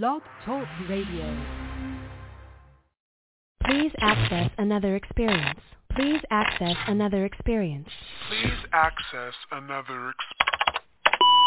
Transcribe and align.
Blog 0.00 0.22
Talk 0.46 0.66
Radio. 0.88 1.36
Please 3.66 3.92
access 4.00 4.50
another 4.56 4.96
experience. 4.96 5.60
Please 5.94 6.22
access 6.30 6.76
another 6.86 7.26
experience. 7.26 7.88
Please 8.30 8.56
access 8.72 9.34
another 9.50 10.14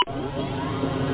experience. 0.05 1.04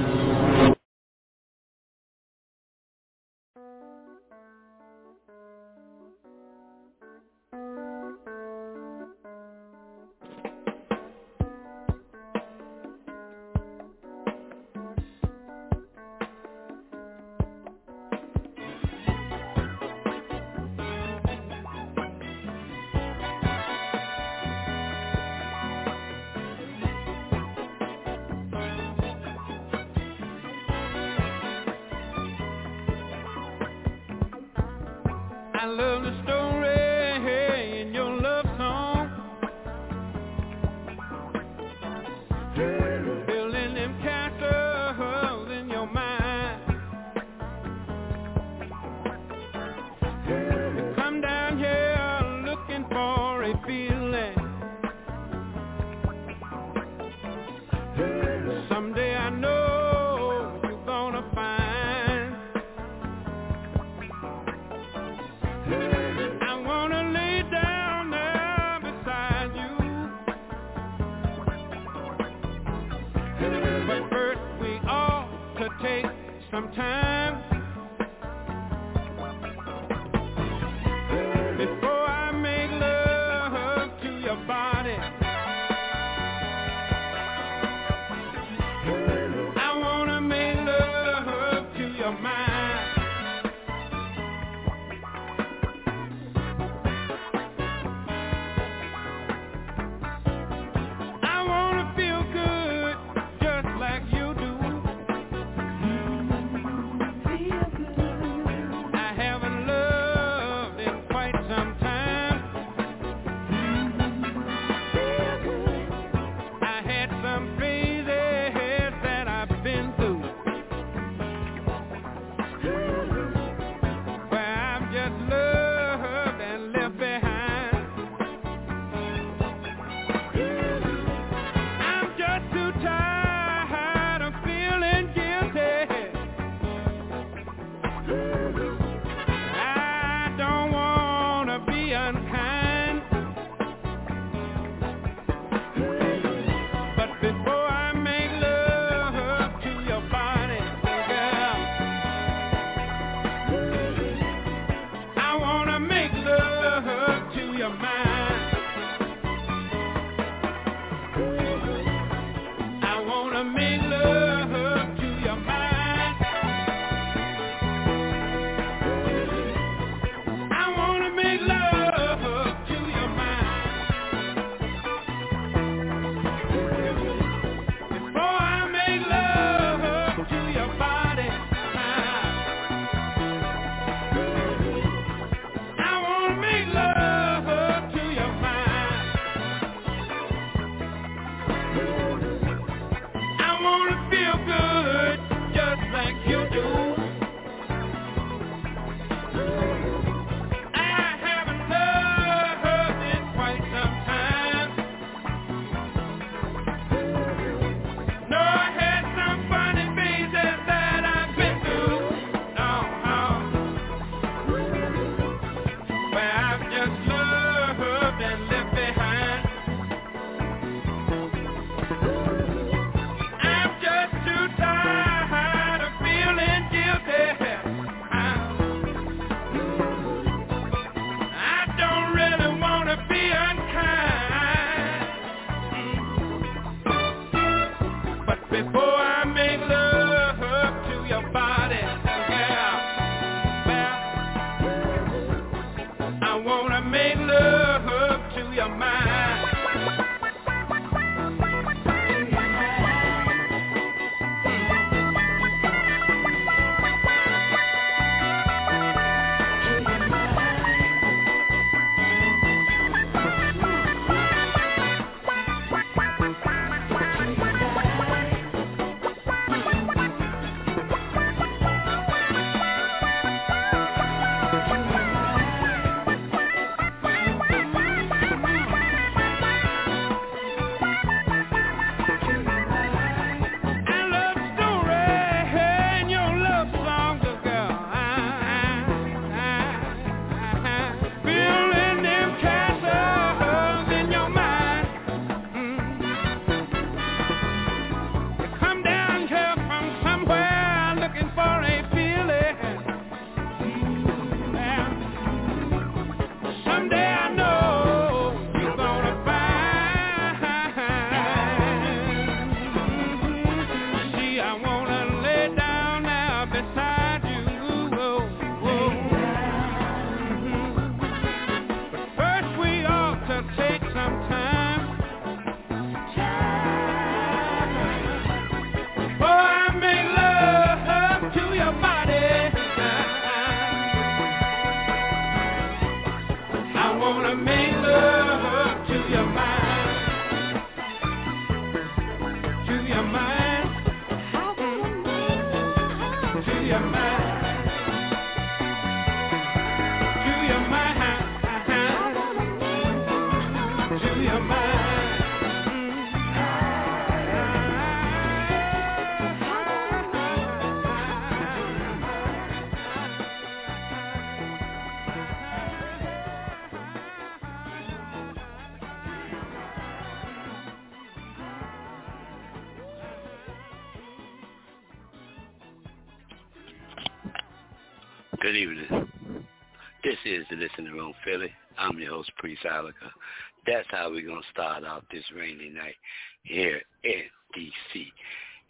That's 383.66 383.88
how 383.90 384.10
we're 384.10 384.26
going 384.26 384.42
to 384.42 384.52
start 384.52 384.84
out 384.84 385.06
this 385.12 385.24
rainy 385.36 385.70
night 385.70 385.96
here 386.44 386.82
in 387.04 387.24
D.C. 387.54 388.12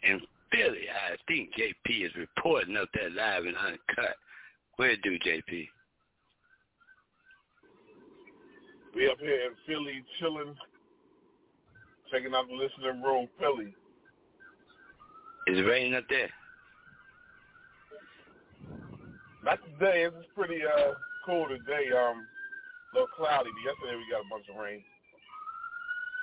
And 0.02 0.20
Philly, 0.50 0.86
I 0.90 1.16
think 1.26 1.50
JP 1.54 2.06
is 2.06 2.12
reporting 2.16 2.76
up 2.76 2.88
there 2.94 3.10
live 3.10 3.44
and 3.44 3.56
uncut. 3.56 4.16
Where 4.76 4.96
do 5.02 5.18
JP? 5.18 5.68
We 8.94 9.08
up 9.08 9.18
here 9.18 9.46
in 9.46 9.52
Philly 9.66 10.04
chilling, 10.20 10.54
checking 12.10 12.34
out 12.34 12.46
the 12.48 12.54
listening 12.54 13.02
room, 13.02 13.28
Philly. 13.38 13.74
Is 15.46 15.58
it 15.58 15.62
raining 15.62 15.94
up 15.94 16.04
there? 16.10 16.28
Not 19.44 19.58
today. 19.64 20.04
It's 20.04 20.26
pretty 20.36 20.60
uh 20.62 20.92
cool 21.26 21.48
today. 21.48 21.90
Um, 21.96 22.26
a 22.92 22.96
little 22.96 23.08
cloudy, 23.16 23.50
but 23.50 23.64
yesterday 23.64 23.96
we 23.96 24.10
got 24.10 24.26
a 24.26 24.30
bunch 24.30 24.46
of 24.48 24.60
rain. 24.60 24.82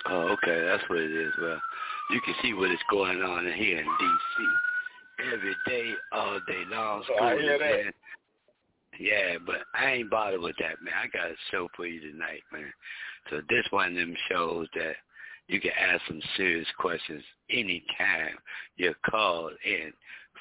Oh, 0.05 0.35
okay, 0.37 0.61
that's 0.65 0.87
what 0.89 0.99
it 0.99 1.11
is. 1.11 1.33
Well, 1.41 1.61
you 2.11 2.21
can 2.21 2.35
see 2.41 2.53
what 2.53 2.71
is 2.71 2.79
going 2.89 3.21
on 3.21 3.45
here 3.51 3.79
in 3.79 3.85
D.C. 3.85 5.33
Every 5.33 5.55
day, 5.67 5.91
all 6.13 6.39
day 6.47 6.63
long. 6.71 7.03
So 7.07 7.23
I 7.23 7.37
hear 7.37 7.59
that. 7.59 7.93
Yeah, 8.99 9.37
but 9.45 9.63
I 9.73 9.91
ain't 9.91 10.09
bothered 10.09 10.41
with 10.41 10.55
that, 10.59 10.81
man. 10.81 10.93
I 11.01 11.07
got 11.07 11.31
a 11.31 11.35
show 11.51 11.67
for 11.75 11.85
you 11.85 11.99
tonight, 11.99 12.41
man. 12.51 12.71
So 13.29 13.41
this 13.49 13.65
one 13.69 13.91
of 13.91 13.95
them 13.95 14.15
shows 14.29 14.67
that 14.75 14.95
you 15.47 15.59
can 15.59 15.71
ask 15.79 16.01
some 16.07 16.21
serious 16.37 16.67
questions 16.77 17.23
anytime 17.49 18.37
you 18.77 18.93
call 19.09 19.49
in 19.65 19.91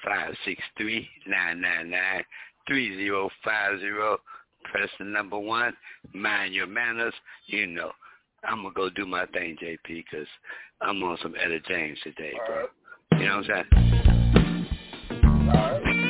five 0.05 0.35
six 0.45 0.63
three 0.77 1.09
nine 1.27 1.61
nine 1.61 1.91
nine 1.91 2.23
three 2.67 2.97
zero 2.97 3.31
five 3.45 3.81
zero. 3.81 4.19
Press 4.71 4.91
the 4.99 5.05
number 5.05 5.39
one. 5.39 5.75
Mind 6.15 6.55
your 6.55 6.67
manners. 6.67 7.15
You 7.47 7.67
know. 7.67 7.93
I'm 8.45 8.63
going 8.63 8.73
to 8.73 8.77
go 8.77 8.91
do 8.91 9.05
my 9.05 9.27
thing, 9.27 9.57
JP, 9.63 9.79
because 9.89 10.29
I'm 10.81 11.03
on 11.03 11.19
some 11.23 11.35
Etta 11.35 11.59
James 11.67 11.99
today, 12.05 12.33
All 12.39 12.47
bro. 12.47 12.57
Right. 12.57 12.69
You 13.21 13.27
know 13.27 13.37
what 13.39 13.51
I'm 13.51 13.65
saying? 13.73 13.89
All 15.49 15.73
right. 15.73 16.09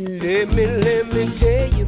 Let 0.00 0.48
me, 0.50 0.66
let 0.66 1.06
me 1.08 1.38
tell 1.40 1.78
you, 1.78 1.87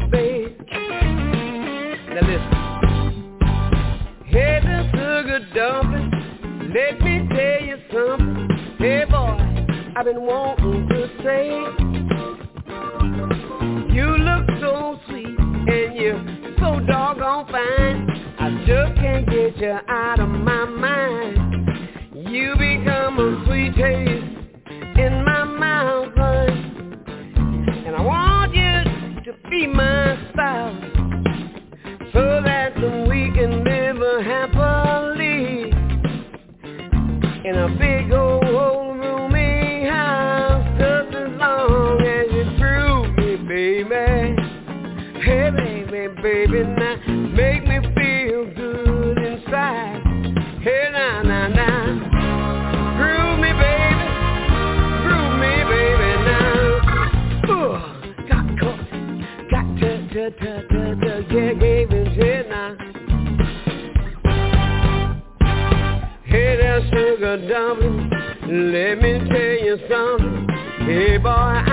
wanting 10.31 10.89
to 10.89 11.09
say. 11.25 11.49
You 13.93 14.07
look 14.17 14.47
so 14.61 15.01
sweet 15.09 15.39
and 15.39 15.97
you're 15.97 16.23
so 16.59 16.79
doggone 16.87 17.47
fine. 17.51 18.09
I 18.39 18.51
just 18.65 18.95
can't 19.01 19.27
get 19.29 19.57
you 19.57 19.77
out 19.89 20.21
of 20.21 20.29
my 20.29 20.65
mind. 20.67 21.37
You 22.15 22.55
become 22.57 23.19
a 23.19 23.45
sweet 23.47 23.75
taste 23.75 24.10
boy, 71.19 71.70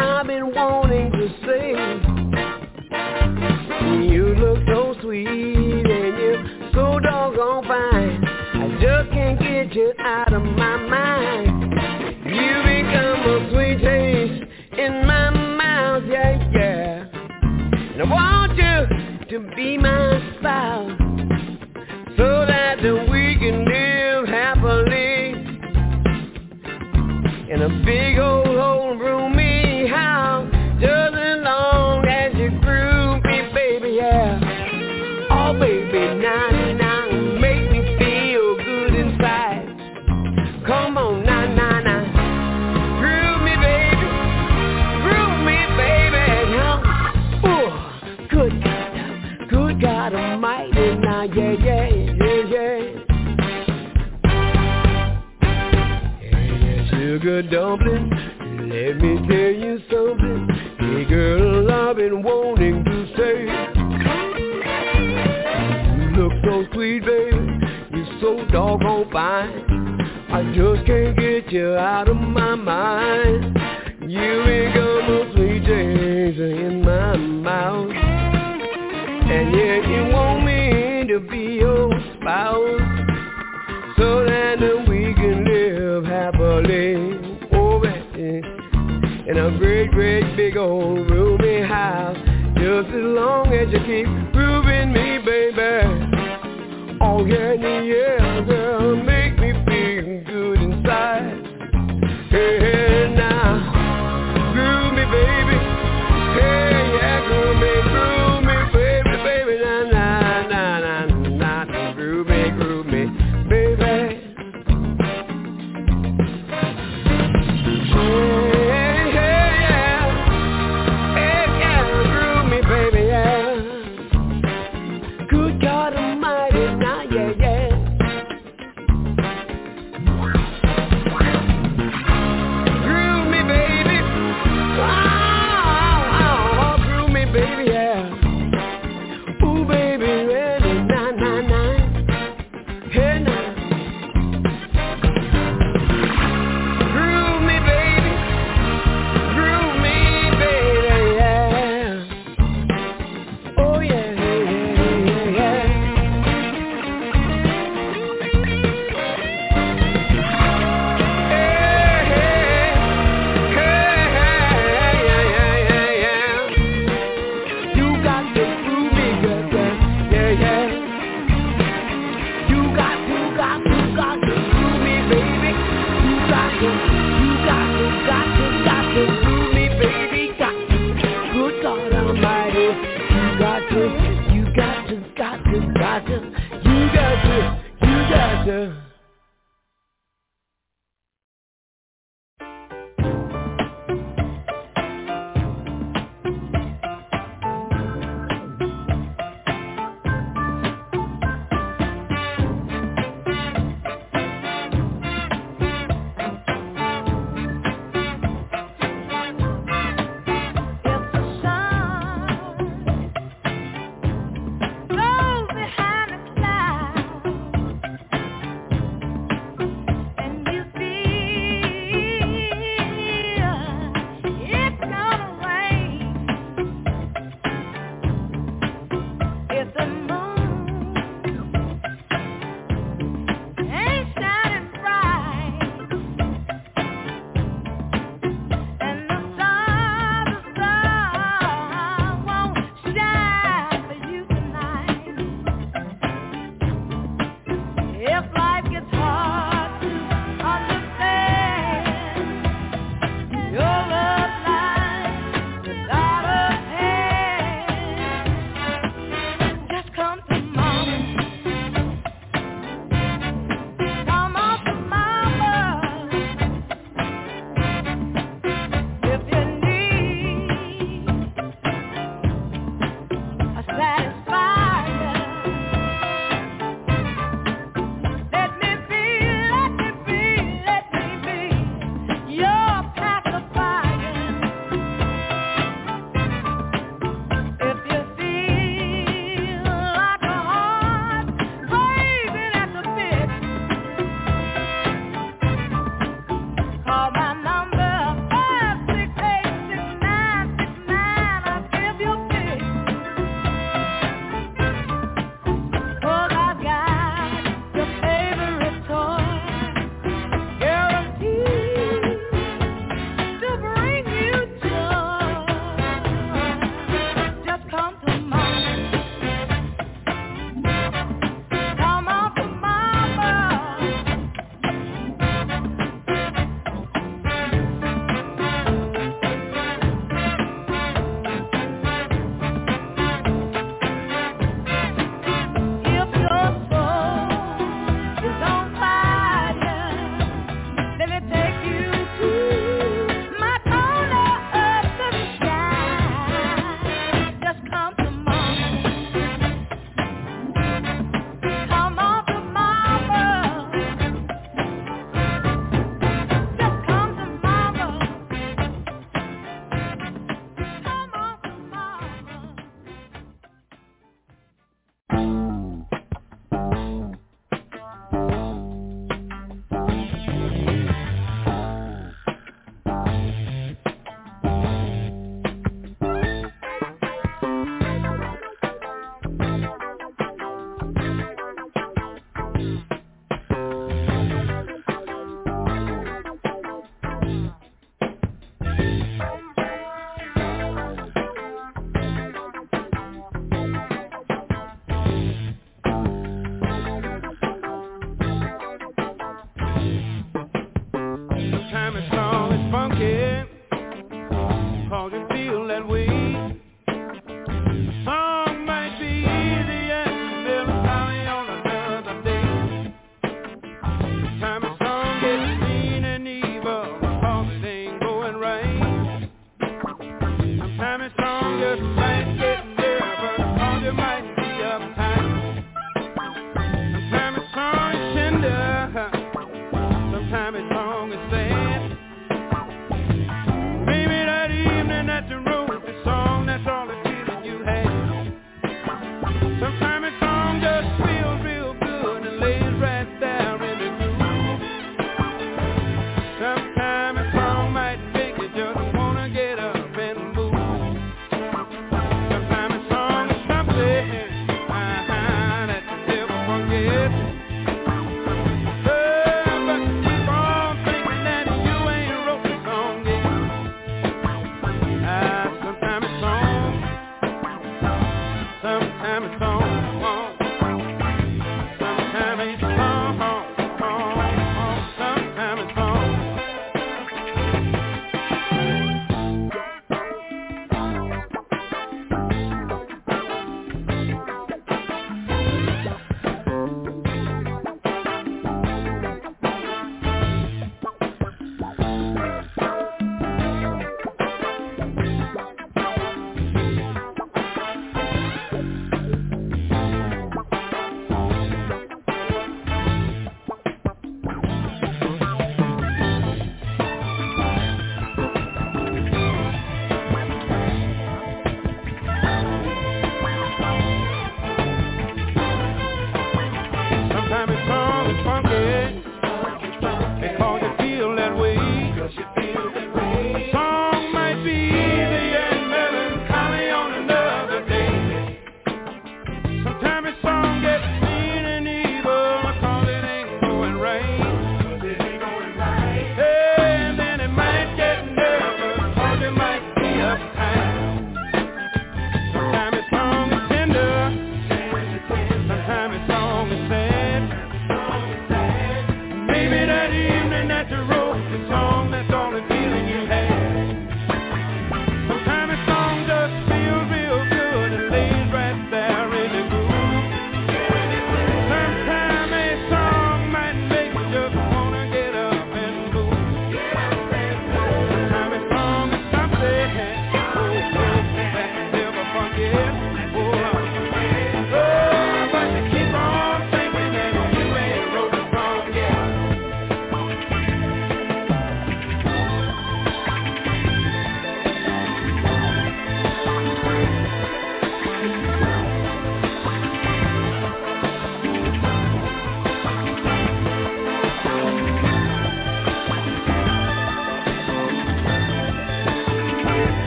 out 71.98 72.10
of 72.10 72.18
my 72.18 72.54
mind. 72.54 72.97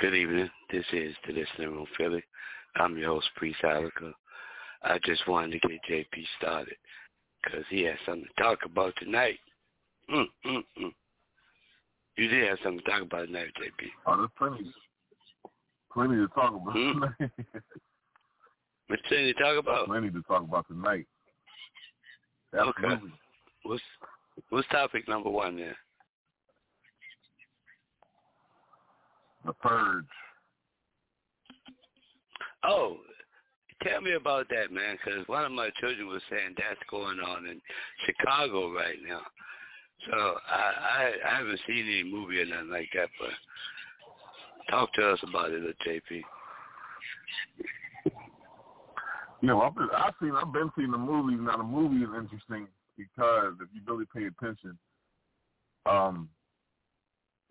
Good 0.00 0.14
evening. 0.14 0.50
This 0.72 0.84
is 0.92 1.14
the 1.26 1.32
Listening 1.32 1.70
Room 1.74 1.86
Philly. 1.96 2.22
I'm 2.76 2.96
your 2.96 3.08
host, 3.14 3.28
Priest 3.36 3.58
Ilika. 3.62 4.12
I 4.82 4.98
just 5.04 5.26
wanted 5.28 5.60
to 5.60 5.68
get 5.68 5.80
JP 5.90 6.24
started 6.38 6.76
because 7.42 7.64
he 7.70 7.82
has 7.82 7.96
something 8.06 8.24
to 8.36 8.42
talk 8.42 8.58
about 8.64 8.94
tonight. 8.98 9.38
Mm, 10.12 10.26
mm, 10.46 10.62
mm. 10.80 10.92
You 12.16 12.28
did 12.28 12.48
have 12.48 12.58
something 12.62 12.84
to 12.84 12.90
talk 12.90 13.02
about 13.02 13.26
tonight, 13.26 13.48
JP. 13.60 13.88
Oh, 14.06 14.16
there's 14.16 14.30
plenty, 14.38 14.72
plenty 15.92 16.16
to 16.16 16.28
talk 16.28 16.54
about 16.54 16.72
Hmm? 16.72 16.92
tonight. 17.00 17.30
What's 18.88 19.02
plenty 19.08 19.32
to 19.32 19.40
talk 19.40 19.58
about? 19.58 19.86
plenty 19.86 20.10
to 20.10 20.22
talk 20.22 20.42
about 20.42 20.66
tonight. 20.68 21.06
Absolutely. 22.58 23.12
What's 23.64 23.82
what's 24.48 24.68
topic 24.68 25.06
number 25.08 25.28
one 25.30 25.56
there? 25.56 25.76
The 29.48 29.54
Purge. 29.54 30.04
Oh, 32.64 32.98
tell 33.82 34.02
me 34.02 34.12
about 34.12 34.46
that, 34.50 34.70
man, 34.70 34.98
because 35.02 35.26
one 35.26 35.42
of 35.46 35.52
my 35.52 35.70
children 35.80 36.06
was 36.06 36.20
saying 36.28 36.54
that's 36.58 36.78
going 36.90 37.18
on 37.18 37.46
in 37.46 37.58
Chicago 38.04 38.70
right 38.74 38.98
now. 39.08 39.22
So 40.10 40.16
I, 40.50 40.72
I 40.98 41.12
I 41.26 41.36
haven't 41.38 41.60
seen 41.66 41.86
any 41.86 42.04
movie 42.04 42.42
or 42.42 42.44
nothing 42.44 42.68
like 42.68 42.90
that, 42.94 43.08
but 43.18 43.30
talk 44.70 44.92
to 44.94 45.12
us 45.12 45.18
about 45.26 45.50
it, 45.50 45.62
JP. 45.86 46.22
You 49.40 49.48
know, 49.48 49.62
I've, 49.62 49.74
been, 49.74 49.88
I've 49.96 50.14
seen, 50.20 50.32
I've 50.32 50.52
been 50.52 50.70
seeing 50.76 50.90
the 50.90 50.98
movie. 50.98 51.36
Now, 51.36 51.56
the 51.56 51.62
movie 51.62 52.04
is 52.04 52.10
interesting 52.14 52.68
because 52.98 53.54
if 53.62 53.68
you 53.72 53.80
really 53.86 54.04
pay 54.14 54.26
attention, 54.26 54.76
um, 55.86 56.28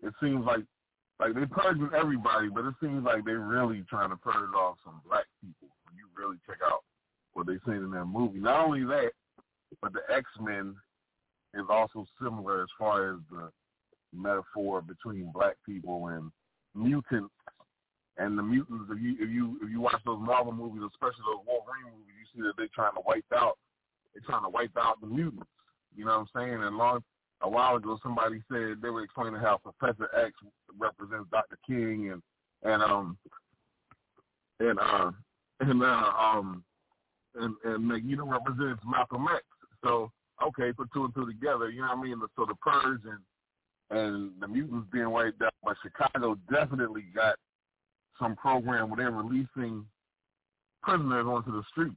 it 0.00 0.14
seems 0.22 0.46
like 0.46 0.62
like 1.20 1.34
they're 1.34 1.46
purging 1.46 1.90
everybody, 1.96 2.48
but 2.48 2.64
it 2.64 2.74
seems 2.80 3.04
like 3.04 3.24
they're 3.24 3.40
really 3.40 3.84
trying 3.88 4.10
to 4.10 4.16
purge 4.16 4.54
off 4.56 4.76
some 4.84 5.00
black 5.06 5.26
people. 5.40 5.68
When 5.84 5.96
you 5.96 6.06
really 6.16 6.38
check 6.46 6.58
out 6.64 6.84
what 7.32 7.46
they're 7.46 7.60
saying 7.66 7.82
in 7.82 7.90
that 7.90 8.06
movie, 8.06 8.38
not 8.38 8.64
only 8.64 8.84
that, 8.84 9.10
but 9.82 9.92
the 9.92 10.00
X 10.14 10.24
Men 10.40 10.74
is 11.54 11.66
also 11.68 12.06
similar 12.22 12.62
as 12.62 12.68
far 12.78 13.14
as 13.14 13.18
the 13.30 13.50
metaphor 14.14 14.80
between 14.80 15.30
black 15.32 15.56
people 15.66 16.08
and 16.08 16.30
mutants 16.74 17.34
and 18.18 18.36
the 18.36 18.42
mutants, 18.42 18.90
if 18.90 19.00
you 19.00 19.14
if 19.20 19.30
you 19.30 19.58
if 19.62 19.70
you 19.70 19.80
watch 19.80 20.02
those 20.04 20.18
Marvel 20.20 20.52
movies, 20.52 20.82
especially 20.86 21.22
those 21.22 21.46
Wolverine 21.46 21.94
movies, 21.94 22.18
you 22.18 22.26
see 22.34 22.42
that 22.46 22.54
they're 22.56 22.68
trying 22.74 22.94
to 22.94 23.02
wipe 23.06 23.24
out 23.34 23.58
they're 24.12 24.26
trying 24.26 24.42
to 24.42 24.50
wipe 24.50 24.76
out 24.76 25.00
the 25.00 25.06
mutants. 25.06 25.46
You 25.96 26.04
know 26.04 26.18
what 26.18 26.28
I'm 26.34 26.48
saying? 26.48 26.62
And 26.62 26.76
long 26.76 27.02
a 27.42 27.48
while 27.48 27.76
ago 27.76 27.98
somebody 28.02 28.42
said 28.50 28.76
they 28.82 28.90
were 28.90 29.04
explaining 29.04 29.40
how 29.40 29.58
Professor 29.58 30.10
X 30.16 30.32
represents 30.78 31.28
Dr. 31.30 31.58
King 31.66 32.10
and 32.12 32.22
and 32.62 32.82
um 32.82 33.16
and 34.60 34.78
uh 34.78 35.10
and 35.60 35.82
uh 35.82 36.12
um 36.18 36.64
and 37.34 37.54
and 37.64 37.86
Magneto 37.86 38.24
represents 38.24 38.82
Malcolm 38.86 39.26
X. 39.32 39.44
So 39.84 40.10
okay, 40.42 40.72
put 40.72 40.88
two 40.92 41.04
and 41.04 41.14
two 41.14 41.26
together, 41.26 41.70
you 41.70 41.80
know 41.82 41.88
what 41.88 41.98
I 41.98 42.02
mean? 42.02 42.20
So 42.36 42.46
the 42.46 42.54
purge 42.56 43.02
and 43.04 43.20
and 43.90 44.32
the 44.40 44.48
mutants 44.48 44.88
being 44.92 45.10
wiped 45.10 45.40
out, 45.42 45.54
but 45.64 45.76
Chicago 45.82 46.36
definitely 46.50 47.04
got 47.14 47.36
some 48.18 48.36
program 48.36 48.90
where 48.90 48.96
they're 48.98 49.10
releasing 49.10 49.84
prisoners 50.82 51.26
onto 51.26 51.52
the 51.52 51.62
streets. 51.70 51.94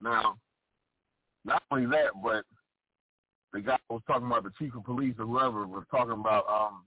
Now, 0.00 0.36
not 1.44 1.62
only 1.70 1.86
that, 1.86 2.10
but 2.22 2.44
the 3.52 3.60
guy 3.60 3.78
was 3.88 4.02
talking 4.06 4.26
about 4.26 4.44
the 4.44 4.52
chief 4.58 4.74
of 4.74 4.84
police 4.84 5.14
or 5.18 5.26
whoever 5.26 5.66
was 5.66 5.84
talking 5.90 6.12
about 6.12 6.46
um 6.48 6.84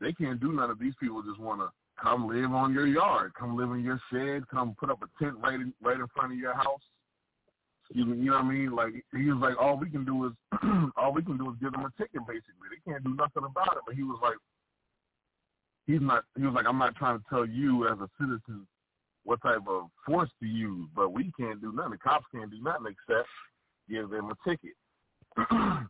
they 0.00 0.12
can't 0.12 0.40
do 0.40 0.52
none 0.52 0.70
of 0.70 0.78
these 0.78 0.94
people 1.00 1.22
just 1.22 1.40
want 1.40 1.60
to 1.60 1.68
come 2.00 2.28
live 2.28 2.52
on 2.52 2.72
your 2.72 2.86
yard, 2.86 3.32
come 3.38 3.56
live 3.56 3.70
in 3.70 3.82
your 3.82 4.00
shed, 4.12 4.48
come 4.48 4.76
put 4.78 4.90
up 4.90 5.00
a 5.02 5.24
tent 5.24 5.36
right 5.42 5.54
in, 5.54 5.72
right 5.82 5.98
in 5.98 6.06
front 6.14 6.32
of 6.32 6.38
your 6.38 6.54
house. 6.54 6.82
You, 7.92 8.06
you 8.06 8.30
know 8.30 8.32
what 8.32 8.44
I 8.44 8.48
mean? 8.48 8.74
Like 8.74 8.94
he 9.12 9.30
was 9.30 9.40
like, 9.40 9.60
all 9.60 9.76
we 9.76 9.90
can 9.90 10.04
do 10.04 10.26
is 10.26 10.32
all 10.96 11.12
we 11.12 11.22
can 11.22 11.36
do 11.36 11.50
is 11.50 11.56
give 11.60 11.72
them 11.72 11.84
a 11.84 12.02
ticket. 12.02 12.26
Basically, 12.26 12.68
they 12.70 12.90
can't 12.90 13.04
do 13.04 13.14
nothing 13.14 13.44
about 13.44 13.76
it. 13.76 13.82
But 13.86 13.94
he 13.94 14.02
was 14.02 14.18
like, 14.22 14.36
he's 15.86 16.00
not. 16.00 16.24
He 16.36 16.44
was 16.44 16.54
like, 16.54 16.66
I'm 16.66 16.78
not 16.78 16.96
trying 16.96 17.18
to 17.18 17.24
tell 17.28 17.46
you 17.46 17.86
as 17.88 17.98
a 17.98 18.08
citizen 18.18 18.66
what 19.24 19.42
type 19.42 19.60
of 19.68 19.88
force 20.06 20.30
to 20.40 20.46
use, 20.46 20.88
but 20.96 21.12
we 21.12 21.30
can't 21.38 21.60
do 21.60 21.72
nothing. 21.72 21.92
The 21.92 21.98
cops 21.98 22.26
can't 22.34 22.50
do 22.50 22.60
nothing 22.62 22.86
except 22.86 23.28
give 23.88 24.10
them 24.10 24.30
a 24.30 24.48
ticket, 24.48 24.72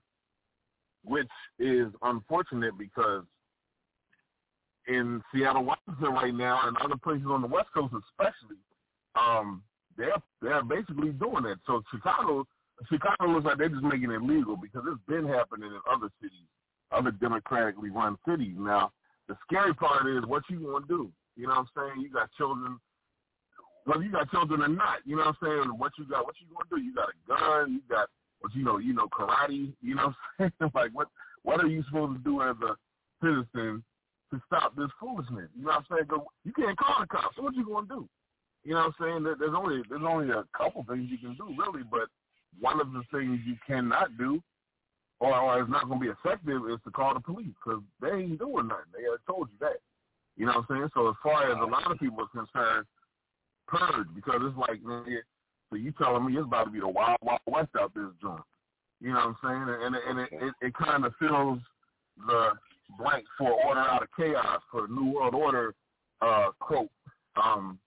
which 1.04 1.28
is 1.59 1.88
unfortunate 2.02 2.76
because 2.78 3.24
in 4.87 5.22
Seattle, 5.33 5.64
Washington 5.64 6.12
right 6.14 6.35
now, 6.35 6.66
and 6.66 6.76
other 6.78 6.96
places 6.96 7.26
on 7.28 7.40
the 7.40 7.48
West 7.48 7.68
Coast 7.74 7.94
especially, 7.94 8.61
um, 9.14 9.62
they're 9.96 10.16
they're 10.42 10.62
basically 10.62 11.11
doing 11.11 11.44
that. 11.44 11.57
So 11.66 11.83
Chicago, 11.90 12.46
Chicago 12.90 13.26
looks 13.26 13.46
like 13.46 13.59
they're 13.59 13.68
just 13.68 13.83
making 13.83 14.11
it 14.11 14.22
legal 14.22 14.57
because 14.57 14.83
it's 14.87 15.00
been 15.09 15.26
happening 15.26 15.70
in 15.70 15.80
other 15.90 16.09
cities, 16.20 16.48
other 16.92 17.12
democratically 17.12 17.90
run 17.90 18.16
cities. 18.28 18.57
Now, 18.59 18.92
the 19.28 19.37
scary 19.46 19.74
part 19.74 20.07
is 20.07 20.26
what 20.26 20.42
you 20.50 20.61
going 20.61 20.83
to 20.83 20.88
do. 20.88 21.12
You 21.37 21.46
know 21.46 21.54
what 21.54 21.66
I'm 21.76 21.90
saying? 21.92 22.02
You 22.02 22.11
got 22.11 22.30
children, 22.37 22.78
whether 23.85 24.02
you 24.02 24.12
got 24.12 24.30
children 24.30 24.62
or 24.62 24.68
not. 24.68 24.98
You 25.04 25.16
know 25.16 25.24
what 25.26 25.37
I'm 25.42 25.64
saying? 25.64 25.78
What 25.78 25.92
you 25.98 26.07
got? 26.07 26.26
What 26.26 26.35
you 26.40 26.46
to 26.48 26.76
do? 26.76 26.83
You 26.83 26.94
got 26.94 27.09
a 27.09 27.16
gun. 27.28 27.72
You 27.72 27.80
got 27.88 28.09
you 28.54 28.64
know? 28.64 28.78
You 28.78 28.92
know 28.92 29.09
karate. 29.09 29.72
You 29.80 29.94
know 29.94 30.07
what 30.07 30.14
I'm 30.46 30.52
saying? 30.61 30.70
like 30.74 30.90
what? 30.92 31.09
What 31.42 31.62
are 31.62 31.68
you 31.68 31.83
supposed 31.85 32.16
to 32.18 32.24
do 32.24 32.42
as 32.42 32.57
a 32.62 32.76
citizen 33.22 33.85
to 34.33 34.40
stop 34.46 34.74
this 34.76 34.88
foolishness? 34.98 35.48
You 35.57 35.64
know 35.64 35.70
what 35.72 35.85
I'm 35.90 35.96
saying? 35.96 36.07
'Cause 36.09 36.20
you 36.44 36.52
can't 36.52 36.76
call 36.78 37.00
the 37.00 37.07
cops. 37.07 37.37
So 37.37 37.42
what 37.42 37.54
you 37.54 37.64
to 37.64 37.87
do? 37.88 38.09
You 38.64 38.72
know 38.74 38.87
what 38.88 38.94
I'm 39.00 39.07
saying? 39.07 39.22
There- 39.24 39.37
There's 39.37 39.54
only 39.54 39.83
there's 39.88 40.02
only 40.02 40.30
a 40.30 40.44
couple 40.57 40.85
things 40.85 41.11
you 41.11 41.18
can 41.18 41.35
do 41.37 41.54
really, 41.59 41.83
but 41.85 42.09
one 42.61 42.80
of 42.80 42.92
the 42.92 43.02
things 43.12 43.40
you 43.44 43.57
cannot 43.66 44.16
do, 44.16 44.42
or, 45.20 45.37
or 45.37 45.61
it's 45.61 45.70
not 45.70 45.88
to 45.88 45.98
be 45.98 46.07
effective, 46.09 46.62
is 46.70 46.78
to 46.85 46.90
call 46.90 47.14
the 47.14 47.20
police 47.20 47.52
because 47.64 47.83
they 48.00 48.11
ain't 48.11 48.38
doing 48.38 48.68
nothing. 48.68 48.92
They 48.92 49.07
already 49.07 49.22
told 49.26 49.48
you 49.50 49.59
that. 49.61 49.78
You 50.37 50.46
know 50.46 50.52
what 50.52 50.66
I'm 50.70 50.76
saying? 50.76 50.90
So 50.94 51.09
as 51.11 51.16
far 51.22 51.50
as 51.50 51.59
a 51.61 51.64
lot 51.64 51.90
of 51.90 51.98
people 51.98 52.22
are 52.24 52.28
concerned, 52.28 52.87
purge 53.68 54.07
because 54.14 54.40
it's 54.42 54.57
like, 54.59 54.83
man, 54.83 55.04
so 55.70 55.77
you 55.77 55.92
telling 55.92 56.27
me 56.27 56.37
it's 56.37 56.46
about 56.46 56.64
to 56.64 56.70
be 56.70 56.81
the 56.81 56.88
wild, 56.88 57.18
wild 57.22 57.40
west 57.46 57.70
out 57.81 57.92
this 57.94 58.05
joint. 58.20 58.42
You 59.00 59.12
know 59.12 59.35
what 59.35 59.37
I'm 59.44 59.66
saying? 59.68 59.85
And, 59.85 59.94
and 59.96 60.18
it, 60.20 60.29
it, 60.33 60.55
it 60.68 60.74
kind 60.74 61.05
of 61.05 61.12
fills 61.18 61.59
the 62.27 62.50
blank 62.98 63.24
for 63.37 63.50
order 63.53 63.81
out 63.81 64.03
of 64.03 64.09
chaos 64.16 64.61
for 64.70 64.83
the 64.87 64.92
New 64.94 65.12
World 65.12 65.35
Order 65.35 65.74
uh, 66.20 66.50
quote. 66.61 66.90
Um, 67.42 67.79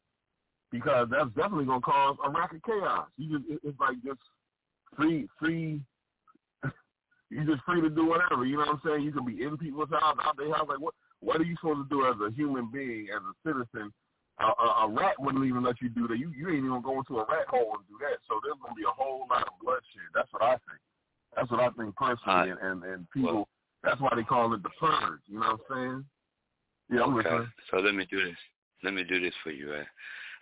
because 0.71 1.07
that's 1.09 1.29
definitely 1.29 1.65
gonna 1.65 1.79
cause 1.81 2.17
a 2.25 2.29
racket 2.29 2.61
chaos. 2.65 3.07
You 3.17 3.39
just 3.39 3.49
it- 3.49 3.61
it's 3.63 3.79
like 3.79 3.95
just 4.03 4.19
free 4.95 5.27
free 5.39 5.81
you're 7.29 7.45
just 7.45 7.63
free 7.63 7.81
to 7.81 7.89
do 7.89 8.05
whatever, 8.05 8.45
you 8.45 8.57
know 8.57 8.65
what 8.65 8.69
I'm 8.75 8.81
saying? 8.85 9.03
You 9.03 9.11
can 9.11 9.25
be 9.25 9.43
in 9.43 9.57
people's 9.57 9.89
house, 9.89 10.17
out 10.21 10.35
their 10.37 10.53
house, 10.53 10.65
like 10.67 10.79
what 10.79 10.93
what 11.21 11.39
are 11.39 11.45
you 11.45 11.55
supposed 11.55 11.89
to 11.89 11.95
do 11.95 12.05
as 12.05 12.15
a 12.21 12.33
human 12.35 12.69
being, 12.71 13.07
as 13.15 13.21
a 13.23 13.33
citizen? 13.47 13.93
A, 14.39 14.45
a, 14.45 14.67
a 14.85 14.87
rat 14.89 15.15
wouldn't 15.19 15.45
even 15.45 15.63
let 15.63 15.81
you 15.81 15.89
do 15.89 16.07
that. 16.07 16.17
You 16.17 16.31
you 16.37 16.47
ain't 16.49 16.59
even 16.59 16.69
gonna 16.69 16.81
go 16.81 16.99
into 16.99 17.19
a 17.19 17.25
rat 17.25 17.47
hole 17.47 17.73
and 17.73 17.87
do 17.87 17.97
that. 18.01 18.19
So 18.27 18.39
there's 18.43 18.57
gonna 18.61 18.75
be 18.75 18.83
a 18.83 18.93
whole 18.93 19.25
lot 19.29 19.47
of 19.47 19.53
bloodshed. 19.61 20.13
That's 20.13 20.31
what 20.31 20.43
I 20.43 20.51
think. 20.51 20.81
That's 21.35 21.49
what 21.49 21.59
I 21.59 21.69
think 21.71 21.95
personally 21.95 22.51
and, 22.51 22.59
and, 22.59 22.83
and 22.83 23.07
people 23.11 23.47
that's 23.83 24.01
why 24.01 24.09
they 24.15 24.23
call 24.23 24.53
it 24.53 24.63
the 24.63 24.69
purge, 24.79 25.21
you 25.27 25.39
know 25.39 25.57
what 25.69 25.77
I'm 25.77 25.77
saying? 25.89 26.05
Yeah, 26.89 27.03
I'm 27.03 27.15
Okay, 27.15 27.29
listening. 27.29 27.51
so 27.71 27.77
let 27.77 27.95
me 27.95 28.05
do 28.09 28.23
this. 28.23 28.37
Let 28.83 28.93
me 28.93 29.03
do 29.03 29.19
this 29.19 29.33
for 29.43 29.51
you. 29.51 29.71
Uh, 29.71 29.83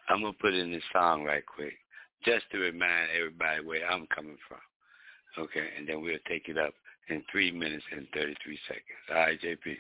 I'm 0.10 0.22
gonna 0.22 0.34
put 0.34 0.54
in 0.54 0.72
this 0.72 0.84
song 0.94 1.24
right 1.24 1.46
quick, 1.46 1.74
just 2.24 2.46
to 2.52 2.60
remind 2.60 3.10
everybody 3.16 3.64
where 3.66 3.86
I'm 3.90 4.08
coming 4.08 4.38
from. 4.48 4.60
Okay, 5.38 5.68
and 5.78 5.88
then 5.88 6.02
we'll 6.02 6.18
take 6.28 6.48
it 6.48 6.58
up 6.58 6.74
in 7.10 7.24
three 7.32 7.52
minutes 7.52 7.84
and 7.92 8.08
33 8.14 8.60
seconds. 8.68 8.86
All 9.10 9.16
right, 9.16 9.40
JP. 9.42 9.78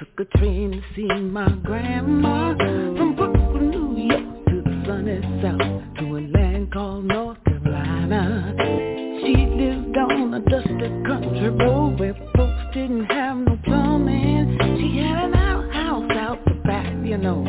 And 0.00 1.32
my 1.32 1.48
grandma 1.64 2.54
from 2.56 3.16
Brooklyn, 3.16 3.70
New 3.70 3.96
York 3.96 4.46
to 4.46 4.62
the 4.62 4.82
sunny 4.86 5.20
south 5.42 5.98
to 5.98 6.16
a 6.16 6.20
land 6.20 6.72
called 6.72 7.04
North 7.04 7.38
Carolina. 7.44 8.54
She 9.20 9.34
lived 9.34 9.96
on 9.96 10.34
a 10.34 10.40
dusty 10.40 10.88
country 11.04 11.48
road 11.50 11.98
where 11.98 12.14
folks 12.36 12.74
didn't 12.74 13.06
have 13.06 13.38
no 13.38 13.58
plumbing. 13.64 14.56
She 14.78 14.98
had 14.98 15.24
an 15.24 15.34
outhouse 15.34 16.12
out 16.16 16.44
the 16.44 16.54
back, 16.64 16.92
you 17.04 17.18
know. 17.18 17.44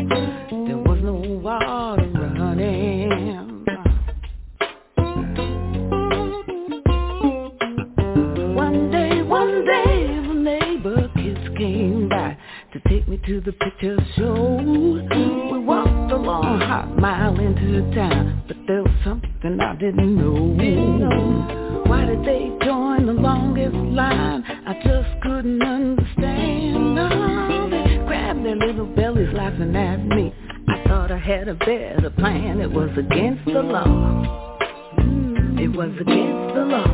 To 13.29 13.39
the 13.41 13.51
picture 13.51 13.95
show. 14.17 14.57
We 14.59 15.59
walked 15.59 16.11
a 16.11 16.15
long 16.15 16.59
hot 16.61 16.97
mile 16.97 17.39
into 17.39 17.81
town, 17.93 18.41
but 18.47 18.57
there 18.67 18.81
was 18.81 18.91
something 19.03 19.59
I 19.59 19.75
didn't 19.75 20.15
know. 20.17 21.83
Why 21.85 22.05
did 22.05 22.25
they 22.25 22.49
join 22.65 23.05
the 23.05 23.13
longest 23.13 23.75
line? 23.75 24.43
I 24.65 24.73
just 24.83 25.21
couldn't 25.21 25.61
understand. 25.61 26.95
No, 26.95 27.69
they 27.69 27.97
grabbed 28.07 28.43
their 28.43 28.55
little 28.55 28.87
bellies 28.87 29.31
laughing 29.31 29.75
at 29.75 29.97
me. 30.03 30.33
I 30.67 30.83
thought 30.87 31.11
I 31.11 31.19
had 31.19 31.47
a 31.49 31.53
better 31.53 32.09
plan. 32.09 32.59
It 32.59 32.71
was 32.71 32.89
against 32.97 33.45
the 33.45 33.61
law. 33.61 34.57
Mm, 34.97 35.59
It 35.61 35.67
was 35.77 35.91
against 36.01 36.55
the 36.55 36.65
law. 36.65 36.89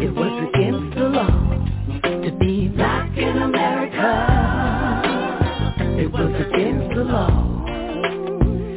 It 0.00 0.14
was 0.14 0.48
against 0.54 0.96
the 0.96 1.08
law 1.10 1.58
to 2.24 2.38
be 2.40 2.68
black 2.68 3.18
in 3.18 3.36
America. 3.36 4.31
Was 6.22 6.40
against 6.40 6.94
the 6.94 7.02
law. 7.02 7.64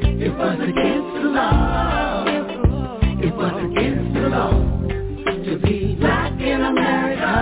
It 0.02 0.36
was 0.36 0.60
against 0.62 1.14
the 1.22 1.30
law. 1.30 2.26
It 3.22 3.36
was 3.36 3.72
against 3.72 4.14
the 4.16 4.30
law 4.30 4.52
to 5.46 5.60
be 5.64 5.96
black 6.00 6.32
in 6.42 6.62
America. 6.64 7.34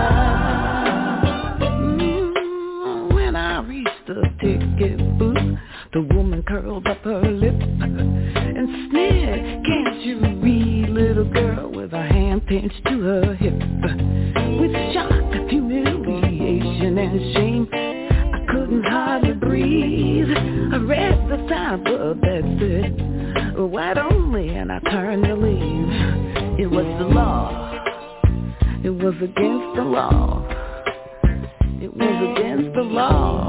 Mm, 1.62 3.14
When 3.14 3.34
I 3.34 3.60
reached 3.62 4.06
the 4.06 4.22
ticket 4.42 5.18
booth, 5.18 5.58
the 5.94 6.02
woman 6.14 6.42
curled 6.46 6.86
up 6.86 6.98
her 6.98 7.22
lip 7.22 7.54
and 7.54 8.90
sneered, 8.90 9.64
Can't 9.64 10.00
you 10.04 10.18
read, 10.42 10.90
little 10.90 11.32
girl, 11.32 11.70
with 11.72 11.92
her 11.92 12.06
hand 12.06 12.46
pinched 12.46 12.84
to 12.88 13.00
her 13.00 13.33
law. 29.94 30.42
It 31.80 31.94
was 31.94 32.36
against 32.36 32.74
the 32.74 32.82
law 32.82 33.43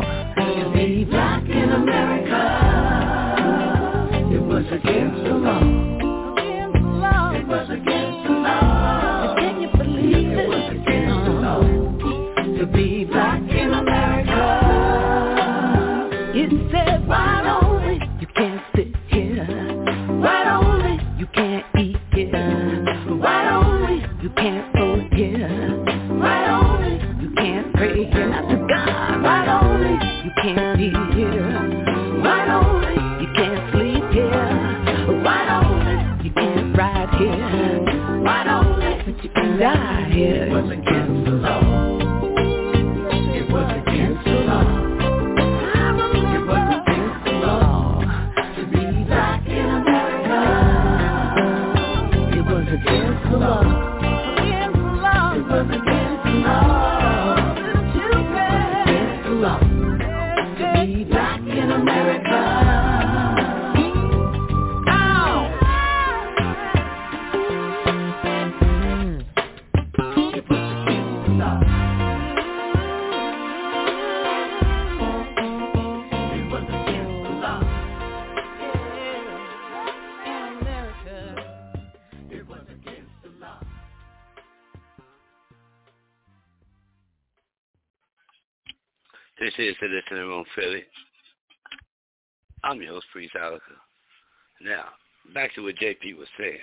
what 95.76 95.82
JP 96.01 96.17
was 96.17 96.28
saying. 96.38 96.57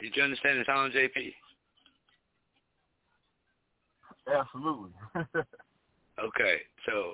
Did 0.00 0.16
you 0.16 0.22
understand 0.22 0.60
the 0.60 0.64
song, 0.64 0.90
JP? 0.90 1.34
Absolutely. 4.34 4.90
Okay, 6.18 6.56
so 6.84 7.12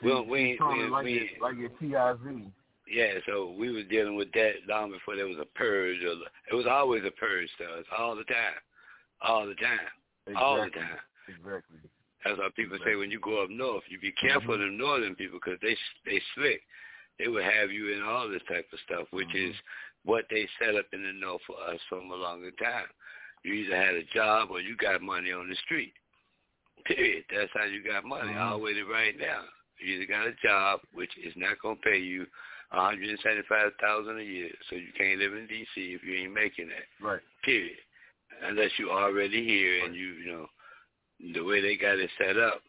we 0.00 0.14
we 0.30 0.58
we, 0.60 0.86
like 0.88 1.04
we 1.04 1.14
it, 1.14 1.42
like 1.42 1.56
your 1.58 1.70
TIZ. 1.70 2.46
yeah, 2.88 3.14
so 3.26 3.52
we 3.58 3.72
were 3.72 3.82
dealing 3.82 4.14
with 4.14 4.30
that 4.30 4.52
long 4.68 4.92
before 4.92 5.16
there 5.16 5.26
was 5.26 5.38
a 5.42 5.58
purge. 5.58 5.98
Or, 6.04 6.14
it 6.52 6.54
was 6.54 6.64
always 6.70 7.02
a 7.04 7.10
purge 7.10 7.48
to 7.58 7.64
us, 7.64 7.84
all 7.98 8.14
the 8.14 8.22
time, 8.22 8.54
all 9.20 9.44
the 9.44 9.56
time, 9.56 9.90
Exactly. 10.28 10.34
all 10.36 10.64
the 10.64 10.70
time. 10.70 10.98
Exactly. 11.26 11.78
That's 12.24 12.38
why 12.38 12.48
people 12.54 12.78
say 12.86 12.94
when 12.94 13.10
you 13.10 13.18
go 13.18 13.42
up 13.42 13.50
north, 13.50 13.82
you 13.88 13.98
be 13.98 14.12
careful 14.12 14.54
mm-hmm. 14.54 14.62
of 14.62 14.70
the 14.70 14.76
northern 14.78 15.16
people 15.16 15.40
because 15.44 15.58
they 15.60 15.76
they 16.06 16.22
slick. 16.36 16.62
They 17.18 17.26
would 17.26 17.42
have 17.42 17.72
you 17.72 17.92
in 17.92 18.02
all 18.02 18.28
this 18.28 18.42
type 18.48 18.66
of 18.72 18.78
stuff, 18.86 19.08
which 19.10 19.26
mm-hmm. 19.34 19.50
is 19.50 19.56
what 20.04 20.24
they 20.30 20.46
set 20.58 20.74
up 20.76 20.86
in 20.92 21.02
the 21.02 21.12
north 21.12 21.40
for 21.46 21.56
us 21.72 21.80
from 21.88 22.10
a 22.10 22.14
longer 22.14 22.50
time. 22.52 22.86
You 23.42 23.54
either 23.54 23.76
had 23.76 23.94
a 23.94 24.04
job 24.14 24.48
or 24.50 24.60
you 24.60 24.76
got 24.76 25.02
money 25.02 25.32
on 25.32 25.48
the 25.48 25.56
street. 25.64 25.92
Period. 26.86 27.24
That's 27.34 27.50
how 27.54 27.64
you 27.64 27.82
got 27.82 28.04
money 28.04 28.34
all 28.36 28.58
the 28.58 28.64
way 28.64 28.74
to 28.74 28.84
right 28.84 29.18
now. 29.18 29.42
You 29.80 29.96
either 29.96 30.06
got 30.06 30.26
a 30.26 30.34
job, 30.42 30.80
which 30.92 31.10
is 31.24 31.32
not 31.36 31.60
going 31.60 31.76
to 31.76 31.82
pay 31.82 31.98
you 31.98 32.26
one 32.70 32.84
hundred 32.84 33.08
and 33.08 33.18
seventy-five 33.22 33.72
thousand 33.80 34.18
a 34.18 34.22
year, 34.22 34.50
so 34.68 34.76
you 34.76 34.88
can't 34.96 35.18
live 35.18 35.32
in 35.32 35.46
D.C. 35.46 35.80
if 35.80 36.02
you 36.02 36.14
ain't 36.14 36.34
making 36.34 36.68
that. 36.68 37.04
Right. 37.04 37.20
Period. 37.44 37.76
Unless 38.42 38.70
you 38.78 38.90
already 38.90 39.44
here 39.44 39.84
and 39.84 39.94
you, 39.94 40.08
you 40.24 40.32
know, 40.32 40.46
the 41.32 41.44
way 41.44 41.60
they 41.60 41.76
got 41.76 41.98
it 41.98 42.10
set 42.18 42.36
up, 42.36 42.60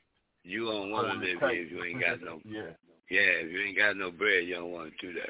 you 0.43 0.65
don't 0.65 0.91
want 0.91 1.07
to 1.07 1.25
live 1.25 1.39
here 1.39 1.65
if 1.65 1.71
you 1.71 1.83
ain't 1.83 2.01
got 2.01 2.21
no 2.21 2.39
Yeah. 2.45 2.71
yeah, 3.09 3.43
if 3.43 3.51
you 3.51 3.61
ain't 3.61 3.77
got 3.77 3.97
no 3.97 4.11
bread, 4.11 4.45
you 4.45 4.55
don't 4.55 4.71
want 4.71 4.93
to 4.97 5.07
do 5.07 5.13
that. 5.19 5.29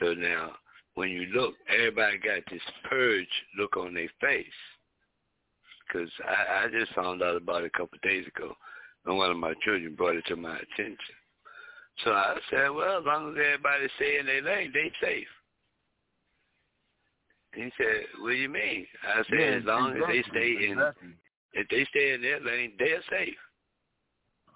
So 0.00 0.14
now, 0.14 0.52
when 0.94 1.10
you 1.10 1.26
look, 1.34 1.54
everybody 1.68 2.18
got 2.18 2.42
this 2.50 2.62
purge 2.88 3.28
look 3.58 3.76
on 3.76 3.94
their 3.94 4.10
face. 4.20 4.46
Because 5.86 6.10
I, 6.26 6.64
I 6.64 6.68
just 6.68 6.92
found 6.94 7.22
out 7.22 7.36
about 7.36 7.62
it 7.62 7.72
a 7.74 7.78
couple 7.78 7.96
of 7.96 8.02
days 8.02 8.26
ago, 8.26 8.54
and 9.06 9.16
one 9.16 9.30
of 9.30 9.36
my 9.36 9.54
children 9.64 9.94
brought 9.94 10.16
it 10.16 10.24
to 10.28 10.36
my 10.36 10.56
attention. 10.56 11.14
So 12.02 12.12
I 12.12 12.36
said, 12.50 12.68
well, 12.68 12.98
as 12.98 13.04
long 13.04 13.30
as 13.30 13.36
everybody 13.36 13.88
stay 13.96 14.18
in 14.18 14.26
their 14.26 14.42
lane, 14.42 14.72
they 14.72 14.90
safe. 15.00 15.26
He 17.54 17.70
said, 17.76 18.06
what 18.20 18.30
do 18.30 18.34
you 18.34 18.48
mean? 18.48 18.86
I 19.06 19.18
said, 19.18 19.38
yeah, 19.38 19.46
as 19.46 19.64
long 19.64 19.92
exactly, 19.92 20.18
as 20.18 20.24
they 20.24 20.30
stay 20.30 20.66
in 20.66 20.72
exactly. 20.72 21.08
if 21.52 21.68
they 21.68 21.86
stay 21.90 22.12
in 22.14 22.22
their 22.22 22.40
lane, 22.40 22.72
they're 22.78 23.02
safe. 23.10 23.34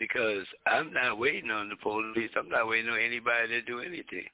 Because 0.01 0.45
I'm 0.67 0.93
not 0.93 1.19
waiting 1.19 1.51
on 1.51 1.69
the 1.69 1.77
police. 1.77 2.31
I'm 2.37 2.49
not 2.49 2.69
waiting 2.69 2.91
on 2.91 2.99
anybody 2.99 3.49
to 3.49 3.63
do 3.63 3.81
anything. 3.81 4.27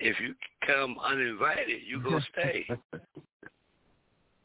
If 0.00 0.20
you 0.20 0.34
come 0.66 0.96
uninvited, 1.04 1.80
you 1.86 2.00
go 2.02 2.20
stay. 2.32 2.66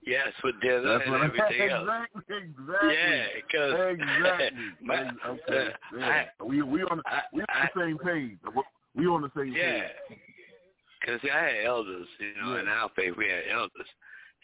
Yes, 0.05 0.27
for 0.41 0.51
dinner 0.61 0.97
That's 0.97 1.03
and 1.05 1.15
I- 1.15 1.25
everything 1.25 1.69
else. 1.69 1.87
exactly, 1.87 2.37
exactly. 2.37 2.93
Yeah, 2.93 3.25
because 3.35 3.97
Exactly. 3.99 4.59
my, 4.81 5.11
okay. 5.27 5.67
uh, 5.67 5.97
Yeah. 5.97 6.05
I, 6.39 6.43
we 6.43 6.61
we 6.61 6.83
on 6.83 7.01
I, 7.05 7.21
we 7.31 7.41
on 7.41 7.45
I, 7.49 7.69
the 7.73 7.81
same 7.81 7.97
page. 7.99 8.37
We 8.95 9.07
on 9.07 9.21
the 9.21 9.31
same 9.35 9.53
yeah, 9.53 9.87
page. 10.09 10.19
because 10.99 11.19
I 11.33 11.37
had 11.45 11.65
elders, 11.65 12.07
you 12.19 12.33
know, 12.41 12.55
Yeah. 12.55 12.61
in 12.61 12.67
our 12.67 12.89
faith 12.95 13.13
we 13.17 13.27
had 13.29 13.43
elders, 13.49 13.87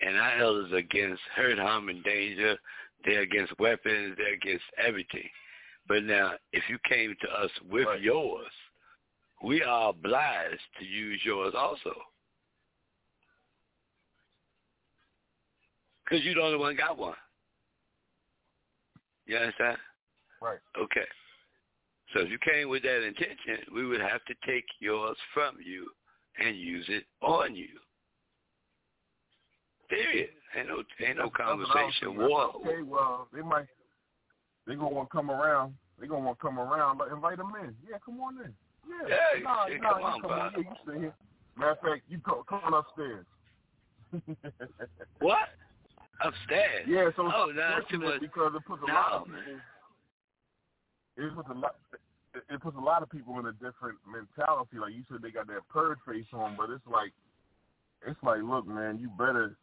and 0.01 0.15
our 0.17 0.37
elders 0.39 0.71
against 0.71 1.21
hurt, 1.35 1.59
harm, 1.59 1.89
and 1.89 2.03
danger. 2.03 2.55
They're 3.05 3.21
against 3.21 3.57
weapons. 3.59 4.15
They're 4.17 4.33
against 4.33 4.65
everything. 4.77 5.29
But 5.87 6.03
now, 6.03 6.33
if 6.53 6.63
you 6.69 6.77
came 6.87 7.15
to 7.21 7.27
us 7.31 7.49
with 7.69 7.87
Right. 7.87 8.01
yours, 8.01 8.51
we 9.43 9.61
are 9.63 9.89
obliged 9.89 10.59
to 10.79 10.85
use 10.85 11.21
yours 11.23 11.53
also. 11.57 11.93
Because 16.03 16.25
you 16.25 16.33
the 16.33 16.41
only 16.41 16.57
one 16.57 16.75
got 16.75 16.97
one. 16.97 17.15
You 19.25 19.37
understand? 19.37 19.77
Right. 20.41 20.57
Okay. 20.77 21.05
So 22.13 22.21
if 22.21 22.29
you 22.29 22.39
came 22.39 22.69
with 22.69 22.81
that 22.83 23.05
intention, 23.05 23.59
we 23.73 23.85
would 23.85 24.01
have 24.01 24.25
to 24.25 24.33
take 24.45 24.65
yours 24.79 25.15
from 25.33 25.57
you 25.63 25.87
and 26.43 26.57
use 26.57 26.85
it 26.89 27.03
on 27.21 27.55
you. 27.55 27.67
Period. 29.89 30.29
Ain't 30.57 30.67
no 30.67 30.83
ain't 31.05 31.17
no 31.17 31.25
That's 31.25 31.39
what 31.39 31.47
I 31.47 31.53
was 31.53 31.67
conversation. 31.71 32.17
War. 32.17 32.51
Okay, 32.55 32.81
well, 32.81 33.27
they 33.33 33.41
might 33.41 33.67
they 34.65 34.75
gonna 34.75 34.89
want 34.89 35.09
to 35.09 35.15
come 35.15 35.29
around. 35.29 35.75
They 35.99 36.07
gonna 36.07 36.25
want 36.25 36.39
to 36.39 36.41
come 36.41 36.59
around. 36.59 36.97
But 36.97 37.09
invite 37.09 37.37
them 37.37 37.51
in. 37.61 37.75
Yeah, 37.87 37.97
come 38.03 38.19
on 38.19 38.37
in. 38.43 38.53
Yeah. 38.89 39.07
Yeah, 39.07 39.43
nah, 39.43 39.67
yeah, 39.67 39.77
nah, 39.77 39.93
come 39.93 40.03
on, 40.03 40.21
bro. 40.21 40.37
Yeah, 40.37 40.57
you 40.57 40.65
stay 40.83 40.99
here. 40.99 41.13
Matter 41.57 41.71
of 41.71 41.79
fact, 41.79 42.01
you 42.09 42.17
go, 42.17 42.43
come 42.49 42.61
on 42.65 42.73
upstairs. 42.73 43.25
What? 45.19 45.49
Upstairs. 46.23 46.85
Yeah, 46.87 47.09
so 47.15 47.31
Oh, 47.33 47.47
no, 47.47 47.53
that's 47.55 47.87
too 47.89 47.99
much. 47.99 48.19
because 48.19 48.51
it 48.53 48.65
puts 48.65 48.83
a 48.83 48.87
No, 48.87 48.93
lot 48.93 49.13
of 49.13 49.27
man. 49.29 49.61
It 51.15 51.33
puts 51.35 51.47
a 51.49 51.53
lot. 51.53 51.75
It 52.35 52.61
puts 52.61 52.75
a 52.77 52.81
lot 52.81 53.03
of 53.03 53.09
people 53.09 53.39
in 53.39 53.45
a 53.45 53.53
different 53.53 53.97
mentality. 54.05 54.77
Like 54.79 54.93
you 54.93 55.03
said, 55.09 55.21
they 55.21 55.31
got 55.31 55.47
that 55.47 55.67
purge 55.69 55.97
face 56.05 56.25
on, 56.33 56.55
but 56.57 56.69
it's 56.71 56.85
like, 56.91 57.11
it's 58.05 58.19
like, 58.21 58.41
look, 58.43 58.67
man, 58.67 58.99
you 58.99 59.09
better, 59.17 59.55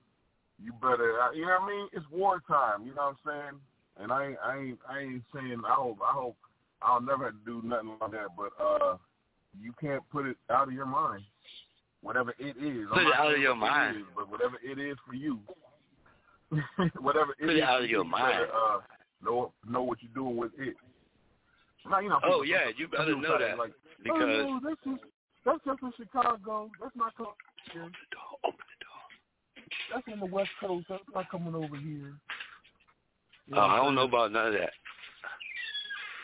you 0.63 0.73
better. 0.81 1.13
You 1.35 1.43
know 1.43 1.59
what 1.61 1.63
I 1.63 1.69
mean? 1.69 1.89
It's 1.93 2.07
wartime. 2.11 2.87
You 2.87 2.95
know 2.95 3.15
what 3.15 3.17
I'm 3.27 3.51
saying? 3.53 3.61
And 4.01 4.13
I, 4.13 4.27
ain't- 4.29 4.39
I 4.43 4.57
ain't, 4.59 4.79
I 4.89 4.99
ain't 5.01 5.23
saying. 5.35 5.63
I 5.67 5.75
hope, 5.75 5.99
I 6.03 6.13
hope, 6.13 6.37
I'll 6.83 7.01
never 7.03 7.25
have 7.25 7.35
to 7.35 7.45
do 7.45 7.67
nothing 7.67 7.97
like 8.01 8.11
that. 8.13 8.29
But 8.37 8.53
uh, 8.63 8.97
you 9.61 9.73
can't 9.81 10.03
put 10.11 10.27
it 10.27 10.37
out 10.51 10.69
of 10.69 10.75
your 10.75 10.87
mind. 10.87 11.23
Whatever 12.03 12.35
it 12.39 12.57
is, 12.57 12.87
Put 12.93 13.03
it 13.03 13.15
out 13.15 13.33
of 13.35 13.41
your 13.41 13.55
mind. 13.57 13.97
is, 13.97 14.03
but 14.15 14.31
whatever 14.31 14.57
it 14.63 14.79
is 14.79 14.97
for 15.07 15.15
you, 15.15 15.41
whatever 17.01 17.33
it 17.33 17.41
Put 17.41 17.51
it 17.51 17.57
is 17.59 17.63
out 17.63 17.83
of 17.83 17.91
your 17.91 18.05
you, 18.05 18.11
you 18.11 18.13
better, 18.17 18.23
mind. 18.23 18.47
Uh, 18.55 18.79
know 19.25 19.53
know 19.69 19.83
what 19.83 19.99
you're 20.03 20.13
doing 20.15 20.37
with 20.37 20.53
it. 20.59 20.77
Now, 21.89 22.01
you 22.01 22.09
know, 22.09 22.21
Oh 22.23 22.43
people- 22.43 22.47
yeah, 22.47 22.69
you 22.77 22.87
better 22.89 23.17
know 23.17 23.39
that 23.39 23.59
Like, 23.59 23.73
because 24.03 24.23
oh, 24.23 24.59
no, 24.59 24.61
that's 24.63 24.81
just 24.85 25.03
that's 25.45 25.59
just 25.65 25.83
in 25.83 25.93
Chicago. 25.97 26.71
That's 26.81 26.95
not 26.97 27.17
coming. 27.17 27.33
Here. 27.73 27.83
open 27.83 28.61
the 28.61 28.85
door. 28.85 29.93
That's 29.95 30.07
on 30.13 30.21
the 30.21 30.33
West 30.35 30.51
Coast. 30.61 30.87
That's 30.89 31.03
not 31.15 31.29
coming 31.31 31.55
over 31.55 31.77
here. 31.77 32.15
You 33.47 33.55
Oh, 33.55 33.57
what 33.57 33.71
I 33.71 33.77
don't 33.77 33.95
know 33.95 34.03
about 34.03 34.33
none 34.33 34.49
of 34.49 34.53
that. 34.53 34.71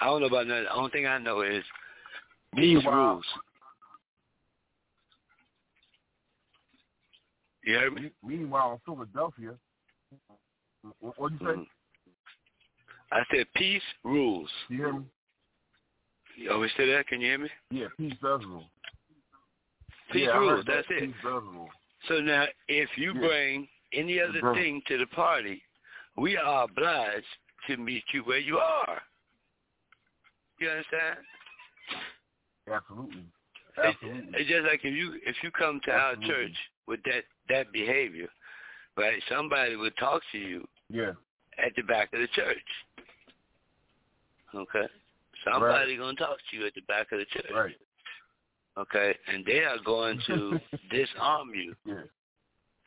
I 0.00 0.06
don't 0.06 0.20
know 0.20 0.26
about 0.26 0.46
none. 0.46 0.58
Of 0.58 0.64
that. 0.64 0.70
The 0.70 0.76
only 0.78 0.90
thing 0.90 1.06
I 1.06 1.18
know 1.18 1.42
is 1.42 1.64
these 2.54 2.76
Meanwhile- 2.76 2.94
rules. 3.14 3.26
You 7.64 7.74
heard 7.78 7.92
me? 7.94 8.00
Me- 8.02 8.12
Meanwhile, 8.24 8.72
in 8.72 8.78
Philadelphia, 8.94 9.54
what 10.98 11.18
what'd 11.18 11.40
you 11.40 11.46
say? 11.46 11.52
Mhm. 11.54 11.66
I 13.12 13.24
said 13.30 13.52
peace 13.54 13.82
rules. 14.02 14.50
You 14.68 14.76
hear 14.78 14.92
me? 14.94 15.06
You 16.36 16.50
always 16.52 16.72
say 16.74 16.90
that? 16.92 17.06
Can 17.06 17.20
you 17.20 17.28
hear 17.28 17.38
me? 17.38 17.50
Yeah, 17.70 17.88
peace 17.96 18.14
does 18.20 18.44
rule. 18.46 18.68
Peace 20.10 20.26
yeah, 20.26 20.36
rules. 20.38 20.50
heard 20.58 20.66
that. 20.66 20.86
That's 20.88 20.90
it. 20.90 21.00
Peace 21.12 21.22
does 21.22 21.42
rule. 21.44 21.70
So 22.08 22.20
now, 22.20 22.46
if 22.68 22.96
you 22.98 23.12
Yeah. 23.14 23.20
bring 23.20 23.68
any 23.92 24.18
other 24.20 24.40
Bro. 24.40 24.54
thing 24.54 24.82
to 24.82 24.98
the 24.98 25.06
party, 25.08 25.62
we 26.16 26.36
are 26.36 26.64
obliged 26.64 27.26
to 27.66 27.76
meet 27.76 28.04
you 28.12 28.24
where 28.24 28.38
you 28.38 28.58
are. 28.58 29.02
You 30.58 30.70
understand? 30.70 31.24
Absolutely. 32.70 33.20
It- 33.20 33.26
Absolutely. 33.84 34.32
It's 34.34 34.50
just 34.50 34.64
like 34.66 34.80
if 34.84 34.94
you 34.94 35.18
if 35.24 35.36
you 35.42 35.50
come 35.50 35.80
to 35.86 35.90
our 35.92 36.16
church 36.16 36.54
with 36.86 37.02
that 37.04 37.24
that 37.48 37.72
behavior, 37.72 38.28
right? 38.96 39.22
Somebody 39.30 39.76
would 39.76 39.96
talk 39.96 40.20
to 40.32 40.38
you 40.38 40.68
yeah. 40.90 41.12
at 41.58 41.74
the 41.76 41.82
back 41.82 42.12
of 42.12 42.20
the 42.20 42.28
church. 42.34 42.58
Okay, 44.54 44.86
somebody 45.44 45.96
gonna 45.96 46.14
talk 46.14 46.36
to 46.50 46.56
you 46.56 46.66
at 46.66 46.74
the 46.74 46.82
back 46.82 47.10
of 47.12 47.18
the 47.18 47.24
church. 47.26 47.50
Right. 47.54 47.76
Okay, 48.76 49.14
and 49.26 49.44
they 49.46 49.60
are 49.60 49.78
going 49.84 50.20
to 50.26 50.60
disarm 50.90 51.54
you 51.54 51.74
Yeah. 51.86 52.02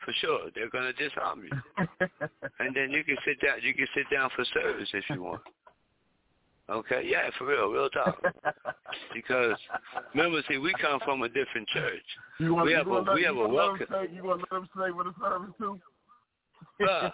for 0.04 0.12
sure. 0.20 0.50
They're 0.54 0.70
gonna 0.70 0.92
disarm 0.92 1.42
you, 1.44 1.86
and 2.60 2.74
then 2.76 2.92
you 2.92 3.02
can 3.02 3.16
sit 3.24 3.40
down. 3.44 3.58
You 3.62 3.74
can 3.74 3.88
sit 3.94 4.06
down 4.12 4.30
for 4.36 4.44
service 4.54 4.88
if 4.94 5.04
you 5.10 5.22
want. 5.24 5.42
Okay, 6.68 7.02
yeah, 7.06 7.30
for 7.38 7.46
real, 7.46 7.68
real 7.70 7.88
talk. 7.90 8.20
Because 9.14 9.56
remember, 10.14 10.42
see, 10.48 10.58
we 10.58 10.74
come 10.80 10.98
from 11.04 11.22
a 11.22 11.28
different 11.28 11.68
church. 11.68 12.02
You 12.40 12.54
want, 12.54 12.66
We 12.66 12.72
have 12.72 12.88
a- 12.88 13.14
we 13.14 13.22
have 13.22 13.36
a 13.36 13.38
gonna 13.38 13.52
let 13.54 13.62
'em 13.70 13.78
welcome. 13.78 13.86
Say, 13.90 14.14
you 14.14 14.22
want 14.24 14.40
to 14.40 14.46
let 14.50 14.60
them 14.60 14.68
stay 14.74 14.90
with 14.90 15.06
the 15.06 15.14
service 15.20 15.54
too? 15.58 15.80
Bruh, 16.80 17.12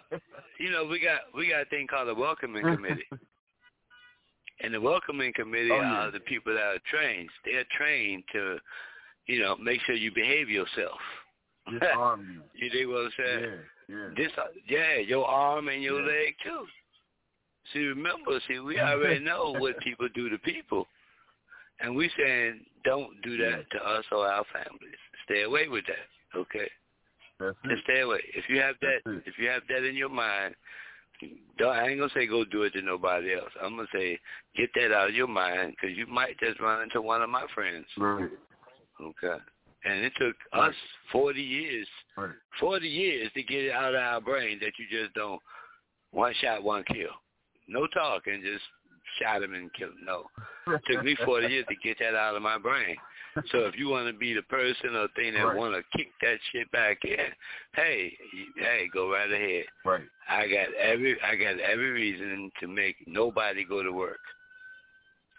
you 0.58 0.70
know, 0.70 0.84
we 0.86 0.98
got 1.00 1.32
we 1.34 1.48
got 1.48 1.62
a 1.62 1.64
thing 1.66 1.86
called 1.86 2.08
a 2.08 2.14
welcoming 2.14 2.64
committee. 2.64 3.06
And 4.60 4.72
the 4.72 4.80
welcoming 4.80 5.32
committee 5.32 5.72
Oh, 5.72 5.80
yeah. 5.80 6.06
are 6.06 6.10
the 6.12 6.20
people 6.20 6.54
that 6.54 6.62
are 6.62 6.78
trained. 6.88 7.28
They're 7.44 7.64
trained 7.76 8.22
to, 8.32 8.60
you 9.26 9.40
know, 9.40 9.56
make 9.56 9.80
sure 9.82 9.96
you 9.96 10.12
behave 10.12 10.48
yourself. 10.48 11.00
You 12.54 12.70
dig 12.70 12.86
what 12.86 13.06
I'm 13.06 13.10
saying? 13.16 13.44
Yeah, 13.88 13.96
yeah. 13.96 14.08
This, 14.16 14.32
yeah, 14.68 14.96
your 14.98 15.26
arm 15.26 15.66
and 15.68 15.82
your 15.82 16.00
Yeah. 16.00 16.06
leg 16.06 16.34
too. 16.44 16.66
See, 17.72 17.80
remember, 17.80 18.40
see, 18.48 18.58
we 18.58 18.80
already 18.80 19.20
know 19.20 19.54
what 19.58 19.78
people 19.80 20.08
do 20.14 20.28
to 20.28 20.38
people, 20.38 20.86
and 21.80 21.94
we 21.94 22.10
saying 22.18 22.60
don't 22.84 23.20
do 23.22 23.36
that 23.38 23.64
to 23.70 23.78
us 23.78 24.04
or 24.10 24.26
our 24.26 24.44
families. 24.52 24.98
Stay 25.24 25.42
away 25.42 25.68
with 25.68 25.84
that, 25.86 26.38
okay? 26.38 26.68
That's 27.38 27.56
it. 27.64 27.68
Just 27.70 27.84
stay 27.84 28.00
away. 28.00 28.20
If 28.34 28.48
you 28.48 28.60
have 28.60 28.76
that, 28.82 28.98
if 29.26 29.38
you 29.38 29.48
have 29.48 29.62
that 29.68 29.84
in 29.84 29.94
your 29.96 30.08
mind, 30.08 30.54
don't, 31.58 31.76
I 31.76 31.88
ain't 31.88 31.98
gonna 32.00 32.10
say 32.14 32.26
go 32.26 32.44
do 32.44 32.62
it 32.62 32.72
to 32.72 32.82
nobody 32.82 33.34
else. 33.34 33.50
I'm 33.62 33.76
gonna 33.76 33.88
say 33.94 34.18
get 34.56 34.70
that 34.74 34.92
out 34.92 35.10
of 35.10 35.14
your 35.14 35.28
mind 35.28 35.74
because 35.80 35.96
you 35.96 36.06
might 36.06 36.38
just 36.40 36.60
run 36.60 36.82
into 36.82 37.00
one 37.00 37.22
of 37.22 37.30
my 37.30 37.46
friends. 37.54 37.86
Right. 37.96 38.28
Okay. 39.00 39.36
And 39.84 40.04
it 40.04 40.12
took 40.16 40.36
Right. 40.52 40.70
us 40.70 40.74
40 41.10 41.42
years, 41.42 41.88
Right. 42.16 42.34
40 42.58 42.88
years 42.88 43.32
to 43.32 43.42
get 43.42 43.64
it 43.64 43.70
out 43.72 43.94
of 43.94 44.00
our 44.00 44.20
brain 44.20 44.58
that 44.60 44.72
you 44.78 44.86
just 44.88 45.14
don't 45.14 45.40
one 46.10 46.34
shot, 46.34 46.62
one 46.62 46.84
kill. 46.84 47.10
No 47.72 47.86
talking, 47.88 48.42
just 48.42 48.62
shot 49.20 49.42
him 49.42 49.54
and 49.54 49.72
killed 49.74 49.92
him. 49.92 50.04
No. 50.04 50.24
It 50.66 50.82
took 50.90 51.04
me 51.04 51.16
40 51.24 51.46
years 51.48 51.66
to 51.68 51.74
get 51.82 51.98
that 52.00 52.14
out 52.14 52.36
of 52.36 52.42
my 52.42 52.58
brain. 52.58 52.96
So 53.50 53.60
if 53.60 53.78
you 53.78 53.88
want 53.88 54.12
to 54.12 54.18
be 54.18 54.34
the 54.34 54.42
person 54.42 54.94
or 54.94 55.08
thing 55.16 55.32
that 55.34 55.42
Right. 55.42 55.56
want 55.56 55.74
to 55.74 55.96
kick 55.96 56.08
that 56.20 56.38
shit 56.52 56.70
back 56.70 56.98
in, 57.04 57.16
hey, 57.74 58.12
hey, 58.56 58.90
go 58.92 59.10
right 59.10 59.30
ahead. 59.30 59.64
Right. 59.86 60.04
I 60.28 60.46
got 60.48 60.74
every 60.74 61.18
I 61.22 61.34
got 61.36 61.58
every 61.58 61.90
reason 61.92 62.50
to 62.60 62.68
make 62.68 62.96
nobody 63.06 63.64
go 63.64 63.82
to 63.82 63.90
work. 63.90 64.20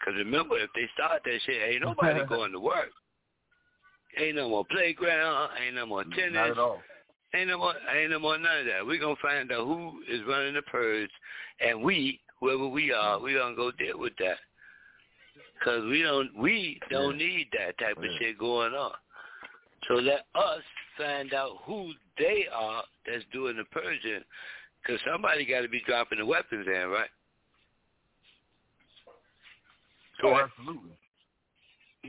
Cause 0.04 0.14
remember, 0.16 0.58
if 0.58 0.70
they 0.74 0.88
start 0.92 1.22
that 1.24 1.38
shit, 1.46 1.62
ain't 1.62 1.82
nobody 1.82 2.24
going 2.28 2.52
to 2.52 2.60
work. 2.60 2.90
Ain't 4.18 4.36
no 4.36 4.48
more 4.48 4.64
playground. 4.70 5.50
Ain't 5.64 5.76
no 5.76 5.86
more 5.86 6.04
tennis. 6.04 6.32
Not 6.34 6.50
at 6.50 6.58
all. 6.58 6.82
Ain't 7.34 7.48
no 7.48 7.58
more, 7.58 7.74
ain't 7.96 8.10
no 8.10 8.18
more 8.18 8.38
none 8.38 8.58
of 8.60 8.66
that. 8.66 8.86
We're 8.86 9.00
gonna 9.00 9.16
find 9.20 9.50
out 9.50 9.66
who 9.66 10.02
is 10.08 10.20
running 10.28 10.54
the 10.54 10.62
purge, 10.62 11.10
and 11.60 11.82
we, 11.82 12.20
whoever 12.40 12.66
we 12.68 12.92
are, 12.92 13.18
we 13.18 13.34
gonna 13.34 13.54
go 13.56 13.70
deal 13.70 13.98
with 13.98 14.14
that. 14.18 14.36
Cause 15.62 15.82
we 15.88 16.02
don't, 16.02 16.36
we 16.36 16.78
don't 16.90 17.16
need 17.16 17.48
that 17.58 17.78
type 17.78 17.96
of 17.96 18.04
shit 18.18 18.38
going 18.38 18.74
on. 18.74 18.92
So 19.88 19.94
let 19.94 20.26
us 20.34 20.60
find 20.98 21.32
out 21.32 21.58
who 21.64 21.92
they 22.18 22.46
are 22.54 22.82
that's 23.06 23.24
doing 23.32 23.56
the 23.56 23.64
purging. 23.64 24.20
Cause 24.86 24.98
somebody 25.10 25.46
got 25.46 25.62
to 25.62 25.68
be 25.68 25.80
dropping 25.86 26.18
the 26.18 26.26
weapons 26.26 26.66
in, 26.66 26.88
right? 26.88 27.08
Oh, 30.22 30.30
Correct. 30.32 30.50
absolutely. 30.58 30.90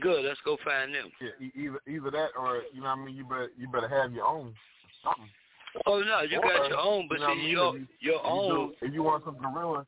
Good. 0.00 0.24
Let's 0.24 0.40
go 0.44 0.56
find 0.64 0.94
them. 0.94 1.10
Yeah, 1.20 1.46
e- 1.46 1.52
either 1.56 1.80
either 1.88 2.10
that 2.10 2.28
or 2.38 2.62
you 2.74 2.80
know 2.82 2.88
what 2.88 2.98
I 2.98 3.04
mean. 3.06 3.16
You 3.16 3.24
better 3.24 3.50
you 3.56 3.68
better 3.68 3.88
have 3.88 4.12
your 4.12 4.26
own 4.26 4.52
something. 5.02 5.30
Oh 5.86 6.00
no, 6.00 6.20
you 6.20 6.40
got 6.40 6.68
your 6.68 6.78
own, 6.78 7.06
but 7.08 7.14
you 7.18 7.20
know 7.20 7.28
what 7.28 7.32
I 7.32 7.40
see 7.40 7.42
mean? 7.42 7.50
your 7.50 7.76
If 7.76 7.80
you- 7.80 7.88
your 8.00 8.14
If 8.16 8.22
you 8.24 8.30
own. 8.30 8.50
do- 8.68 8.74
if 8.86 8.92
you 8.94 9.02
want 9.02 9.24
some 9.24 9.38
gorilla, 9.38 9.86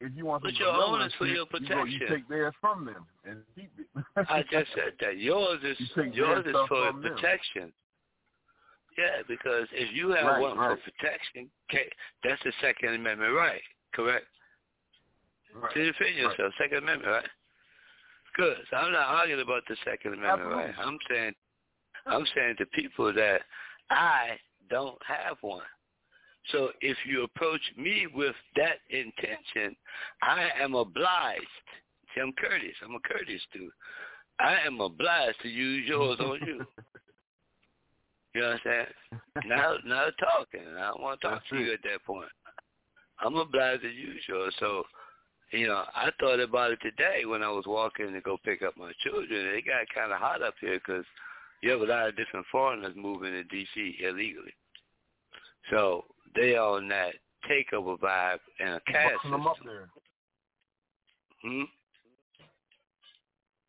if 0.00 0.12
you 0.14 0.26
want 0.26 0.42
But 0.42 0.54
your 0.54 0.68
own 0.68 1.02
is 1.02 1.12
for 1.18 1.26
your 1.26 1.46
You, 1.60 1.68
go, 1.68 1.84
you 1.84 1.98
take 2.08 2.28
theirs 2.28 2.54
from 2.60 2.84
them 2.84 3.06
and 3.24 3.42
keep 3.54 3.70
it. 3.78 4.04
I 4.28 4.42
just 4.50 4.70
said 4.74 4.92
that 5.00 5.18
yours 5.18 5.60
is 5.64 5.78
You 5.96 6.12
yours 6.12 6.44
is 6.46 6.52
for 6.52 6.66
from 6.68 7.02
them. 7.02 7.14
protection. 7.14 7.72
Yeah, 8.96 9.22
because 9.28 9.68
if 9.72 9.94
you 9.94 10.10
have 10.10 10.26
Right, 10.26 10.40
one 10.40 10.58
right. 10.58 10.76
for 10.76 10.90
protection, 10.90 11.50
okay, 11.70 11.88
that's 12.24 12.42
the 12.42 12.52
Second 12.60 12.94
Amendment 12.94 13.32
right, 13.34 13.62
correct? 13.92 14.26
Right. 15.54 15.72
To 15.72 15.84
defend 15.84 16.16
yourself, 16.16 16.52
Second 16.58 16.78
Amendment 16.78 17.10
right. 17.10 17.28
Good. 18.36 18.56
So 18.70 18.76
I'm 18.76 18.92
not 18.92 19.06
arguing 19.06 19.40
about 19.40 19.62
the 19.68 19.76
Second 19.84 20.14
Amendment 20.14 20.50
right. 20.50 20.74
I'm 20.78 20.98
saying, 21.08 21.32
I'm 22.06 22.24
saying 22.34 22.56
to 22.58 22.66
people 22.66 23.12
that 23.14 23.40
I 23.90 24.38
don't 24.70 24.98
have 25.06 25.36
one. 25.40 25.62
So 26.52 26.70
if 26.80 26.96
you 27.06 27.24
approach 27.24 27.60
me 27.76 28.06
with 28.14 28.34
that 28.56 28.78
intention, 28.90 29.76
I 30.22 30.48
am 30.60 30.74
obliged. 30.74 31.44
See, 32.14 32.20
I'm 32.20 32.32
courteous. 32.32 32.76
I'm 32.84 32.94
a 32.94 33.00
courteous 33.00 33.42
dude. 33.52 33.70
I 34.40 34.56
am 34.66 34.80
obliged 34.80 35.40
to 35.42 35.48
use 35.48 35.86
yours 35.88 36.18
on 36.20 36.40
you. 36.46 36.66
You 38.34 38.42
know 38.42 38.50
what 38.50 38.72
I'm 38.72 38.84
saying? 39.42 39.48
Now, 39.48 39.74
now 39.86 40.06
talking. 40.20 40.60
I 40.78 40.88
don't 40.88 41.00
want 41.00 41.20
to 41.20 41.26
talk 41.26 41.40
That's 41.40 41.48
to 41.50 41.58
you 41.58 41.72
it. 41.72 41.74
at 41.74 41.90
that 41.90 42.04
point. 42.04 42.28
I'm 43.20 43.34
obliged 43.34 43.82
to 43.82 43.88
use 43.88 44.22
yours. 44.28 44.54
So, 44.60 44.84
you 45.50 45.66
know, 45.66 45.84
I 45.94 46.10
thought 46.20 46.38
about 46.38 46.72
it 46.72 46.78
today 46.82 47.24
when 47.24 47.42
I 47.42 47.48
was 47.48 47.64
walking 47.66 48.12
to 48.12 48.20
go 48.20 48.36
pick 48.44 48.62
up 48.62 48.76
my 48.76 48.92
children. 49.02 49.46
It 49.56 49.64
got 49.66 49.92
kind 49.92 50.12
of 50.12 50.20
hot 50.20 50.42
up 50.42 50.54
here 50.60 50.78
because 50.78 51.06
you 51.62 51.70
have 51.70 51.80
a 51.80 51.84
lot 51.84 52.08
of 52.08 52.16
different 52.16 52.46
foreigners 52.52 52.94
moving 52.96 53.32
to 53.32 53.44
D.C. 53.44 53.96
illegally. 54.02 54.54
So 55.70 56.04
they 56.40 56.56
on 56.56 56.88
that 56.88 57.14
takeover 57.50 57.98
vibe 57.98 58.38
and 58.60 58.70
a 58.70 58.80
caste 58.86 59.14
Boxing 59.14 59.30
them 59.30 59.46
up 59.46 59.56
system. 59.56 59.72
there. 59.72 59.88
Hmm? 61.42 61.62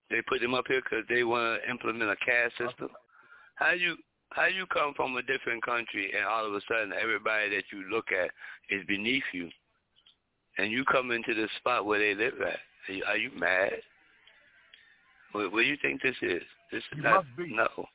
They 0.10 0.22
put 0.28 0.42
them 0.42 0.54
up 0.56 0.66
here 0.68 0.82
because 0.82 1.06
they 1.08 1.24
want 1.24 1.62
to 1.62 1.70
implement 1.70 2.10
a 2.10 2.16
caste 2.26 2.58
system. 2.58 2.90
How 3.56 3.72
you 3.72 3.96
how 4.32 4.46
you 4.46 4.66
come 4.68 4.94
from 4.96 5.18
a 5.18 5.22
different 5.24 5.64
country 5.66 6.12
and 6.16 6.26
all 6.26 6.46
of 6.46 6.54
a 6.54 6.62
sudden 6.68 6.94
everybody 7.00 7.50
that 7.50 7.64
you 7.72 7.84
look 7.92 8.08
at 8.12 8.30
is 8.70 8.86
beneath 8.88 9.24
you, 9.34 9.50
and 10.58 10.72
you 10.72 10.86
come 10.86 11.12
into 11.12 11.34
the 11.34 11.48
spot 11.58 11.86
where 11.86 12.00
they 12.00 12.14
live 12.16 12.40
at? 12.42 12.60
Are 12.88 12.94
you, 12.94 13.04
are 13.08 13.18
you 13.18 13.32
mad? 13.38 13.74
What, 15.32 15.52
what 15.52 15.62
do 15.62 15.68
you 15.68 15.78
think 15.82 16.02
this 16.02 16.16
is? 16.22 16.42
This 16.72 16.84
is 16.92 16.98
You 16.98 17.04
not 17.04 17.26
no. 17.38 17.86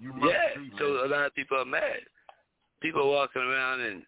You 0.00 0.12
must 0.14 0.32
Yeah, 0.32 0.60
be, 0.60 0.70
so 0.78 1.04
a 1.04 1.08
lot 1.08 1.26
of 1.26 1.34
people 1.34 1.58
are 1.58 1.64
mad. 1.64 2.00
People 2.84 3.10
walking 3.10 3.40
around 3.40 3.80
and 3.80 4.02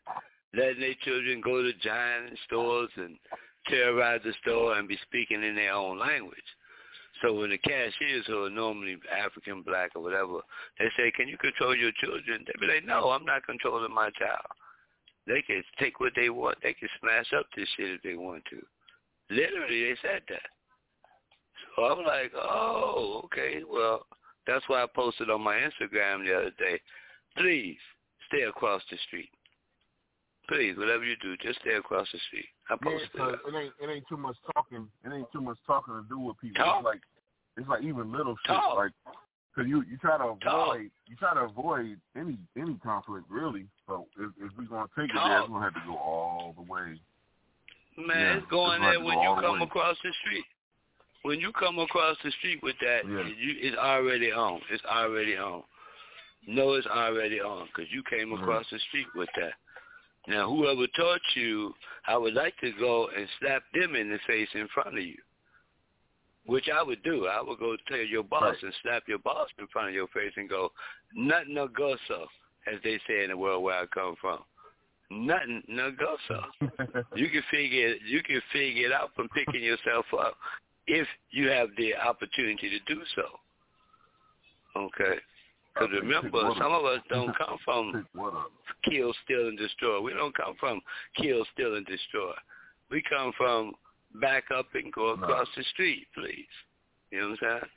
letting 0.52 0.80
their 0.80 0.92
children 1.02 1.40
go 1.40 1.62
to 1.62 1.72
giant 1.82 2.38
stores 2.44 2.90
and 2.96 3.16
terrorize 3.70 4.20
the 4.22 4.34
store 4.42 4.76
and 4.76 4.86
be 4.86 4.98
speaking 5.00 5.42
in 5.42 5.56
their 5.56 5.72
own 5.72 5.98
language. 5.98 6.36
So 7.22 7.32
when 7.32 7.48
the 7.48 7.56
cashiers 7.56 8.26
who 8.26 8.44
are 8.44 8.50
normally 8.50 8.98
African, 9.10 9.62
black, 9.62 9.92
or 9.96 10.02
whatever, 10.02 10.40
they 10.78 10.90
say, 10.94 11.10
"Can 11.12 11.26
you 11.26 11.38
control 11.38 11.74
your 11.74 11.92
children?" 11.92 12.44
They 12.44 12.52
be 12.60 12.66
like, 12.66 12.84
"No, 12.84 13.08
I'm 13.12 13.24
not 13.24 13.46
controlling 13.46 13.94
my 13.94 14.10
child. 14.10 14.44
They 15.26 15.40
can 15.40 15.64
take 15.78 15.98
what 15.98 16.14
they 16.14 16.28
want. 16.28 16.60
They 16.60 16.74
can 16.74 16.90
smash 17.00 17.32
up 17.32 17.46
this 17.52 17.70
shit 17.70 17.92
if 17.92 18.02
they 18.02 18.16
want 18.16 18.44
to." 18.50 18.62
Literally, 19.30 19.84
they 19.84 19.96
said 20.02 20.22
that. 20.28 20.50
So 21.74 21.86
I'm 21.86 22.04
like, 22.04 22.34
"Oh, 22.34 23.22
okay. 23.24 23.64
Well, 23.64 24.06
that's 24.46 24.68
why 24.68 24.82
I 24.82 24.86
posted 24.86 25.30
on 25.30 25.40
my 25.40 25.56
Instagram 25.56 26.26
the 26.26 26.36
other 26.36 26.50
day. 26.50 26.78
Please 27.38 27.80
stay 28.28 28.42
across 28.42 28.82
the 28.90 28.96
street. 29.06 29.30
Please, 30.48 30.76
whatever 30.78 31.02
you 31.04 31.16
do, 31.20 31.36
just 31.38 31.58
stay 31.60 31.74
across 31.74 32.06
the 32.12 32.18
street. 32.28 32.46
I 32.70 32.74
Yeah, 32.84 32.98
'cause 33.16 33.34
it. 33.34 33.40
it 33.48 33.54
ain't 33.58 33.74
it 33.80 33.90
ain't 33.90 34.08
too 34.08 34.16
much 34.16 34.36
talking. 34.54 34.88
It 35.04 35.12
ain't 35.12 35.30
too 35.32 35.40
much 35.40 35.58
talking 35.66 35.94
to 35.94 36.02
do 36.08 36.18
with 36.20 36.38
people. 36.38 36.64
Talk. 36.64 36.78
It's 36.78 36.84
like 36.84 37.00
it's 37.56 37.68
like 37.68 37.82
even 37.82 38.12
little 38.12 38.36
shit. 38.46 38.54
Talk. 38.54 38.76
Like 38.76 38.92
because 39.54 39.68
you 39.68 39.82
you 39.90 39.96
try 39.98 40.18
to 40.18 40.24
avoid 40.24 40.40
Talk. 40.42 40.78
you 41.06 41.16
try 41.16 41.34
to 41.34 41.40
avoid 41.40 41.98
any 42.16 42.38
any 42.56 42.74
conflict 42.76 43.26
really. 43.28 43.66
So 43.88 44.06
if, 44.18 44.30
if 44.38 44.52
we're 44.56 44.64
gonna 44.66 44.86
take 44.96 45.10
it 45.10 45.14
there, 45.14 45.22
Talk. 45.22 45.40
it's 45.42 45.48
gonna 45.50 45.64
have 45.64 45.74
to 45.74 45.82
go 45.86 45.96
all 45.96 46.54
the 46.56 46.62
way. 46.62 47.00
Man, 47.98 48.08
Yeah, 48.08 48.36
it's 48.36 48.46
going 48.46 48.82
it's 48.82 48.92
there 48.92 49.00
when 49.04 49.16
go 49.16 49.22
you 49.34 49.40
come 49.42 49.58
way. 49.58 49.66
across 49.66 49.96
the 50.04 50.12
street. 50.22 50.44
When 51.22 51.40
you 51.40 51.50
come 51.52 51.78
across 51.80 52.16
the 52.22 52.30
street 52.38 52.62
with 52.62 52.76
that, 52.82 53.04
Yeah. 53.04 53.26
you, 53.26 53.56
it's 53.58 53.76
already 53.76 54.30
on. 54.30 54.60
It's 54.70 54.84
already 54.84 55.36
on. 55.36 55.64
No, 56.47 56.74
it's 56.74 56.86
already 56.86 57.40
on 57.40 57.66
because 57.66 57.90
you 57.92 58.03
came 58.09 58.32
across 58.32 58.64
the 58.70 58.78
street 58.88 59.07
with 59.14 59.28
that. 59.36 59.53
Now, 60.28 60.49
whoever 60.49 60.86
taught 60.97 61.20
you, 61.34 61.74
I 62.07 62.16
would 62.16 62.34
like 62.34 62.55
to 62.61 62.72
go 62.78 63.09
and 63.16 63.28
slap 63.40 63.62
them 63.74 63.94
in 63.97 64.11
the 64.11 64.18
face 64.26 64.49
in 64.55 64.68
front 64.74 64.97
of 64.99 65.05
you, 65.05 65.16
which 66.47 66.68
I 66.72 66.82
would 66.82 67.03
do. 67.03 67.26
I 67.26 67.40
would 67.40 67.59
go 67.59 67.76
tell 67.88 67.99
your 67.99 68.22
boss 68.24 68.42
Right. 68.55 68.62
and 68.62 68.74
slap 68.82 69.05
your 69.09 69.18
boss 69.18 69.49
in 69.59 69.66
front 69.68 69.88
of 69.88 69.94
your 69.94 70.09
face 70.09 70.32
and 70.36 70.49
go, 70.49 70.72
nothing 71.14 71.55
no 71.55 71.68
go 71.68 71.97
so, 72.09 72.26
as 72.72 72.80
they 72.82 72.99
say 73.09 73.24
in 73.24 73.30
the 73.30 73.36
world 73.36 73.62
where 73.62 73.78
I 73.80 73.86
come 73.86 74.16
from. 74.20 74.40
Nothing 75.11 75.62
no 75.68 75.90
go 75.92 76.16
so. 76.26 76.40
You 77.16 77.28
can 77.30 77.42
figure 77.51 77.88
it, 77.88 78.03
you 78.05 78.22
can 78.22 78.40
figure 78.53 78.86
it 78.86 78.92
out 78.92 79.11
from 79.14 79.28
picking 79.28 79.62
yourself 79.62 80.07
up 80.18 80.36
if 80.88 81.07
you 81.30 81.49
have 81.49 81.68
the 81.76 81.94
opportunity 81.94 82.68
to 82.70 82.94
do 82.94 83.01
so. 83.14 83.22
Okay. 84.76 85.18
Because 85.78 85.92
remember, 86.00 86.22
pick 86.28 86.32
one 86.32 86.46
up. 86.52 86.56
some 86.58 86.72
of 86.72 86.84
us 86.84 87.00
don't 87.10 87.36
come 87.36 87.58
from 87.64 87.92
Pick 87.92 88.20
what 88.20 88.34
up? 88.34 88.50
kill, 88.88 89.12
steal, 89.24 89.48
and 89.48 89.58
destroy. 89.58 90.00
We 90.00 90.12
don't 90.14 90.34
come 90.34 90.54
from 90.58 90.80
kill, 91.20 91.44
steal, 91.52 91.74
and 91.76 91.84
destroy. 91.86 92.32
We 92.90 93.02
come 93.08 93.32
from 93.36 93.72
back 94.20 94.44
up 94.56 94.66
and 94.74 94.92
go 94.92 95.14
No. 95.14 95.22
across 95.24 95.48
the 95.56 95.64
street, 95.64 96.06
please. 96.14 96.46
You 97.10 97.20
know 97.20 97.28
what 97.30 97.42
I'm 97.42 97.58
saying? 97.60 97.70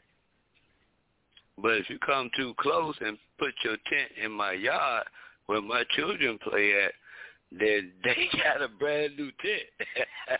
But 1.62 1.72
if 1.74 1.90
you 1.90 2.00
come 2.00 2.30
too 2.38 2.54
close 2.60 2.96
and 3.02 3.18
put 3.38 3.54
your 3.64 3.76
tent 3.92 4.12
in 4.24 4.32
my 4.32 4.54
yard 4.54 5.06
where 5.48 5.62
my 5.62 5.84
children 5.96 6.38
play 6.42 6.74
at, 6.86 6.94
then 7.52 7.92
they 8.04 8.30
got 8.44 8.62
a 8.62 8.70
brand 8.70 9.18
new 9.18 9.32
tent. 9.42 9.90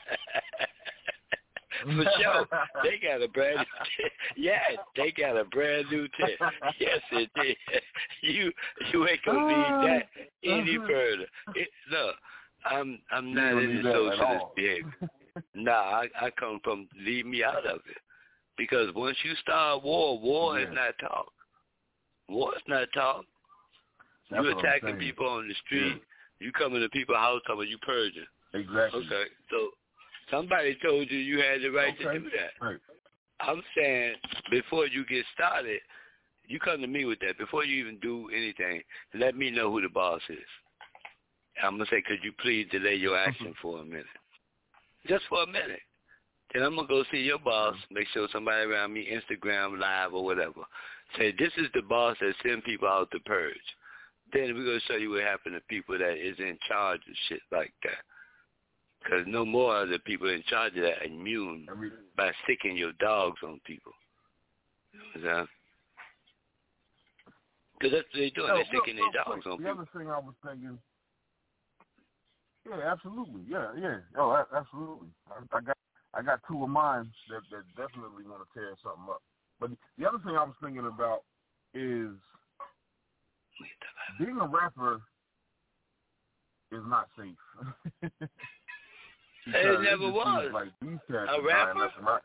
For 1.96 2.06
sure. 2.22 2.48
They 2.84 2.98
got 3.02 3.22
a 3.22 3.28
brand 3.28 3.60
new. 3.60 4.06
Yeah, 4.36 4.60
they 4.96 5.12
got 5.12 5.38
a 5.38 5.46
brand 5.46 5.90
new 5.90 6.08
tent. 6.20 6.54
Yes, 6.80 7.00
it 7.12 7.30
did. 7.36 7.58
You 8.22 8.52
you 8.92 9.08
ain't 9.08 9.20
gonna 9.26 9.48
need 9.48 9.74
that 9.88 10.04
any 10.44 10.78
Uh-huh. 10.78 10.88
further. 10.88 11.26
It, 11.56 11.70
look, 11.92 12.16
I'm 12.66 13.00
I'm 13.12 13.34
not 13.34 13.54
into 13.54 13.84
that 13.84 13.94
socialist 13.94 14.46
behavior. 14.56 15.10
Nah, 15.56 15.72
I, 15.72 16.08
I 16.22 16.30
come 16.32 16.60
from 16.64 16.88
leave 16.98 17.26
me 17.26 17.44
out 17.44 17.66
of 17.66 17.80
it. 17.90 17.98
Because 18.58 18.94
once 18.94 19.18
you 19.24 19.34
start 19.36 19.84
war, 19.84 20.20
war 20.20 20.60
is 20.60 20.68
not 20.74 20.94
talk. 21.00 21.32
War 22.28 22.54
is 22.56 22.62
not 22.68 22.88
talk. 22.94 23.26
That's 24.30 24.44
you 24.44 24.58
attacking 24.58 24.98
people 24.98 25.28
on 25.28 25.48
the 25.48 25.56
street. 25.66 26.02
You 26.40 26.52
coming 26.52 26.82
to 26.82 26.90
people's 26.90 27.18
house 27.18 27.42
talking 27.48 27.68
you 27.70 27.78
purging. 27.80 28.26
Exactly. 28.54 29.06
Okay. 29.06 29.24
So 29.50 29.70
somebody 30.32 30.78
told 30.84 31.10
you 31.10 31.18
you 31.18 31.40
had 31.40 31.62
the 31.62 31.70
right 31.70 31.94
Okay. 31.94 32.18
to 32.18 32.20
do 32.20 32.30
that. 32.32 32.66
Right. 32.66 32.80
I'm 33.42 33.64
saying 33.76 34.16
before 34.52 34.88
you 34.88 35.06
get 35.06 35.26
started, 35.34 35.80
you 36.48 36.60
come 36.60 36.82
to 36.82 36.88
me 36.88 37.06
with 37.06 37.20
that. 37.20 37.38
Before 37.38 37.64
you 37.64 37.80
even 37.80 38.00
do 38.00 38.30
anything, 38.36 38.82
let 39.14 39.36
me 39.36 39.52
know 39.52 39.72
who 39.72 39.82
the 39.82 39.90
boss 39.90 40.22
is. 40.30 40.38
I'm 41.64 41.78
gonna 41.78 41.86
say, 41.90 42.02
could 42.02 42.24
you 42.24 42.32
please 42.42 42.68
delay 42.72 42.96
your 42.96 43.16
mm-hmm. 43.16 43.30
action 43.30 43.54
for 43.62 43.80
a 43.80 43.86
minute, 43.86 44.06
just 45.08 45.26
for 45.30 45.44
a 45.44 45.48
minute. 45.48 45.82
Then 46.54 46.64
I'm 46.64 46.76
gonna 46.76 46.88
go 46.88 47.04
see 47.12 47.20
your 47.20 47.40
boss. 47.40 47.76
Mm-hmm. 47.76 47.94
Make 47.94 48.08
sure 48.10 48.28
somebody 48.32 48.64
around 48.64 48.94
me, 48.94 49.08
Instagram 49.08 49.80
live 49.80 50.14
or 50.14 50.24
whatever, 50.24 50.62
say 51.18 51.34
this 51.38 51.52
is 51.58 51.68
the 51.74 51.82
boss 51.82 52.18
that 52.22 52.34
send 52.44 52.64
people 52.64 52.88
out 52.88 53.12
to 53.12 53.20
purge. 53.20 53.56
Then 54.34 54.56
we're 54.56 54.66
gonna 54.66 54.80
show 54.88 54.96
you 54.96 55.12
what 55.12 55.22
happened 55.22 55.56
to 55.56 55.62
people 55.70 55.98
that 55.98 56.18
is 56.18 56.38
in 56.40 56.58
charge 56.68 57.02
of 57.02 57.16
shit 57.28 57.42
like 57.52 57.74
that. 57.84 58.04
Because 59.04 59.26
no 59.28 59.46
more 59.46 59.82
of 59.84 59.90
the 59.90 60.00
people 60.00 60.30
in 60.30 60.44
charge 60.48 60.76
of 60.76 60.84
that 60.84 61.06
immune 61.06 61.68
by 62.18 62.32
sticking 62.44 62.76
your 62.76 62.92
dogs 63.00 63.38
on 63.44 63.60
people. 63.66 63.94
You 64.94 65.22
know 65.22 65.46
Because 67.80 67.92
that's 67.92 68.08
what 68.12 68.20
they're 68.20 68.30
doing. 68.32 68.48
No, 68.48 68.56
they're 68.56 68.66
sticking 68.66 68.96
real- 68.98 69.12
their 69.12 69.24
real 69.24 69.24
dogs 69.24 69.44
quick, 69.44 69.46
on 69.48 69.52
The 69.52 69.58
people. 69.58 69.72
other 69.72 69.90
thing 69.98 70.12
I 70.12 70.20
was 70.20 70.36
thinking, 70.46 70.80
yeah, 72.68 72.92
absolutely, 72.92 73.42
yeah, 73.48 73.72
yeah, 73.80 73.98
oh, 74.18 74.44
absolutely. 74.54 75.08
I, 75.32 75.58
I 75.58 75.62
got, 75.62 75.78
I 76.14 76.22
got 76.22 76.42
two 76.48 76.62
of 76.64 76.70
mine 76.70 77.10
that 77.30 77.42
that 77.52 77.64
definitely 77.76 78.26
want 78.26 78.44
to 78.44 78.60
tear 78.60 78.76
something 78.84 79.10
up. 79.10 79.22
But 79.60 79.72
the 79.98 80.08
other 80.08 80.20
thing 80.20 80.36
I 80.36 80.44
was 80.44 80.56
thinking 80.62 80.86
about 80.86 81.24
is 81.74 82.12
being 84.20 84.38
a 84.40 84.48
rapper 84.48 85.02
is 86.72 86.82
not 86.86 87.08
safe. 87.18 88.12
It 89.54 89.82
never 89.82 90.12
was. 90.12 90.50
Like 90.54 90.70
these 90.82 91.00
cats 91.10 91.30
A 91.34 91.42
rapper? 91.42 91.90
right. 92.02 92.22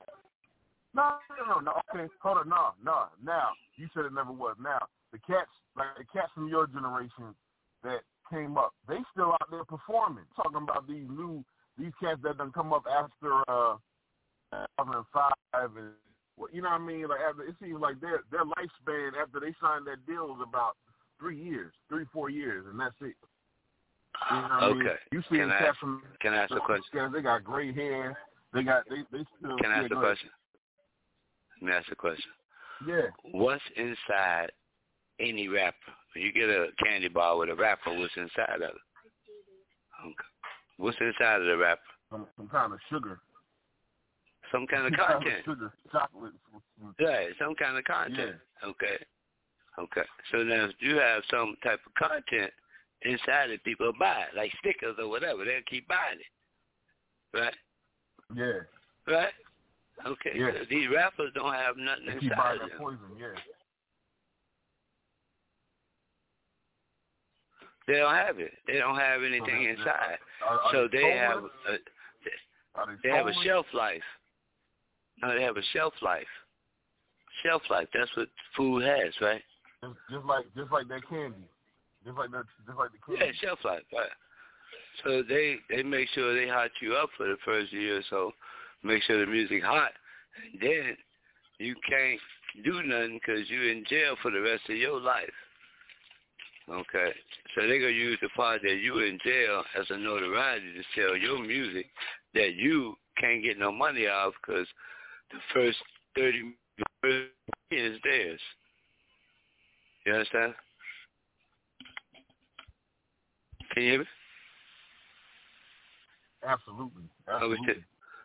No, 0.95 1.19
no, 1.39 1.55
no, 1.55 1.61
no. 1.61 1.73
Okay, 1.93 2.09
hold 2.23 2.39
on. 2.39 2.49
No, 2.49 2.75
no. 2.83 3.07
Now 3.25 3.51
you 3.77 3.89
said 3.95 4.05
it 4.05 4.13
never 4.13 4.33
was. 4.33 4.57
Now 4.63 4.79
the 5.13 5.19
cats, 5.19 5.51
like 5.77 5.89
the 5.99 6.05
cats 6.13 6.31
from 6.35 6.49
your 6.49 6.67
generation 6.67 7.35
that 7.83 8.01
came 8.31 8.57
up, 8.57 8.73
they 8.89 8.99
still 9.13 9.33
out 9.33 9.51
there 9.51 9.65
performing. 9.65 10.25
Talking 10.37 10.63
about 10.63 10.87
these 10.87 11.07
new 11.09 11.45
these 11.79 11.93
cats 12.01 12.21
that 12.23 12.39
done 12.39 12.53
come 12.53 12.73
up 12.73 12.85
after 12.87 13.43
uh 13.49 13.77
2005 14.79 15.77
and 15.77 15.91
well, 16.37 16.49
you 16.53 16.63
know 16.63 16.71
what 16.71 16.81
I 16.81 16.85
mean. 16.85 17.07
Like 17.09 17.21
after, 17.29 17.45
it 17.45 17.55
seems 17.63 17.81
like 17.81 18.01
their 18.01 18.23
their 18.31 18.45
lifespan 18.45 19.13
after 19.21 19.41
they 19.41 19.55
signed 19.61 19.87
that 19.87 20.07
deal 20.07 20.27
was 20.29 20.43
about 20.47 20.77
three 21.19 21.41
years, 21.41 21.73
three 21.89 22.05
four 22.13 22.29
years, 22.29 22.67
and 22.69 22.79
that's 22.79 22.95
it. 23.01 23.15
You 24.31 24.37
know 24.37 24.43
what 24.43 24.63
okay. 24.63 24.73
I 24.73 24.75
mean? 24.75 24.97
You 25.13 25.23
see 25.23 25.39
can 25.39 25.49
the 25.49 25.55
I 25.55 25.59
cats 25.59 25.69
ask, 25.71 25.79
from 25.81 26.03
can 26.21 26.35
I 26.35 26.37
ask 26.45 26.53
a 26.53 26.61
question? 26.61 27.13
They 27.13 27.23
got 27.23 27.45
gray 27.45 27.73
hair. 27.73 28.19
They 28.53 28.63
got 28.63 28.85
they 28.89 29.03
they 29.17 29.25
still. 29.39 29.57
Can 29.59 29.71
I 29.71 29.83
ask 29.83 29.91
a 29.91 29.97
question? 29.97 30.31
Let 31.61 31.69
me 31.69 31.77
ask 31.77 31.91
a 31.91 31.97
question. 31.97 32.31
Yeah. 32.87 33.03
What's 33.33 33.63
inside 33.77 34.51
any 35.21 35.49
rapper? 35.49 35.77
When 36.15 36.25
you 36.25 36.33
get 36.33 36.49
a 36.49 36.69
candy 36.83 37.09
bar 37.09 37.37
with 37.37 37.51
a 37.51 37.55
wrapper. 37.55 37.97
what's 37.97 38.13
inside 38.17 38.57
of 38.57 38.63
it? 38.63 38.75
Okay. 40.05 40.15
What's 40.77 40.97
inside 41.01 41.41
of 41.41 41.47
the 41.47 41.57
wrapper? 41.57 41.81
Some, 42.11 42.27
some 42.37 42.49
kind 42.49 42.73
of 42.73 42.79
sugar. 42.91 43.21
Some 44.53 44.67
kind 44.67 44.87
of 44.87 44.93
content. 44.99 45.45
sugar, 45.45 45.73
chocolate. 45.91 46.33
Right, 47.01 47.31
some 47.41 47.55
kind 47.57 47.77
of 47.77 47.85
content. 47.85 48.37
Okay. 48.65 48.99
Okay. 49.79 50.07
So 50.31 50.39
now 50.39 50.67
if 50.67 50.73
you 50.79 50.97
have 50.97 51.23
some 51.31 51.57
type 51.65 51.81
of 51.87 51.95
content 51.95 52.53
inside 53.05 53.51
it, 53.51 53.65
people 53.65 53.93
buy 53.99 54.25
it, 54.31 54.37
like 54.37 54.53
stickers 54.59 54.97
or 54.99 55.09
whatever. 55.09 55.45
They'll 55.45 55.61
keep 55.69 55.87
buying 55.89 56.19
it. 56.21 57.39
Right? 57.39 57.55
Yeah. 58.35 59.13
Right? 59.13 59.33
Okay. 60.07 60.33
Yeah. 60.35 60.51
So 60.59 60.65
these 60.69 60.89
rappers 60.95 61.31
don't 61.35 61.55
have 61.55 61.77
nothing 61.77 62.07
They 62.07 62.13
keep 62.15 62.33
inside 62.33 62.61
them. 62.61 62.71
poison. 62.79 62.99
Yeah. 63.19 63.27
They 67.87 67.99
don't 67.99 68.15
have 68.15 68.39
it. 68.39 68.53
They 68.67 68.79
don't 68.79 68.97
have 68.97 69.23
anything 69.23 69.75
So 69.77 69.81
inside. 69.81 70.19
Are, 70.49 70.59
are 70.61 70.73
So 70.73 70.89
they, 70.91 71.03
they 71.03 71.17
have 71.19 71.45
a, 71.45 71.49
they, 72.25 72.93
they 73.03 73.11
have 73.11 73.27
a 73.27 73.35
shelf 73.45 73.67
life. 73.75 74.03
No, 75.23 75.35
they 75.35 75.43
have 75.43 75.57
a 75.57 75.63
shelf 75.73 75.93
life. 76.01 76.27
Shelf 77.43 77.63
life. 77.69 77.89
That's 77.93 78.11
what 78.17 78.29
food 78.57 78.85
has, 78.85 79.13
right? 79.21 79.43
Just, 79.83 79.97
just 80.11 80.25
like 80.25 80.45
just 80.57 80.73
like 80.73 80.89
that 80.89 81.07
candy. 81.09 81.37
Just 82.05 82.19
like 82.19 82.31
that. 82.33 82.45
Just 82.67 82.79
like 82.79 82.91
the 82.93 83.13
Yeah, 83.13 83.19
candy. 83.21 83.39
shelf 83.41 83.59
life, 83.65 83.83
right? 83.93 84.11
So 85.03 85.23
they 85.23 85.57
they 85.71 85.83
make 85.83 86.09
sure 86.11 86.35
they 86.35 86.49
hot 86.49 86.71
you 86.81 86.95
up 86.95 87.11
for 87.17 87.27
the 87.27 87.37
first 87.45 87.73
year 87.73 87.99
or 87.99 88.03
so, 88.11 88.33
make 88.83 89.03
sure 89.03 89.25
the 89.25 89.31
music 89.31 89.63
hot, 89.63 89.93
and 90.53 90.61
then 90.61 90.97
you 91.59 91.75
can't 91.89 92.21
do 92.65 92.83
nothing 92.83 93.19
because 93.21 93.49
you're 93.51 93.71
in 93.71 93.85
jail 93.89 94.17
for 94.23 94.31
the 94.31 94.41
rest 94.41 94.63
of 94.69 94.77
your 94.77 95.01
life. 95.01 95.33
Okay, 96.69 97.13
so 97.55 97.67
they're 97.67 97.81
gonna 97.81 97.91
use 97.91 98.19
the 98.23 98.29
part 98.31 98.63
that 98.63 98.77
you 98.77 99.01
in 99.01 99.19
jail 99.25 99.63
as 99.79 99.85
a 99.91 99.99
notoriety 99.99 100.73
to 100.73 100.83
sell 100.95 101.17
your 101.17 101.43
music 101.43 101.87
that 102.35 102.55
you 102.55 102.95
can't 103.19 103.43
get 103.43 103.59
no 103.59 103.71
money 103.71 104.07
off 104.07 104.33
because 104.41 104.67
the 105.31 105.39
first 105.53 105.79
thirty 106.17 106.55
the 106.79 106.85
first 107.03 107.31
is 107.71 107.99
theirs. 108.03 108.41
You 110.07 110.15
understand? 110.15 110.55
Can 113.75 113.83
you 113.83 113.91
hear 113.91 113.99
me? 114.01 114.07
Absolutely. 116.47 117.03
I 117.29 117.45
was 117.45 117.59
Absolutely. 117.59 117.75
t- 117.75 117.81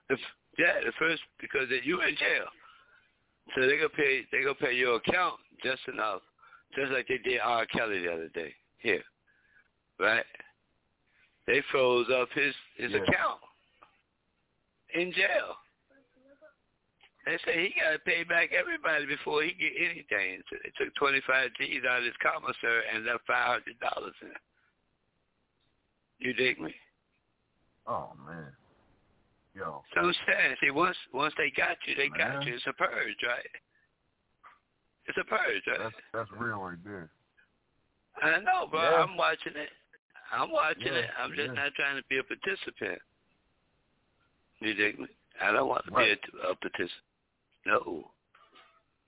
the, 0.09 0.17
yeah, 0.57 0.73
the 0.85 0.91
first 0.99 1.21
because 1.41 1.67
you 1.83 2.01
in 2.01 2.15
jail, 2.15 2.45
so 3.55 3.61
they 3.61 3.77
gonna 3.77 3.89
pay 3.89 4.25
they 4.31 4.41
gonna 4.43 4.55
pay 4.55 4.73
your 4.73 4.95
account 4.95 5.35
just 5.63 5.81
enough, 5.91 6.21
just 6.75 6.91
like 6.91 7.07
they 7.07 7.17
did 7.17 7.39
R. 7.41 7.65
Kelly 7.65 7.99
the 7.99 8.11
other 8.13 8.29
day 8.29 8.53
here, 8.77 9.03
right? 9.99 10.25
They 11.47 11.61
froze 11.71 12.07
up 12.13 12.29
his 12.33 12.53
his 12.77 12.91
Yeah. 12.91 12.99
account 12.99 13.39
in 14.93 15.11
jail. 15.13 15.57
They 17.25 17.37
say 17.45 17.67
he 17.67 17.79
got 17.79 17.91
to 17.91 17.99
pay 17.99 18.23
back 18.23 18.51
everybody 18.53 19.05
before 19.05 19.43
he 19.43 19.53
get 19.53 19.73
anything. 19.77 20.41
So 20.49 20.57
they 20.63 20.71
took 20.77 20.93
twenty 20.95 21.21
five 21.21 21.51
G's 21.57 21.83
out 21.85 21.99
of 21.99 22.05
his 22.05 22.13
commissary 22.21 22.83
and 22.93 23.05
left 23.05 23.25
five 23.25 23.61
hundred 23.61 23.79
dollars 23.79 24.13
in. 24.21 24.29
it. 24.29 24.37
You 26.19 26.33
dig 26.33 26.59
me? 26.59 26.73
Oh 27.87 28.11
man. 28.25 28.51
Yo. 29.55 29.83
So 29.93 30.01
I'm 30.01 30.13
see, 30.61 30.71
once 30.71 30.97
once 31.13 31.33
they 31.37 31.51
got 31.55 31.77
you, 31.87 31.95
they 31.95 32.09
got 32.09 32.45
you. 32.45 32.55
It's 32.55 32.67
a 32.67 32.73
purge, 32.73 33.17
right? 33.25 33.45
It's 35.07 35.17
a 35.17 35.23
purge, 35.23 35.63
right? 35.67 35.79
That's 35.79 35.95
that's 36.13 36.29
real 36.31 36.59
right 36.59 36.77
there. 36.83 37.09
I 38.21 38.39
know, 38.39 38.67
bro. 38.69 38.81
Yeah. 38.81 39.03
I'm 39.03 39.17
watching 39.17 39.53
it. 39.55 39.69
I'm 40.31 40.51
watching 40.51 40.83
Yeah, 40.85 40.99
it. 40.99 41.09
I'm 41.17 41.31
just 41.31 41.47
yeah. 41.47 41.53
not 41.53 41.73
trying 41.75 41.97
to 41.97 42.03
be 42.09 42.17
a 42.17 42.23
participant. 42.23 42.99
You 44.59 44.73
dig 44.73 44.99
me? 44.99 45.07
I 45.41 45.51
don't 45.51 45.67
want 45.67 45.85
to 45.85 45.91
Right. 45.91 46.19
be 46.21 46.39
a, 46.43 46.51
a 46.51 46.55
participant. 46.55 46.91
No. 47.65 48.11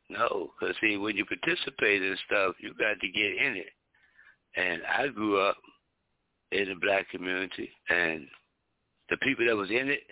No, 0.10 0.52
because 0.60 0.76
see, 0.82 0.98
when 0.98 1.16
you 1.16 1.26
participate 1.26 2.02
in 2.02 2.18
stuff, 2.26 2.56
you 2.60 2.74
got 2.74 3.00
to 3.00 3.08
get 3.08 3.38
in 3.38 3.56
it. 3.56 3.72
And 4.56 4.82
I 4.84 5.08
grew 5.08 5.40
up 5.40 5.58
in 6.52 6.70
the 6.70 6.76
black 6.76 7.10
community, 7.10 7.70
and 7.90 8.28
the 9.10 9.18
people 9.18 9.46
that 9.46 9.56
was 9.56 9.70
in 9.70 9.90
it, 9.90 10.04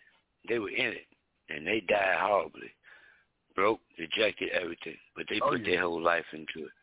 they 0.47 0.59
were 0.59 0.69
in 0.69 0.93
it, 0.93 1.07
and 1.49 1.65
they 1.65 1.81
died 1.81 2.17
horribly, 2.19 2.71
broke, 3.55 3.81
dejected, 3.97 4.49
everything. 4.49 4.97
But 5.15 5.25
they 5.29 5.39
Oh, 5.41 5.49
put 5.51 5.61
yeah. 5.61 5.71
their 5.71 5.81
whole 5.81 6.01
life 6.01 6.25
into 6.33 6.67
it. 6.67 6.73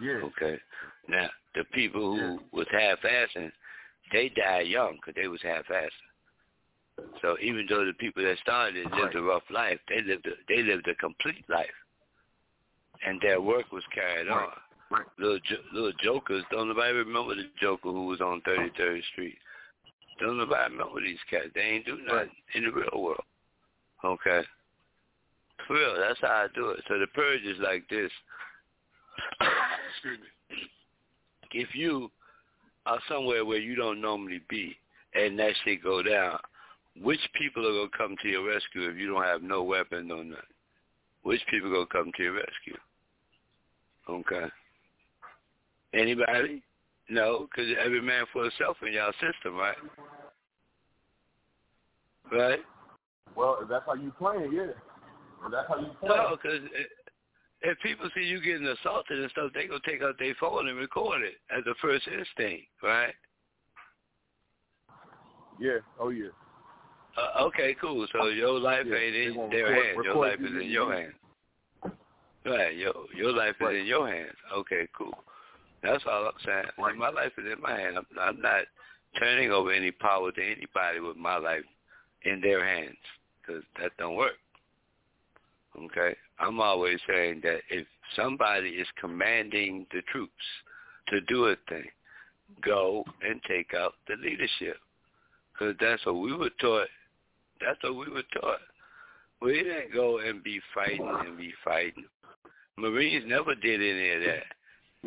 Yeah. 0.00 0.20
Okay. 0.22 0.60
Now 1.08 1.30
the 1.54 1.64
people 1.72 2.00
who 2.00 2.18
Yeah. 2.18 2.38
was 2.52 2.68
half-assing, 2.70 3.52
they 4.12 4.28
died 4.30 4.66
young 4.68 4.96
because 4.96 5.14
they 5.14 5.28
was 5.28 5.40
half-assing. 5.42 5.90
So 7.22 7.38
even 7.40 7.66
though 7.66 7.84
the 7.84 7.94
people 7.94 8.22
that 8.24 8.38
started 8.38 8.84
lived 8.90 8.96
Right. 8.96 9.14
a 9.14 9.22
rough 9.22 9.48
life, 9.50 9.80
they 9.88 10.02
lived 10.02 10.26
a, 10.26 10.36
they 10.48 10.62
lived 10.62 10.86
a 10.88 10.94
complete 10.96 11.48
life, 11.48 11.74
and 13.02 13.20
their 13.20 13.40
work 13.40 13.72
was 13.72 13.84
carried 13.86 14.28
Right. 14.28 14.48
on. 14.48 14.60
Right. 14.90 15.04
Little 15.18 15.38
little 15.72 15.92
jokers. 16.02 16.44
Don't 16.50 16.68
nobody 16.68 16.92
remember 16.92 17.34
the 17.34 17.48
joker 17.60 17.90
who 17.90 18.06
was 18.06 18.20
on 18.20 18.40
33rd 18.42 19.02
Street. 19.12 19.36
Don't 20.20 20.38
nobody 20.38 20.72
remember 20.72 21.00
these 21.00 21.18
cats. 21.28 21.48
They 21.54 21.60
ain't 21.60 21.86
do 21.86 21.96
nothing 21.98 22.14
Right. 22.14 22.30
in 22.54 22.64
the 22.64 22.70
real 22.70 23.02
world. 23.02 23.24
Okay. 24.04 24.42
For 25.66 25.74
real, 25.74 25.96
that's 25.98 26.20
how 26.20 26.28
I 26.28 26.46
do 26.54 26.70
it. 26.70 26.80
So 26.88 26.98
the 26.98 27.06
purge 27.08 27.42
is 27.42 27.58
like 27.58 27.88
this. 27.88 28.10
Excuse 29.40 30.18
me. 30.20 30.56
If 31.52 31.74
you 31.74 32.10
are 32.86 32.98
somewhere 33.08 33.44
where 33.44 33.58
you 33.58 33.74
don't 33.74 34.00
normally 34.00 34.40
be 34.48 34.76
and 35.14 35.38
that 35.38 35.52
shit 35.64 35.82
go 35.82 36.02
down, 36.02 36.38
which 37.02 37.20
people 37.38 37.66
are 37.66 37.72
gonna 37.86 37.96
come 37.96 38.16
to 38.22 38.28
your 38.28 38.46
rescue 38.46 38.88
if 38.88 38.96
you 38.96 39.08
don't 39.12 39.24
have 39.24 39.42
no 39.42 39.62
weapon, 39.62 40.06
no 40.08 40.22
nothing? 40.22 40.42
Which 41.22 41.40
people 41.50 41.70
gonna 41.72 41.86
come 41.86 42.12
to 42.16 42.22
your 42.22 42.34
rescue? 42.34 42.76
Okay. 44.08 44.46
Anybody? 45.96 46.62
No, 47.08 47.46
because 47.50 47.70
every 47.82 48.02
man 48.02 48.24
for 48.32 48.42
himself 48.42 48.76
in 48.86 48.92
y'all 48.92 49.12
system, 49.12 49.54
right? 49.56 49.76
Right? 52.32 52.58
Well, 53.36 53.58
if 53.62 53.68
that's 53.68 53.84
how 53.86 53.94
you 53.94 54.12
playing, 54.18 54.52
yeah. 54.52 54.70
If 55.44 55.52
that's 55.52 55.68
how 55.68 55.78
you 55.78 55.88
play. 56.00 56.08
No, 56.08 56.36
because 56.42 56.60
if 57.62 57.78
people 57.82 58.08
see 58.14 58.22
you 58.24 58.40
getting 58.40 58.66
assaulted 58.66 59.20
and 59.20 59.30
stuff, 59.30 59.52
they 59.54 59.66
gonna 59.66 59.80
take 59.86 60.02
out 60.02 60.18
their 60.18 60.34
phone 60.40 60.68
and 60.68 60.76
record 60.78 61.22
it 61.22 61.34
as 61.56 61.64
a 61.66 61.74
first 61.80 62.06
instinct, 62.08 62.66
right? 62.82 63.14
Yeah. 65.60 65.78
Oh 66.00 66.10
yeah. 66.10 66.28
Uh, 67.16 67.44
okay, 67.44 67.74
cool. 67.80 68.06
So 68.12 68.26
your 68.26 68.58
life 68.58 68.84
Yeah, 68.86 68.96
ain't 68.96 69.16
in 69.16 69.50
their 69.50 69.64
record- 69.66 69.84
hands. 69.86 70.04
Your 70.04 70.16
life 70.16 70.40
is 70.40 70.52
in 70.62 70.70
your 70.70 70.92
hands. 70.92 71.14
Right. 72.44 72.76
Your 72.76 72.92
your 73.14 73.32
life 73.32 73.54
is 73.60 73.60
Right. 73.66 73.76
in 73.76 73.86
your 73.86 74.06
hands. 74.08 74.36
Okay, 74.52 74.86
cool. 74.92 75.16
That's 75.86 76.04
all 76.10 76.26
I'm 76.26 76.32
saying. 76.44 76.64
Right. 76.78 76.96
My 76.96 77.10
life 77.10 77.32
is 77.38 77.44
in 77.52 77.60
my 77.60 77.78
hand. 77.78 77.96
I'm, 77.98 78.06
I'm 78.20 78.40
not 78.40 78.64
turning 79.18 79.50
over 79.50 79.72
any 79.72 79.90
power 79.90 80.32
to 80.32 80.42
anybody 80.42 81.00
with 81.00 81.16
my 81.16 81.36
life 81.36 81.64
in 82.24 82.40
their 82.40 82.64
hands 82.64 82.96
because 83.40 83.62
that 83.80 83.92
don't 83.98 84.16
work. 84.16 84.34
Okay. 85.78 86.16
I'm 86.38 86.60
always 86.60 86.98
saying 87.08 87.40
that 87.44 87.60
if 87.70 87.86
somebody 88.14 88.70
is 88.70 88.86
commanding 89.00 89.86
the 89.92 90.02
troops 90.12 90.32
to 91.08 91.20
do 91.22 91.46
a 91.46 91.56
thing, 91.68 91.86
go 92.64 93.04
and 93.26 93.40
take 93.48 93.74
out 93.74 93.94
the 94.08 94.14
leadership 94.16 94.76
because 95.52 95.74
that's 95.80 96.04
what 96.06 96.16
we 96.16 96.34
were 96.34 96.50
taught. 96.60 96.88
That's 97.60 97.82
what 97.82 97.94
we 97.94 98.12
were 98.12 98.24
taught. 98.40 98.60
We 99.40 99.54
didn't 99.62 99.92
go 99.94 100.18
and 100.18 100.42
be 100.42 100.60
fighting 100.74 101.08
and 101.26 101.36
be 101.36 101.52
fighting. 101.64 102.04
Marines 102.76 103.24
never 103.26 103.54
did 103.54 103.80
any 103.80 104.10
of 104.10 104.20
that. 104.20 104.44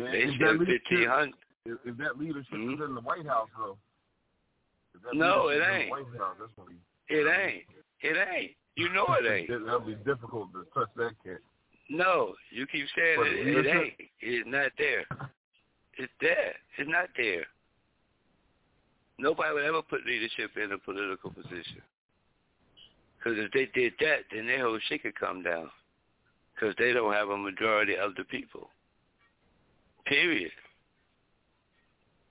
They 0.06 0.24
if 0.24 0.40
that 0.40 0.60
leadership- 0.60 0.82
fifteen 0.88 1.08
hundred. 1.10 1.36
If, 1.66 1.78
if 1.86 1.98
that 1.98 2.18
leadership 2.18 2.54
Mhm. 2.54 2.74
is 2.76 2.82
in 2.88 2.96
the 2.96 3.02
White 3.02 3.26
House, 3.28 3.50
though. 3.58 3.78
No, 5.14 5.50
it 5.50 5.62
ain't. 5.62 5.92
House, 6.18 6.38
be. 6.68 6.76
It 7.16 7.28
ain't. 7.28 7.64
It 8.02 8.18
ain't. 8.34 8.52
You 8.76 8.90
know 8.90 9.06
it 9.20 9.26
ain't. 9.32 9.50
That'll 9.50 9.80
be 9.82 9.96
difficult 9.96 10.52
to 10.54 10.66
touch 10.74 10.90
that 10.96 11.12
cat. 11.24 11.40
No, 11.90 12.36
you 12.52 12.66
keep 12.68 12.86
saying 12.96 13.18
But 13.18 13.28
it. 13.28 13.48
It 13.48 13.68
ain't. 13.68 13.94
It's 14.22 14.48
not 14.48 14.72
there. 14.78 15.06
It's 15.98 16.14
there. 16.22 16.54
It's 16.78 16.90
not 16.90 17.10
there. 17.18 17.46
Nobody 19.18 19.54
would 19.54 19.66
ever 19.66 19.82
put 19.82 20.06
leadership 20.06 20.52
in 20.56 20.72
a 20.72 20.78
political 20.78 21.32
position. 21.32 21.82
Because 23.18 23.38
if 23.38 23.52
they 23.52 23.66
did 23.74 23.94
that, 24.00 24.20
then 24.34 24.48
their 24.48 24.62
whole 24.62 24.80
shit 24.88 25.02
could 25.04 25.16
come 25.20 25.44
down. 25.44 25.70
Because 26.56 26.74
they 26.78 26.94
don't 26.94 27.12
have 27.14 27.30
a 27.30 27.38
majority 27.38 27.96
of 27.98 28.16
the 28.16 28.24
people. 28.24 28.70
Period. 30.10 30.52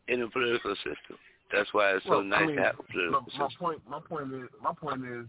in 0.09 0.21
the 0.21 0.29
political 0.29 0.75
system. 0.77 1.17
That's 1.53 1.69
why 1.73 1.93
it's 1.93 2.05
well, 2.07 2.21
so 2.21 2.23
nice 2.23 2.43
I 2.43 2.47
mean, 2.47 2.57
to 2.57 2.63
have 2.63 2.75
a 2.79 2.83
political 2.83 3.21
my, 3.21 3.27
system. 3.27 3.41
my 3.41 3.49
point, 3.59 3.81
my 3.89 4.01
point 4.01 4.33
is, 4.35 4.49
my 4.63 4.73
point 4.75 5.05
is, 5.05 5.27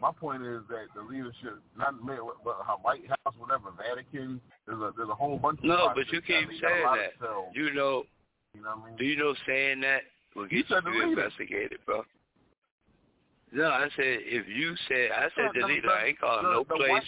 my 0.00 0.12
point 0.12 0.42
is 0.42 0.62
that 0.68 0.86
the 0.94 1.02
leadership, 1.02 1.58
not 1.76 1.94
but 2.04 2.56
White 2.82 3.08
House, 3.08 3.34
whatever, 3.38 3.70
Vatican, 3.76 4.40
there's 4.66 4.78
a 4.78 4.92
there's 4.96 5.08
a 5.08 5.14
whole 5.14 5.38
bunch. 5.38 5.60
No, 5.62 5.74
of 5.74 5.78
No, 5.78 5.92
but 5.94 6.12
you 6.12 6.20
keep 6.20 6.48
saying 6.48 6.60
that. 6.60 7.12
You 7.54 7.72
know, 7.72 8.04
you 8.54 8.62
know 8.62 8.70
what 8.70 8.78
I 8.82 8.86
mean? 8.88 8.96
do 8.98 9.04
you 9.04 9.16
know 9.16 9.34
saying 9.46 9.80
that 9.80 10.02
will 10.36 10.46
get 10.46 10.68
the 10.68 10.82
you 10.84 11.02
investigated, 11.02 11.78
bro? 11.86 12.02
No, 13.50 13.64
I 13.70 13.88
said 13.96 14.20
if 14.28 14.46
you 14.46 14.74
said 14.88 15.10
I 15.10 15.28
said 15.34 15.50
the 15.54 15.60
the- 15.60 15.66
leader. 15.66 15.90
I 15.90 16.08
ain't 16.08 16.20
calling 16.20 16.44
the, 16.44 16.52
no 16.52 16.64
place. 16.64 17.02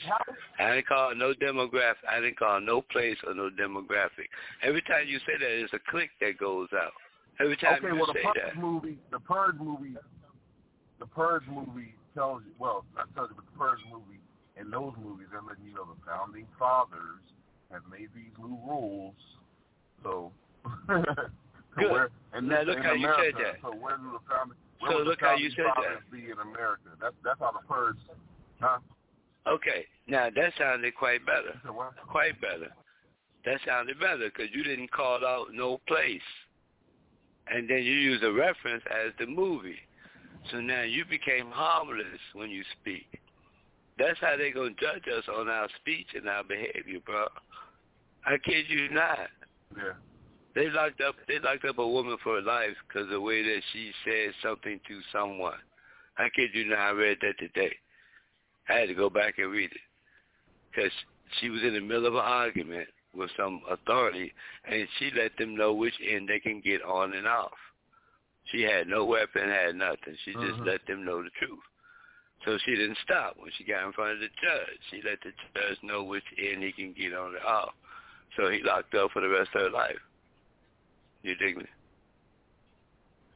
I 0.59 0.75
didn't 0.75 0.87
call 0.87 1.15
no 1.15 1.35
demographic. 1.35 2.09
I 2.11 2.21
didn't 2.21 2.39
call 2.39 2.61
no 2.61 2.81
place 2.81 3.19
or 3.27 3.35
no 3.35 3.51
demographic. 3.51 4.29
Every 4.63 4.83
time 4.83 5.07
you 5.07 5.19
say 5.21 5.35
that, 5.35 5.41
there's 5.41 5.71
a 5.75 5.91
click 5.91 6.11
that 6.21 6.39
goes 6.39 6.69
out. 6.75 6.93
Every 7.41 7.57
time 7.57 7.85
okay, 7.85 7.89
you 7.89 7.97
well, 7.97 8.07
the 8.07 8.15
say 8.15 8.25
Purge 8.25 8.55
that. 8.55 8.57
movie, 8.61 8.99
the 9.11 9.21
Purge 9.21 9.57
movie, 9.59 9.97
the 10.99 11.07
Purge 11.07 11.45
movie 11.49 11.95
tells 12.15 12.43
you, 12.45 12.53
well, 12.59 12.85
not 12.97 13.13
tells 13.15 13.31
you, 13.31 13.37
but 13.37 13.45
the 13.45 13.59
Purge 13.59 13.81
movie, 13.91 14.21
in 14.61 14.71
those 14.71 14.93
movies, 15.03 15.27
they're 15.31 15.41
letting 15.41 15.65
you 15.65 15.75
know 15.75 15.85
the 15.85 16.01
founding 16.07 16.47
fathers 16.59 17.21
have 17.71 17.83
made 17.91 18.09
these 18.15 18.33
new 18.39 18.59
rules. 18.67 19.15
So, 20.03 20.33
Good. 20.89 21.91
Where, 21.93 22.09
and 22.33 22.49
Now 22.49 22.63
look 22.63 22.79
how 22.81 22.93
you 22.93 23.09
said 23.23 23.35
that. 23.41 23.55
So 23.63 23.75
where 23.77 23.97
do 23.97 24.11
the 24.13 24.19
founding? 24.29 24.57
So 24.89 24.99
look 24.99 25.21
how 25.21 25.37
you 25.37 25.51
said 25.51 25.67
fathers 25.75 26.03
Be 26.11 26.31
in 26.31 26.39
America. 26.41 26.91
That's 27.01 27.15
that's 27.25 27.39
how 27.39 27.53
the 27.53 27.67
Purge, 27.69 27.97
huh? 28.61 28.79
Okay, 29.47 29.87
now 30.07 30.29
that 30.35 30.53
sounded 30.59 30.95
quite 30.95 31.25
better. 31.27 31.55
You 31.55 31.61
said 31.65 31.75
what? 31.75 31.93
Quite 32.09 32.41
better. 32.41 32.73
That 33.45 33.59
sounded 33.67 33.99
better 33.99 34.31
because 34.35 34.55
you 34.55 34.63
didn't 34.63 34.91
call 34.91 35.25
out 35.25 35.49
no 35.53 35.81
place. 35.87 36.21
And 37.49 37.69
then 37.69 37.79
you 37.79 37.93
use 37.93 38.23
a 38.23 38.33
reference 38.33 38.85
as 38.91 39.13
the 39.19 39.27
movie. 39.27 39.79
So 40.51 40.61
now 40.61 40.83
you 40.83 41.05
became 41.05 41.51
harmless 41.51 42.21
when 42.35 42.51
you 42.51 42.63
speak. 42.81 43.21
That's 43.99 44.19
how 44.21 44.37
they 44.37 44.51
going 44.51 44.75
to 44.77 44.81
judge 44.81 45.05
us 45.09 45.25
on 45.35 45.49
our 45.49 45.69
speech 45.81 46.07
and 46.15 46.29
our 46.29 46.45
behavior, 46.45 47.01
bro. 47.05 47.27
I 48.25 48.37
kid 48.45 48.67
you 48.69 48.89
not. 48.91 49.29
Yeah. 49.77 49.93
They 50.55 50.69
locked 50.71 51.01
up 51.01 51.15
they 51.29 51.39
locked 51.39 51.65
up 51.65 51.79
a 51.79 51.87
woman 51.87 52.17
for 52.23 52.37
her 52.37 52.43
life 52.43 52.77
because 52.87 53.09
the 53.09 53.21
way 53.21 53.43
that 53.43 53.63
she 53.73 53.93
said 54.05 54.35
something 54.43 54.81
to 54.89 55.01
someone. 55.13 55.59
I 56.19 56.29
kid 56.35 56.51
you 56.53 56.67
not, 56.67 56.79
I 56.79 56.91
read 56.91 57.19
that 57.23 57.39
today. 57.39 57.75
I 58.69 58.75
had 58.75 58.89
to 58.89 58.95
go 58.95 59.09
back 59.09 59.39
and 59.39 59.51
read 59.51 59.71
it 59.71 59.81
because 60.71 60.93
she 61.41 61.51
was 61.51 61.63
in 61.63 61.75
the 61.75 61.81
middle 61.81 62.07
of 62.07 62.15
an 62.15 62.21
argument 62.21 62.89
with 63.15 63.31
some 63.37 63.63
authority, 63.69 64.33
and 64.65 64.87
she 64.99 65.11
let 65.17 65.37
them 65.37 65.57
know 65.57 65.73
which 65.73 65.95
end 66.09 66.29
they 66.29 66.39
can 66.39 66.61
get 66.61 66.83
on 66.83 67.15
and 67.15 67.27
off. 67.27 67.57
She 68.53 68.63
had 68.63 68.87
no 68.87 69.05
weapon, 69.05 69.49
had 69.49 69.77
nothing. 69.77 70.17
She 70.25 70.33
just 70.35 70.61
Mhm. 70.61 70.67
let 70.67 70.87
them 70.87 71.05
know 71.05 71.23
the 71.23 71.31
truth. 71.31 71.63
So 72.45 72.57
she 72.59 72.75
didn't 72.75 72.99
stop 72.99 73.37
when 73.37 73.51
she 73.53 73.65
got 73.65 73.85
in 73.85 73.93
front 73.93 74.13
of 74.13 74.21
the 74.21 74.29
judge. 74.29 74.81
She 74.91 75.03
let 75.03 75.21
the 75.21 75.33
judge 75.55 75.83
know 75.83 76.05
which 76.05 76.25
end 76.39 76.63
he 76.63 76.73
can 76.73 76.93
get 76.93 77.13
on 77.13 77.35
and 77.35 77.45
off. 77.45 77.75
So 78.37 78.49
he 78.49 78.63
locked 78.63 78.95
up 78.95 79.11
for 79.13 79.21
the 79.21 79.29
rest 79.29 79.55
of 79.55 79.63
her 79.63 79.71
life. 79.71 80.01
You 81.23 81.35
dig 81.37 81.57
me? 81.57 81.65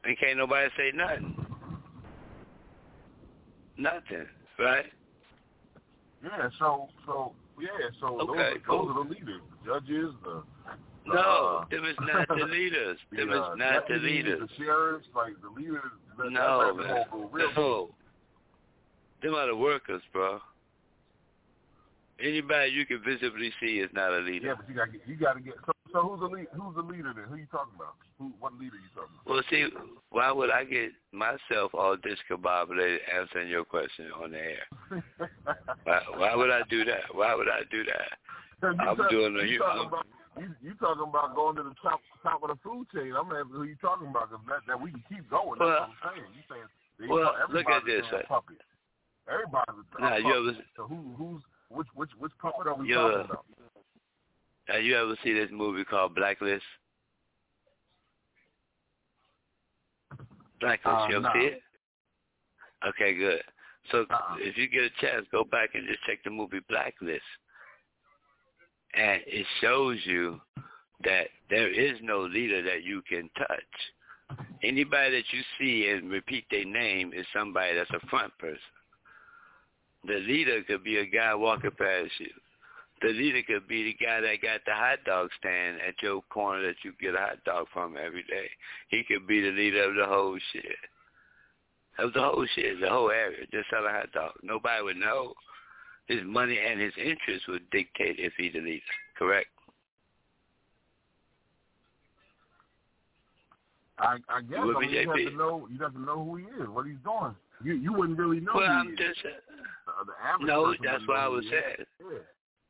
And 0.03 0.17
can't 0.19 0.37
nobody 0.37 0.69
say 0.77 0.91
nothing. 0.93 1.35
Nothing, 3.77 4.25
right? 4.59 4.85
Yeah. 6.23 6.49
So 6.59 6.87
so 7.05 7.33
yeah. 7.59 7.67
So 7.99 8.19
Okay, 8.21 8.25
those, 8.25 8.37
are, 8.37 8.59
cool. 8.67 8.87
those 8.87 8.95
are 8.97 9.03
the 9.03 9.09
leaders, 9.09 9.41
the 9.63 9.69
judges, 9.73 10.13
the 10.23 10.43
No, 11.07 11.61
uh, 11.63 11.65
them 11.69 11.85
is 11.85 11.95
not 12.01 12.27
the 12.27 12.45
leaders. 12.45 12.97
the, 13.11 13.17
Them 13.17 13.29
uh, 13.31 13.53
is 13.53 13.57
not 13.59 13.87
the 13.87 13.95
leaders. 13.95 14.41
The 14.57 14.63
sheriffs, 14.63 15.07
like 15.15 15.33
the 15.41 15.49
leaders. 15.49 15.81
That, 16.17 16.31
No, 16.31 16.73
that's 16.77 17.11
man. 17.11 17.51
No. 17.55 17.89
Them 19.21 19.33
are 19.35 19.47
the 19.47 19.55
workers, 19.55 20.01
bro. 20.13 20.39
Anybody 22.23 22.71
you 22.71 22.85
can 22.85 23.01
visibly 23.03 23.51
see 23.59 23.79
is 23.79 23.89
not 23.93 24.11
a 24.13 24.19
leader. 24.19 24.47
Yeah, 24.47 24.53
but 24.55 24.69
you 24.69 24.75
got 24.75 24.91
to 24.91 24.99
you 25.05 25.15
got 25.15 25.33
to 25.33 25.41
get. 25.41 25.55
So, 25.95 26.01
who's 26.03 26.19
the 26.19 26.27
lead? 26.27 26.47
Who's 26.51 26.75
the 26.75 26.81
leader 26.83 27.13
then? 27.15 27.23
Who 27.31 27.39
you 27.39 27.47
talking 27.47 27.71
about? 27.71 27.95
Who? 28.19 28.35
What 28.43 28.51
leader 28.59 28.75
you 28.75 28.91
talking 28.91 29.15
about? 29.15 29.31
Well, 29.31 29.43
see, 29.47 29.63
why 30.11 30.27
would 30.29 30.51
I 30.51 30.65
get 30.67 30.91
myself 31.15 31.71
all 31.71 31.95
discombobulated 31.95 32.99
answering 33.07 33.47
your 33.47 33.63
question 33.63 34.11
on 34.11 34.31
the 34.31 34.43
air? 34.43 34.67
Why, 35.87 35.99
why 36.19 36.35
would 36.35 36.51
I 36.51 36.67
do 36.69 36.83
that? 36.83 37.07
Why 37.15 37.33
would 37.33 37.47
I 37.47 37.61
do 37.71 37.85
that? 37.85 38.11
I'm 38.67 38.97
talk- 38.97 39.09
doing 39.09 39.39
you 39.47 39.59
talking 39.59 39.87
about 39.87 40.05
you, 40.37 40.51
you 40.61 40.73
talking 40.75 41.07
about 41.07 41.33
going 41.33 41.55
to 41.55 41.63
the 41.63 41.75
top 41.81 42.01
top 42.23 42.43
of 42.43 42.49
the 42.49 42.59
food 42.61 42.87
chain. 42.93 43.13
I'm 43.15 43.31
asking 43.31 43.55
who 43.55 43.63
you 43.63 43.77
talking 43.79 44.07
about 44.11 44.29
because 44.31 44.43
that, 44.51 44.67
that 44.67 44.81
we 44.81 44.91
can 44.91 45.03
keep 45.07 45.29
going. 45.29 45.59
That's 45.59 45.63
Well- 45.63 45.87
what 45.95 46.11
I'm 46.11 46.19
saying. 46.19 46.27
You 46.35 46.43
saying 46.51 47.09
well, 47.09 47.31
look 47.55 47.69
at 47.71 47.85
this, 47.87 48.03
saying 48.11 48.23
uh, 48.27 48.35
puppet. 48.35 48.59
Everybody's 49.31 49.79
a 49.95 50.01
Now, 50.01 50.09
puppet. 50.19 50.25
you 50.27 50.55
So 50.75 50.87
who 50.91 51.15
who's 51.15 51.41
which 51.71 51.87
which 51.95 52.11
which 52.19 52.33
puppet 52.43 52.67
are 52.67 52.75
we 52.75 52.89
Yeah. 52.91 52.95
talking 52.99 53.31
about? 53.31 53.45
Have 54.67 54.83
you 54.83 54.95
ever 54.97 55.15
see 55.23 55.33
this 55.33 55.49
movie 55.51 55.83
called 55.83 56.15
Blacklist? 56.15 56.63
Blacklist, 60.59 60.85
Uh, 60.85 61.07
you 61.09 61.15
ever 61.17 61.23
no. 61.23 61.33
see 61.33 61.45
it? 61.47 61.63
Okay, 62.87 63.13
good. 63.15 63.41
So 63.91 64.05
Uh-uh. 64.09 64.37
if 64.39 64.57
you 64.57 64.67
get 64.67 64.83
a 64.83 64.89
chance, 65.01 65.27
go 65.31 65.43
back 65.43 65.75
and 65.75 65.87
just 65.87 66.03
check 66.03 66.23
the 66.23 66.29
movie 66.29 66.59
Blacklist. 66.69 67.21
And 68.93 69.21
it 69.27 69.45
shows 69.61 69.99
you 70.05 70.41
that 71.03 71.27
there 71.49 71.69
is 71.69 71.99
no 72.01 72.21
leader 72.21 72.61
that 72.63 72.83
you 72.83 73.01
can 73.01 73.29
touch. 73.37 74.39
Anybody 74.63 75.11
that 75.17 75.33
you 75.33 75.43
see 75.59 75.89
and 75.89 76.09
repeat 76.09 76.45
their 76.49 76.65
name 76.65 77.13
is 77.13 77.25
somebody 77.33 77.75
that's 77.75 77.91
a 77.91 78.07
front 78.07 78.35
person. 78.39 78.57
The 80.05 80.15
leader 80.15 80.63
could 80.63 80.83
be 80.83 80.97
a 80.97 81.05
guy 81.05 81.35
walking 81.35 81.71
past 81.71 82.11
you. 82.19 82.31
The 83.01 83.09
leader 83.09 83.41
could 83.43 83.67
be 83.67 83.83
the 83.83 84.05
guy 84.05 84.21
that 84.21 84.41
got 84.41 84.61
the 84.65 84.73
hot 84.73 84.99
dog 85.05 85.29
stand 85.39 85.77
at 85.85 86.01
your 86.01 86.21
corner 86.29 86.61
that 86.65 86.75
you 86.83 86.93
get 86.99 87.15
a 87.15 87.19
hot 87.19 87.43
dog 87.43 87.67
from 87.73 87.97
every 87.97 88.23
day. 88.23 88.49
He 88.87 89.03
could 89.03 89.27
be 89.27 89.41
the 89.41 89.51
leader 89.51 89.83
of 89.83 89.95
the 89.95 90.05
whole 90.05 90.37
shit. 90.53 90.65
Of 91.99 92.13
the 92.13 92.21
whole 92.21 92.45
shit, 92.55 92.79
the 92.79 92.89
whole 92.89 93.11
area, 93.11 93.45
just 93.51 93.69
selling 93.69 93.91
hot 93.91 94.11
dogs. 94.13 94.39
Nobody 94.43 94.83
would 94.83 94.97
know. 94.97 95.33
His 96.07 96.19
money 96.23 96.57
and 96.59 96.79
his 96.79 96.93
interests 96.97 97.47
would 97.47 97.69
dictate 97.71 98.17
if 98.19 98.33
he's 98.37 98.53
the 98.53 98.59
leader. 98.59 98.81
Correct? 99.17 99.47
I 103.97 104.17
I 104.29 104.41
guess 104.41 104.59
I 104.59 104.79
mean, 104.79 104.89
you 104.89 105.09
have 105.09 105.17
to 105.17 105.37
know 105.37 105.67
you 105.71 105.79
have 105.81 105.93
to 105.93 106.01
know 106.01 106.23
who 106.23 106.35
he 106.35 106.43
is, 106.61 106.67
what 106.69 106.85
he's 106.85 106.97
doing. 107.03 107.35
You 107.63 107.75
you 107.75 107.93
wouldn't 107.93 108.19
really 108.19 108.39
know 108.41 108.51
Well, 108.55 108.69
I'm 108.69 108.89
he 108.89 108.95
just 108.95 109.19
Uh, 109.25 110.37
no. 110.41 110.73
That's 110.83 111.07
what 111.07 111.17
I 111.17 111.27
was 111.27 111.45
saying. 111.49 111.87
Yeah. 112.01 112.17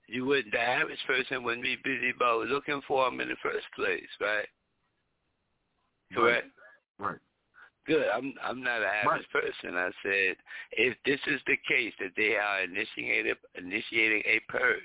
You 0.07 0.25
wouldn't, 0.25 0.51
The 0.51 0.59
average 0.59 0.99
person 1.07 1.43
wouldn't 1.43 1.63
be 1.63 1.77
busy 1.83 2.11
about 2.15 2.47
looking 2.47 2.81
for 2.87 3.09
them 3.09 3.21
in 3.21 3.29
the 3.29 3.35
first 3.41 3.65
place, 3.75 4.03
right? 4.21 4.47
Correct. 6.13 6.47
Right. 6.99 7.17
Good. 7.87 8.07
I'm 8.13 8.33
I'm 8.43 8.63
not 8.63 8.81
an 8.81 8.89
average 9.03 9.27
person. 9.31 9.75
I 9.75 9.91
said 10.01 10.35
if 10.71 10.97
this 11.05 11.19
is 11.27 11.39
the 11.45 11.57
case 11.67 11.93
that 11.99 12.11
they 12.17 12.35
are 12.35 12.63
initiating 12.63 13.33
initiating 13.55 14.23
a 14.25 14.39
purge, 14.49 14.81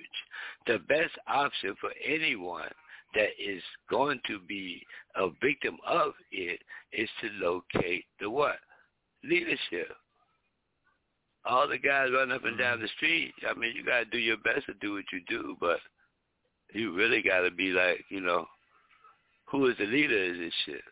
the 0.66 0.78
best 0.80 1.12
option 1.26 1.74
for 1.80 1.90
anyone 2.06 2.68
that 3.14 3.30
is 3.38 3.62
going 3.88 4.20
to 4.26 4.38
be 4.40 4.82
a 5.16 5.28
victim 5.42 5.78
of 5.86 6.12
it 6.30 6.60
is 6.92 7.08
to 7.22 7.28
locate 7.44 8.04
the 8.20 8.28
what? 8.28 8.58
Leadership. 9.24 9.88
All 11.44 11.66
the 11.66 11.78
guys 11.78 12.10
run 12.12 12.32
up 12.32 12.44
and 12.44 12.58
down 12.58 12.74
mm-hmm. 12.74 12.82
the 12.82 12.88
street. 12.96 13.32
I 13.48 13.54
mean, 13.54 13.74
you 13.74 13.84
gotta 13.84 14.04
do 14.04 14.18
your 14.18 14.36
best 14.38 14.66
to 14.66 14.74
do 14.80 14.94
what 14.94 15.04
you 15.12 15.20
do, 15.28 15.56
but 15.60 15.78
you 16.72 16.94
really 16.94 17.22
gotta 17.22 17.50
be 17.50 17.70
like, 17.70 18.04
you 18.08 18.20
know, 18.20 18.46
who 19.46 19.66
is 19.66 19.76
the 19.78 19.86
leader 19.86 20.30
of 20.30 20.38
this 20.38 20.52
shit? 20.66 20.82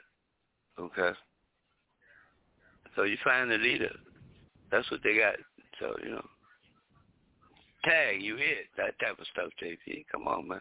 Okay. 0.80 1.16
So 2.96 3.04
you 3.04 3.16
find 3.22 3.50
the 3.50 3.58
leader. 3.58 3.92
That's 4.70 4.90
what 4.90 5.00
they 5.04 5.18
got. 5.18 5.36
So, 5.78 5.94
you 6.02 6.10
know. 6.10 6.26
Tag, 7.84 8.20
you 8.20 8.36
hit. 8.36 8.66
That 8.76 8.98
type 8.98 9.18
of 9.18 9.26
stuff, 9.32 9.50
JP. 9.62 10.06
Come 10.10 10.26
on, 10.26 10.48
man. 10.48 10.60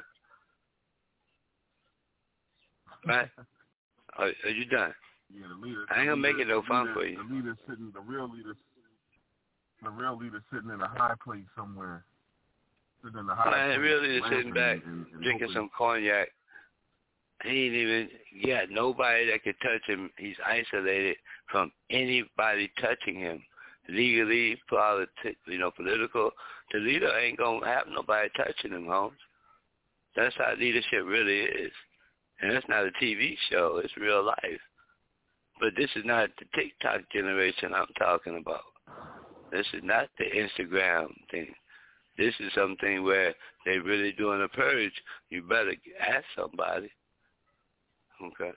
Right? 3.06 3.30
Are, 4.18 4.32
are 4.46 4.50
you 4.50 4.66
done? 4.66 4.94
Yeah, 5.32 5.46
the 5.48 5.68
leader. 5.68 5.86
I 5.92 6.00
ain't 6.00 6.10
gonna 6.10 6.12
the 6.12 6.16
make 6.18 6.40
it 6.40 6.48
no 6.48 6.64
fun 6.68 6.88
leader- 6.88 6.94
for 6.94 7.06
you. 7.06 7.18
The 7.18 7.36
leader 7.36 7.58
sitting, 7.70 7.92
the 7.94 8.00
real 8.02 8.28
leader, 8.28 8.56
the 9.84 9.90
real 9.90 10.18
leader 10.18 10.42
sitting 10.52 10.70
in 10.70 10.82
a 10.82 10.88
high 10.88 11.16
place 11.24 11.46
somewhere. 11.56 12.04
Sitting 13.04 13.20
in 13.20 13.30
a 13.30 13.36
high 13.36 13.52
Man, 13.52 13.70
place, 13.70 13.80
really 13.80 14.10
just 14.20 14.24
laughing 14.24 14.38
sitting 14.40 14.54
back, 14.54 14.80
and, 14.86 15.06
and 15.14 15.22
drinking 15.24 15.48
hoping- 15.48 15.54
some 15.56 15.70
cognac. 15.78 16.30
He 17.44 17.50
ain't 17.50 17.76
even 17.76 18.10
got 18.48 18.72
nobody 18.72 19.30
that 19.30 19.44
can 19.44 19.54
touch 19.62 19.84
him. 19.86 20.10
He's 20.18 20.36
isolated 20.44 21.18
from 21.52 21.72
anybody 21.92 22.72
touching 22.82 23.20
him. 23.20 23.44
Legally, 23.90 24.60
politi- 24.72 25.36
you 25.46 25.60
know, 25.60 25.70
political. 25.70 26.32
The 26.74 26.80
leader 26.80 27.16
ain't 27.16 27.38
gonna 27.38 27.66
have 27.66 27.86
nobody 27.90 28.30
touching 28.36 28.72
him, 28.72 28.88
Holmes. 28.88 29.20
That's 30.16 30.36
how 30.36 30.56
leadership 30.60 31.06
really 31.06 31.42
is. 31.42 31.72
And 32.42 32.52
that's 32.52 32.68
not 32.68 32.88
a 32.88 32.92
TV 33.02 33.36
show. 33.52 33.82
It's 33.84 33.96
real 33.98 34.24
life. 34.24 34.60
But 35.60 35.74
this 35.78 35.90
is 35.96 36.06
not 36.06 36.30
the 36.40 36.46
TikTok 36.60 37.02
generation 37.14 37.72
I'm 37.74 37.88
talking 38.00 38.38
about. 38.38 38.62
This 39.52 39.66
is 39.74 39.82
not 39.84 40.10
the 40.18 40.26
Instagram 40.26 41.08
thing. 41.32 41.54
This 42.18 42.34
is 42.40 42.52
something 42.56 43.04
where 43.04 43.34
they 43.66 43.78
really 43.78 44.12
doing 44.12 44.42
a 44.42 44.48
purge. 44.48 44.92
You 45.30 45.44
better 45.44 45.74
ask 46.00 46.26
somebody. 46.36 46.90
Okay. 48.22 48.52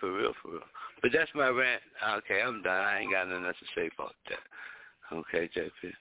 For 0.00 0.12
real, 0.12 0.32
for 0.42 0.52
real. 0.52 0.60
But 1.02 1.12
that's 1.12 1.30
my 1.34 1.48
rant. 1.48 1.80
Okay, 2.18 2.42
I'm 2.42 2.62
done. 2.62 2.84
I 2.84 3.00
ain't 3.00 3.12
got 3.12 3.28
nothing 3.28 3.46
else 3.46 3.56
to 3.60 3.80
say 3.80 3.90
about 3.96 4.12
that. 4.28 5.16
Okay, 5.16 5.48
JP. 5.56 5.92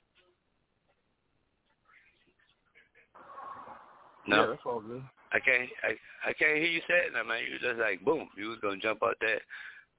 No. 4.28 4.42
Yeah, 4.42 4.46
that's 4.48 4.62
all 4.66 4.82
good. 4.82 5.04
I 5.32 5.40
can't 5.40 5.70
I 5.84 6.30
I 6.30 6.34
can't 6.34 6.58
hear 6.58 6.66
you 6.66 6.82
saying 6.88 7.14
that 7.14 7.28
man. 7.28 7.44
You 7.44 7.60
just 7.60 7.80
like 7.80 8.04
boom, 8.04 8.28
you 8.38 8.50
was 8.50 8.60
gonna 8.62 8.78
jump 8.78 9.04
out 9.04 9.18
there. 9.22 9.40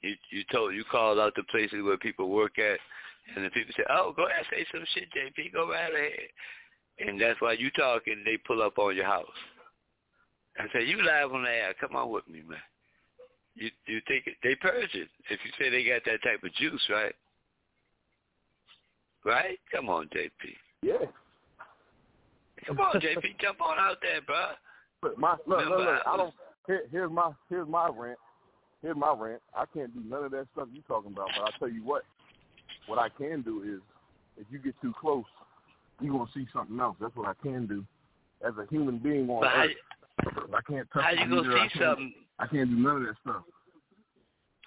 You 0.02 0.14
you 0.30 0.42
told 0.50 0.74
you 0.74 0.82
called 0.90 1.18
out 1.18 1.34
the 1.36 1.44
places 1.44 1.82
where 1.84 1.96
people 1.96 2.30
work 2.30 2.58
at 2.58 2.78
and 3.34 3.44
the 3.44 3.50
people 3.50 3.74
say, 3.76 3.84
Oh, 3.90 4.12
go 4.14 4.26
ahead 4.26 4.44
say 4.50 4.66
some 4.72 4.84
shit, 4.94 5.08
JP, 5.10 5.52
go 5.52 5.68
right 5.68 5.92
ahead 5.92 6.30
and 6.98 7.20
that's 7.20 7.40
why 7.40 7.52
you 7.52 7.70
talking, 7.72 8.22
they 8.24 8.36
pull 8.36 8.62
up 8.62 8.78
on 8.78 8.96
your 8.96 9.04
house. 9.04 9.26
I 10.58 10.64
say, 10.72 10.86
You 10.86 11.02
live 11.04 11.32
on 11.32 11.42
the 11.42 11.50
air, 11.50 11.74
come 11.78 11.96
on 11.96 12.10
with 12.10 12.26
me, 12.28 12.42
man. 12.48 12.58
You 13.54 13.70
you 13.86 14.00
think 14.06 14.26
it, 14.26 14.34
they 14.42 14.54
purge 14.54 14.94
it 14.94 15.08
if 15.30 15.40
you 15.44 15.50
say 15.58 15.70
they 15.70 15.84
got 15.84 16.02
that 16.04 16.22
type 16.22 16.42
of 16.44 16.52
juice, 16.54 16.82
right? 16.90 17.14
Right? 19.24 19.58
Come 19.74 19.88
on, 19.88 20.08
JP. 20.08 20.30
Yeah. 20.82 21.06
Come 22.66 22.78
on, 22.80 23.00
JP, 23.00 23.38
jump 23.40 23.60
on 23.60 23.78
out 23.78 23.96
there, 24.02 24.20
bro. 24.22 24.50
But 25.02 25.18
my 25.18 25.36
look, 25.46 25.58
Remember, 25.58 25.76
look, 25.78 25.86
look. 25.86 26.02
I 26.06 26.10
I 26.10 26.16
don't. 26.16 26.34
Here, 26.66 26.82
here's 26.90 27.10
my 27.10 27.32
here's 27.48 27.68
my 27.68 27.90
rant. 27.94 28.18
Here's 28.82 28.96
my 28.96 29.14
rant. 29.16 29.42
I 29.54 29.64
can't 29.72 29.92
do 29.94 30.02
none 30.08 30.24
of 30.24 30.30
that 30.32 30.46
stuff 30.52 30.68
you 30.72 30.82
talking 30.86 31.12
about. 31.12 31.28
But 31.36 31.44
I'll 31.44 31.58
tell 31.58 31.68
you 31.68 31.84
what. 31.84 32.02
What 32.86 32.98
I 32.98 33.08
can 33.08 33.42
do 33.42 33.62
is, 33.62 33.80
if 34.38 34.46
you 34.50 34.58
get 34.58 34.74
too 34.80 34.94
close, 35.00 35.24
you're 36.00 36.12
gonna 36.12 36.30
see 36.34 36.46
something 36.52 36.78
else. 36.78 36.96
That's 37.00 37.14
what 37.16 37.26
I 37.28 37.34
can 37.42 37.66
do. 37.66 37.84
As 38.46 38.54
a 38.58 38.66
human 38.70 38.98
being 38.98 39.28
on 39.30 39.40
But 39.40 39.54
Earth, 39.56 39.70
I 40.54 40.60
can't 40.68 40.88
touch 40.92 41.02
how 41.04 41.10
you 41.10 41.28
gonna 41.28 41.54
I 41.54 41.68
see 41.68 41.78
can't- 41.78 41.82
something? 41.98 42.14
I 42.38 42.46
can't 42.46 42.68
do 42.70 42.76
none 42.76 42.96
of 42.98 43.02
that 43.08 43.16
stuff. 43.22 43.42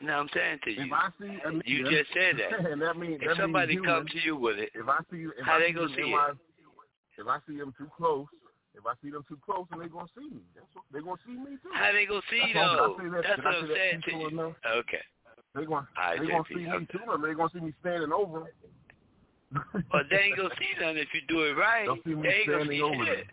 No, 0.01 0.13
I'm 0.19 0.29
saying 0.33 0.59
to 0.63 0.71
you. 0.71 0.83
If 0.85 0.91
I 0.93 1.09
see, 1.19 1.39
You 1.65 1.83
just 1.89 2.11
said 2.13 2.37
that. 2.39 2.71
and 2.71 2.81
that 2.81 2.97
means 2.97 3.21
If 3.21 3.27
that 3.29 3.37
somebody 3.37 3.75
means 3.75 3.85
come 3.85 4.07
to 4.07 4.19
you 4.19 4.35
with 4.37 4.57
it, 4.57 4.71
if 4.73 4.87
I 4.87 4.99
see, 5.11 5.23
if 5.27 5.45
How 5.45 5.55
I 5.55 5.59
they 5.59 5.67
see 5.67 5.73
gonna 5.73 5.87
them 5.87 5.95
see 5.95 6.11
it? 6.13 6.37
if 7.19 7.27
I 7.27 7.39
see 7.47 7.57
them 7.57 7.73
too 7.77 7.89
close, 7.97 8.25
if 8.73 8.85
I 8.85 8.93
see 9.03 9.09
them 9.11 9.25
too 9.27 9.37
close, 9.45 9.67
then 9.69 9.79
they 9.79 9.87
gonna 9.89 10.07
see 10.17 10.29
me. 10.33 10.41
That's 10.55 10.67
what, 10.73 10.85
they 10.91 10.99
gonna 11.01 11.19
see 11.25 11.33
me 11.33 11.57
too. 11.61 11.69
how 11.73 11.91
they 11.91 12.05
gonna 12.05 12.21
see 12.29 12.39
That's 12.53 12.69
though? 12.75 12.95
that- 12.97 13.23
That's 13.23 13.37
what 13.43 13.47
I 13.47 13.57
I'm 13.59 13.67
that 13.67 13.75
saying 13.75 14.01
to 14.03 14.11
you. 14.17 14.27
enough? 14.29 14.55
Okay. 14.65 15.03
They 15.55 15.65
gonna 15.65 15.87
they 16.19 16.27
gonna 16.27 16.43
JP, 16.43 16.47
see 16.49 16.55
me 16.79 16.87
too. 16.91 16.99
Or 17.07 17.17
they 17.17 17.33
gonna 17.33 17.49
see 17.53 17.59
me 17.59 17.73
standing 17.81 18.11
over. 18.11 18.51
Well, 19.91 20.03
they 20.09 20.17
ain't 20.29 20.37
gonna 20.37 20.53
see 20.59 20.69
nothing 20.79 20.97
if 20.97 21.07
you 21.13 21.21
do 21.27 21.41
it 21.43 21.53
right. 21.57 21.85
They'll 21.85 21.97
see 22.05 22.13
me 22.15 22.27
they 22.27 22.35
ain't 22.35 22.47
gonna 22.47 22.65
standing 22.65 22.77
see 22.77 22.83
over 22.83 23.05
shit. 23.05 23.25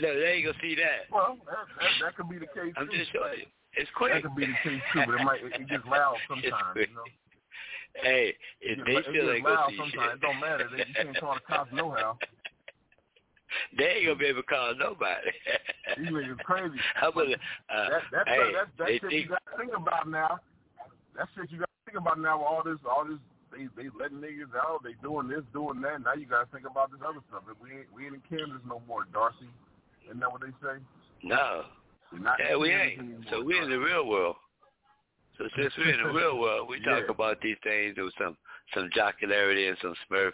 no, 0.00 0.14
they 0.20 0.26
ain't 0.32 0.46
gonna 0.46 0.58
see 0.62 0.74
that. 0.76 1.04
Well, 1.12 1.36
that, 1.44 1.68
that, 1.80 1.90
that 2.00 2.16
could 2.16 2.30
be 2.30 2.38
the 2.38 2.46
case 2.46 2.72
I'm 2.76 2.88
too. 2.88 2.96
just 2.96 3.12
showing 3.12 3.40
you. 3.40 3.46
It's 3.76 3.90
quick. 3.94 4.12
That 4.14 4.22
could 4.22 4.34
be 4.36 4.46
the 4.46 4.56
case 4.64 4.80
too, 4.92 5.02
but 5.04 5.14
it 5.20 5.24
might 5.24 5.44
it, 5.44 5.52
it 5.60 5.68
gets 5.68 5.84
loud 5.90 6.16
sometimes. 6.28 6.76
You 6.76 6.86
know, 6.96 7.04
Hey, 8.02 8.32
it 8.62 8.78
if 8.78 8.86
gets, 8.86 8.88
they 8.88 8.94
it 8.96 9.04
still 9.12 9.32
ain't 9.34 9.44
loud 9.44 9.56
gonna 9.56 9.70
see 9.70 9.76
sometimes. 9.76 10.10
shit. 10.10 10.14
It 10.16 10.20
don't 10.24 10.40
matter. 10.40 10.68
They, 10.72 10.78
you 10.88 10.94
can't 10.96 11.20
call 11.20 11.34
the 11.34 11.40
cops 11.44 11.70
no 11.76 11.90
how. 11.90 12.16
they 13.76 13.84
ain't 14.00 14.06
gonna 14.06 14.18
be 14.18 14.26
able 14.32 14.42
to 14.42 14.48
call 14.48 14.74
nobody. 14.80 15.28
These 15.98 16.08
niggas 16.08 16.38
crazy. 16.40 16.78
How 16.94 17.10
about 17.10 17.28
it? 17.28 17.40
Uh, 17.68 17.88
That 17.90 18.02
that 18.12 18.28
hey, 18.28 18.52
that, 18.56 18.66
that 18.78 18.86
they 18.86 18.92
shit 18.96 19.02
think 19.02 19.12
you 19.12 19.28
got 19.28 19.42
to 19.44 19.56
think 19.60 19.72
about 19.76 20.08
now. 20.08 20.40
Shit 21.40 21.50
you 21.52 21.58
got 21.58 21.70
to 21.72 21.84
think 21.86 21.98
about 21.98 22.18
now. 22.20 22.38
With 22.38 22.46
all 22.46 22.62
this, 22.64 22.78
all 22.84 23.04
this, 23.04 23.18
they 23.52 23.68
they 23.80 23.88
letting 23.98 24.18
niggas 24.20 24.52
out. 24.56 24.84
They 24.84 24.94
doing 25.02 25.28
this, 25.28 25.42
doing 25.52 25.80
that. 25.82 26.02
Now 26.02 26.14
you 26.14 26.26
got 26.26 26.44
to 26.44 26.50
think 26.52 26.68
about 26.68 26.90
this 26.90 27.00
other 27.00 27.20
stuff. 27.28 27.42
We 27.62 27.80
ain't 27.80 27.92
we 27.94 28.06
ain't 28.06 28.14
in 28.20 28.22
Kansas 28.28 28.60
no 28.66 28.82
more, 28.86 29.04
Darcy. 29.12 29.48
Isn't 30.04 30.20
that 30.20 30.30
what 30.30 30.42
they 30.42 30.52
say? 30.60 30.78
no. 31.22 31.64
Yeah, 32.12 32.56
we 32.56 32.72
ain't. 32.72 32.98
anymore, 32.98 33.20
So 33.30 33.44
we're 33.44 33.62
in 33.62 33.70
the 33.70 33.78
real 33.78 34.06
world. 34.06 34.36
So 35.38 35.44
since 35.56 35.72
we're 35.78 35.94
in 35.94 36.02
the 36.02 36.12
real 36.12 36.38
world, 36.42 36.68
we 36.68 36.82
talk 36.82 37.04
Yeah. 37.06 37.14
about 37.14 37.40
these 37.40 37.56
things 37.62 37.96
with 37.96 38.12
some 38.18 38.36
some 38.74 38.90
jocularity 38.94 39.68
and 39.68 39.78
some 39.80 39.94
smurf. 40.10 40.32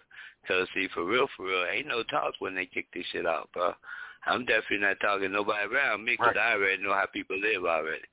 Cause 0.48 0.68
see, 0.74 0.88
for 0.94 1.04
real, 1.04 1.26
for 1.36 1.46
real, 1.46 1.64
ain't 1.70 1.86
no 1.88 2.02
talk 2.04 2.34
when 2.38 2.54
they 2.54 2.66
kick 2.66 2.86
this 2.94 3.04
shit 3.12 3.26
out, 3.26 3.50
bro. 3.52 3.72
I'm 4.26 4.44
definitely 4.44 4.78
not 4.78 4.98
talking 5.00 5.32
nobody 5.32 5.66
around 5.72 6.04
me 6.04 6.12
because 6.12 6.34
Right. 6.36 6.50
I 6.50 6.52
already 6.54 6.82
know 6.82 6.92
how 6.94 7.06
people 7.06 7.38
live 7.38 7.64
already. 7.64 8.04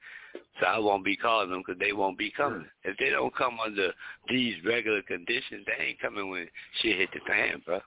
So 0.60 0.68
I 0.68 0.78
won't 0.78 1.04
be 1.04 1.16
calling 1.16 1.49
them 1.49 1.64
because 1.66 1.80
they 1.80 1.93
won't 1.93 2.18
be 2.18 2.32
coming. 2.32 2.66
If 2.84 2.97
they 2.97 3.10
don't 3.10 3.36
come 3.36 3.60
under 3.60 3.91
these 4.30 4.56
regular 4.64 5.01
conditions, 5.01 5.66
they 5.66 5.84
ain't 5.84 5.99
coming 5.99 6.30
when 6.30 6.47
shit 6.82 6.97
hit 6.97 7.10
the 7.12 7.20
fan, 7.28 7.62
bro. 7.66 7.80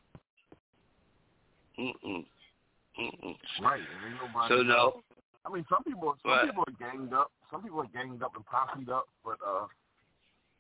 Mm-mm. 1.78 2.24
Mm-mm. 2.98 3.36
Right. 3.62 3.82
So 4.48 4.62
no, 4.62 5.02
I 5.44 5.52
mean, 5.52 5.64
some 5.68 5.84
people, 5.84 6.16
some 6.22 6.30
What? 6.32 6.46
people 6.46 6.64
are 6.66 6.90
ganged 6.90 7.12
up. 7.12 7.30
Some 7.50 7.62
people 7.62 7.80
are 7.80 7.86
ganged 7.94 8.22
up 8.22 8.32
and 8.34 8.44
posseed 8.46 8.92
up, 8.92 9.06
but 9.24 9.38
uh, 9.46 9.66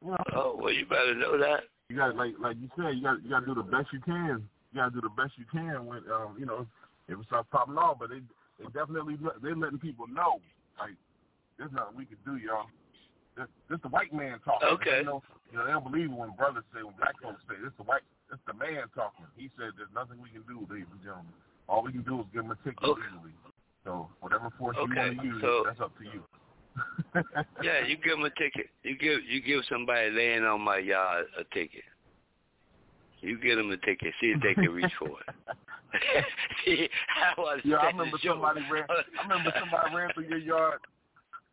you 0.04 0.10
know, 0.10 0.16
oh 0.34 0.58
well, 0.60 0.72
you 0.72 0.86
better 0.86 1.14
know 1.14 1.38
that. 1.38 1.64
you 1.88 1.96
got 1.96 2.14
like 2.14 2.34
like 2.38 2.56
you 2.60 2.70
said, 2.76 2.94
you 2.96 3.02
got 3.02 3.22
you 3.22 3.30
got 3.30 3.40
to 3.40 3.46
do 3.46 3.54
the 3.54 3.62
best 3.62 3.88
you 3.92 4.00
can. 4.00 4.46
You 4.72 4.80
got 4.80 4.94
to 4.94 5.00
do 5.00 5.00
the 5.00 5.22
best 5.22 5.32
you 5.36 5.44
can 5.50 5.86
when 5.86 5.98
um, 6.12 6.36
you 6.38 6.46
know, 6.46 6.66
if 7.08 7.18
it 7.18 7.26
starts 7.26 7.48
popping 7.50 7.76
off. 7.78 7.98
But 7.98 8.10
they 8.10 8.20
they 8.58 8.66
definitely 8.66 9.16
let- 9.20 9.42
they 9.42 9.54
letting 9.54 9.78
people 9.80 10.06
know 10.06 10.40
like 10.78 10.94
there's 11.58 11.72
nothing 11.72 11.96
we 11.96 12.04
can 12.04 12.18
do, 12.24 12.36
y'all. 12.36 12.66
This, 13.36 13.48
this 13.68 13.80
the 13.82 13.88
white 13.88 14.12
man 14.12 14.40
talking. 14.44 14.68
Okay. 14.80 15.04
You 15.04 15.04
know, 15.04 15.22
you 15.52 15.58
know, 15.58 15.64
they 15.66 15.72
don't 15.72 15.84
believe 15.84 16.08
it 16.08 16.16
when 16.16 16.32
brothers 16.36 16.64
say, 16.72 16.82
when 16.82 16.96
black 16.96 17.16
folks 17.20 17.40
say, 17.48 17.56
this 17.60 17.72
the 17.76 17.84
white, 17.84 18.04
this 18.30 18.40
the 18.46 18.54
man 18.56 18.88
talking. 18.94 19.28
He 19.36 19.52
said, 19.60 19.76
there's 19.76 19.92
nothing 19.92 20.16
we 20.20 20.32
can 20.32 20.44
do, 20.48 20.64
ladies 20.72 20.88
and 20.92 21.02
gentlemen. 21.04 21.32
All 21.68 21.84
we 21.84 21.92
can 21.92 22.02
do 22.02 22.20
is 22.20 22.26
give 22.32 22.44
him 22.44 22.52
a 22.52 22.58
ticket 22.64 22.80
Okay. 22.80 23.02
legally. 23.12 23.36
So 23.84 24.08
whatever 24.20 24.50
force 24.58 24.76
you 24.80 24.88
want 24.88 25.20
to 25.20 25.24
use, 25.24 25.40
so- 25.40 25.64
that's 25.66 25.80
up 25.80 25.92
to 25.98 26.04
you. 26.04 26.22
Yeah, 27.62 27.86
you 27.86 27.96
give 27.96 28.18
them 28.20 28.24
a 28.24 28.30
ticket. 28.30 28.68
You 28.82 28.98
give 28.98 29.24
you 29.24 29.40
give 29.40 29.62
somebody 29.70 30.10
laying 30.10 30.44
on 30.44 30.60
my 30.60 30.76
yard 30.76 31.24
a 31.38 31.44
ticket. 31.54 31.84
You 33.20 33.38
give 33.38 33.56
them 33.56 33.70
a 33.70 33.78
ticket. 33.78 34.12
See 34.20 34.26
if 34.26 34.42
they 34.42 34.54
can 34.54 34.70
reach 34.70 34.92
for 34.98 35.08
it. 35.08 35.34
see, 36.64 36.88
I 37.16 37.40
was 37.40 37.60
Yeah, 37.64 37.76
I 37.76 37.86
remember 37.86 38.18
somebody 38.22 38.60
ran. 38.70 38.84
I 38.90 39.22
remember 39.22 39.52
somebody 39.58 39.96
ran 39.96 40.12
through 40.12 40.28
your 40.28 40.38
yard. 40.38 40.80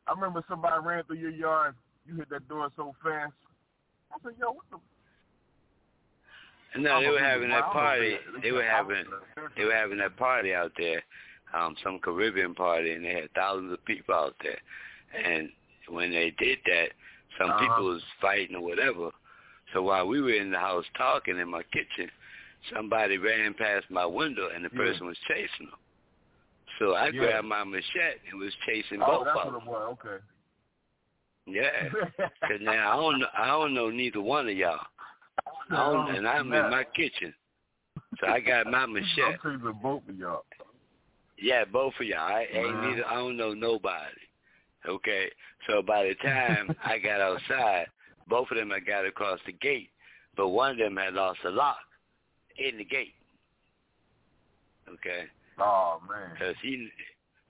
I 0.07 0.11
remember 0.11 0.43
somebody 0.49 0.85
ran 0.85 1.03
through 1.05 1.17
your 1.17 1.31
yard. 1.31 1.75
You 2.05 2.15
hit 2.15 2.29
that 2.29 2.47
door 2.47 2.69
so 2.75 2.93
fast. 3.01 3.33
I 4.11 4.17
said, 4.23 4.33
"Yo, 4.39 4.51
what 4.51 4.65
the?" 4.69 4.79
No, 6.79 6.99
they 6.99 7.09
were 7.09 7.19
having 7.19 7.49
that 7.49 7.71
party. 7.71 8.17
They 8.41 8.51
were 8.51 8.63
having 8.63 9.05
they 9.55 9.63
were 9.63 9.73
having 9.75 9.99
that 9.99 10.17
party 10.17 10.53
out 10.53 10.71
there, 10.77 11.03
um, 11.53 11.75
some 11.83 11.99
Caribbean 11.99 12.55
party, 12.55 12.91
and 12.91 13.05
they 13.05 13.13
had 13.13 13.31
thousands 13.33 13.71
of 13.71 13.85
people 13.85 14.15
out 14.15 14.35
there. 14.41 14.59
And 15.13 15.49
when 15.87 16.11
they 16.11 16.31
did 16.31 16.59
that, 16.65 16.93
some 17.37 17.51
Uh-huh. 17.51 17.59
people 17.59 17.85
was 17.85 18.03
fighting 18.19 18.55
or 18.55 18.61
whatever. 18.63 19.11
So 19.71 19.83
while 19.83 20.07
we 20.07 20.21
were 20.21 20.33
in 20.33 20.51
the 20.51 20.59
house 20.59 20.85
talking 20.95 21.37
in 21.37 21.49
my 21.49 21.63
kitchen, 21.63 22.11
somebody 22.73 23.17
ran 23.17 23.53
past 23.53 23.89
my 23.89 24.05
window, 24.05 24.49
and 24.49 24.65
the 24.65 24.69
Yeah. 24.73 24.77
person 24.77 25.07
was 25.07 25.17
chasing 25.19 25.67
them. 25.67 25.79
So 26.79 26.95
I 26.95 27.11
Yeah. 27.11 27.19
grabbed 27.19 27.47
my 27.47 27.63
machete 27.63 28.19
and 28.31 28.39
was 28.39 28.53
chasing 28.65 29.01
Oh, 29.01 29.19
both 29.19 29.27
that's 29.27 29.37
of 29.37 29.53
what 29.53 29.53
them. 29.53 29.67
it 29.67 29.71
was. 29.71 29.97
Okay. 30.05 30.23
Yeah, 31.45 31.89
because 32.41 32.61
now 32.61 32.93
I 32.93 32.95
don't 32.95 33.19
know, 33.19 33.27
I 33.37 33.47
don't 33.47 33.73
know 33.73 33.89
neither 33.89 34.21
one 34.21 34.47
of 34.47 34.55
y'all. 34.55 34.79
I 35.69 35.75
don't, 35.75 36.15
and 36.15 36.27
I'm 36.27 36.51
in 36.53 36.69
my 36.69 36.83
kitchen, 36.95 37.33
so 38.19 38.27
I 38.27 38.39
got 38.39 38.67
my 38.67 38.85
machete. 38.87 39.37
I'm 39.43 39.79
both 39.81 40.03
of 40.07 40.17
y'all. 40.17 40.45
Yeah, 41.37 41.65
both 41.65 41.93
of 41.99 42.05
y'all. 42.05 42.19
I 42.19 42.47
ain't 42.53 42.75
Wow. 42.75 42.81
neither. 42.81 43.05
I 43.05 43.15
don't 43.15 43.37
know 43.37 43.53
nobody. 43.53 44.15
Okay, 44.87 45.29
so 45.67 45.81
by 45.81 46.03
the 46.03 46.15
time 46.15 46.71
I 46.85 46.97
got 46.99 47.21
outside, 47.21 47.87
both 48.27 48.49
of 48.51 48.57
them 48.57 48.69
had 48.69 48.85
got 48.85 49.05
across 49.05 49.39
the 49.45 49.53
gate, 49.53 49.89
but 50.35 50.49
one 50.49 50.71
of 50.71 50.77
them 50.77 50.97
had 50.97 51.13
lost 51.13 51.39
a 51.45 51.49
lock 51.49 51.77
in 52.57 52.77
the 52.77 52.85
gate. 52.85 53.13
Okay, 54.87 55.23
Oh 55.59 56.01
man. 56.09 56.31
because 56.33 56.55
he, 56.61 56.89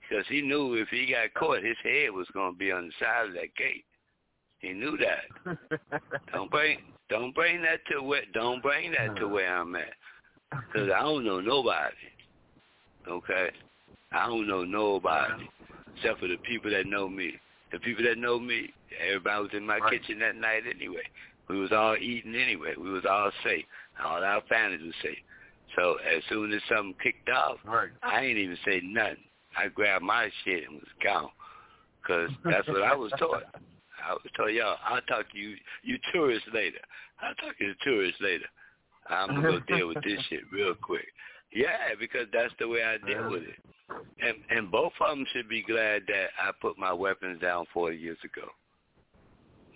because 0.08 0.24
he 0.28 0.42
knew 0.42 0.74
if 0.74 0.88
he 0.88 1.06
got 1.12 1.32
caught, 1.34 1.62
his 1.62 1.76
head 1.82 2.10
was 2.12 2.26
going 2.34 2.52
to 2.52 2.58
be 2.58 2.70
on 2.72 2.86
the 2.86 2.92
side 3.00 3.28
of 3.28 3.34
that 3.34 3.54
gate. 3.56 3.84
He 4.58 4.72
knew 4.72 4.96
that. 4.98 6.00
Don't 6.32 6.50
bring, 6.50 6.78
don't 7.10 7.34
bring 7.34 7.60
that 7.62 7.80
to 7.92 8.02
where, 8.02 8.22
don't 8.32 8.62
bring 8.62 8.92
that 8.92 9.14
to 9.16 9.28
where 9.28 9.54
I'm 9.54 9.76
at, 9.76 9.92
because 10.50 10.90
I 10.90 11.00
don't 11.00 11.24
know 11.24 11.40
nobody. 11.40 11.94
Okay, 13.06 13.50
I 14.12 14.26
don't 14.26 14.48
know 14.48 14.64
nobody 14.64 15.44
except 15.96 16.20
for 16.20 16.28
the 16.28 16.38
people 16.38 16.70
that 16.70 16.86
know 16.86 17.08
me. 17.08 17.34
The 17.72 17.78
people 17.78 18.04
that 18.04 18.18
know 18.18 18.38
me, 18.38 18.72
everybody 19.06 19.42
was 19.42 19.50
in 19.52 19.66
my 19.66 19.78
Right. 19.78 20.00
kitchen 20.00 20.18
that 20.20 20.36
night 20.36 20.62
anyway. 20.66 21.02
We 21.48 21.58
was 21.58 21.72
all 21.72 21.96
eating 21.96 22.34
anyway. 22.34 22.74
We 22.76 22.90
was 22.90 23.04
all 23.04 23.30
safe. 23.44 23.66
All 24.02 24.24
our 24.24 24.40
families 24.48 24.82
was 24.82 24.94
safe. 25.02 25.18
So 25.76 25.96
as 26.16 26.22
soon 26.28 26.52
as 26.52 26.60
something 26.68 26.94
kicked 27.02 27.28
off, 27.28 27.58
right. 27.64 27.90
I 28.02 28.20
ain't 28.20 28.38
even 28.38 28.56
say 28.64 28.80
nothing. 28.84 29.16
I 29.56 29.68
grabbed 29.68 30.04
my 30.04 30.30
shit 30.44 30.64
and 30.68 30.74
was 30.74 30.88
gone. 31.02 31.30
because 32.02 32.30
that's 32.44 32.68
what 32.68 32.82
I 32.82 32.94
was 32.94 33.12
taught. 33.18 33.44
I 34.06 34.12
was 34.12 34.22
told 34.36 34.52
y'all, 34.52 34.76
I'll 34.86 35.00
talk 35.02 35.30
to 35.32 35.38
you, 35.38 35.56
you 35.82 35.98
tourists 36.12 36.48
later. 36.52 36.78
I'll 37.22 37.34
talk 37.36 37.56
to 37.58 37.68
the 37.68 37.74
tourists 37.82 38.20
later. 38.20 38.44
I'm 39.08 39.28
gonna 39.28 39.60
go 39.60 39.60
deal 39.60 39.88
with 39.88 40.02
this 40.04 40.20
shit 40.28 40.42
real 40.52 40.74
quick. 40.74 41.06
Yeah, 41.52 41.94
because 41.98 42.26
that's 42.32 42.52
the 42.58 42.68
way 42.68 42.82
I 42.82 42.98
deal 43.06 43.30
with 43.30 43.42
it. 43.42 43.56
And 44.20 44.36
and 44.50 44.70
both 44.70 44.92
of 45.00 45.16
them 45.16 45.26
should 45.32 45.48
be 45.48 45.62
glad 45.62 46.02
that 46.08 46.28
I 46.42 46.50
put 46.60 46.78
my 46.78 46.92
weapons 46.92 47.40
down 47.40 47.66
40 47.72 47.96
years 47.96 48.18
ago. 48.24 48.48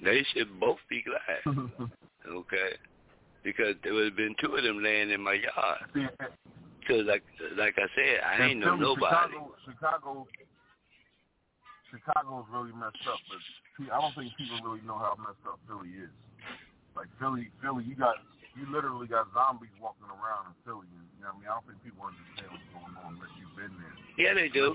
They 0.03 0.25
should 0.33 0.59
both 0.59 0.79
be 0.89 1.03
glad. 1.03 1.57
okay, 2.29 2.71
because 3.45 3.75
there 3.83 3.95
would 3.95 4.05
have 4.05 4.17
been 4.17 4.35
two 4.41 4.55
of 4.55 4.63
them 4.63 4.83
laying 4.83 5.11
in 5.11 5.21
my 5.21 5.35
yard. 5.35 5.79
Because 5.93 7.07
like 7.07 7.23
like 7.57 7.75
I 7.77 7.87
said, 7.95 8.21
I 8.25 8.47
ain't 8.47 8.61
know 8.61 8.77
nobody. 8.77 9.15
Chicago, 9.15 9.55
Chicago, 9.65 10.27
Chicago's 11.91 12.47
really 12.53 12.73
messed 12.73 13.05
up, 13.09 13.21
but 13.29 13.93
I 13.93 14.01
don't 14.01 14.15
think 14.15 14.33
people 14.37 14.59
really 14.65 14.83
know 14.87 14.99
how 14.99 15.17
messed 15.19 15.45
up 15.47 15.61
Philly 15.69 15.93
is. 16.01 16.13
Like 16.97 17.09
Philly, 17.21 17.51
Philly, 17.63 17.85
you 17.85 17.95
got 17.95 18.17
you 18.59 18.67
literally 18.73 19.07
got 19.07 19.31
zombies 19.33 19.71
walking 19.79 20.11
around 20.11 20.51
in 20.51 20.55
Philly. 20.67 20.91
And, 20.91 21.07
you 21.15 21.23
know 21.23 21.31
what 21.31 21.39
I 21.39 21.41
mean? 21.41 21.49
I 21.49 21.55
don't 21.55 21.67
think 21.71 21.79
people 21.87 22.03
understand 22.11 22.51
what's 22.51 22.69
going 22.75 22.95
on 22.99 23.15
unless 23.15 23.31
you've 23.39 23.55
been 23.55 23.71
there. 23.79 23.95
Yeah, 24.19 24.35
they 24.35 24.51
do. 24.51 24.75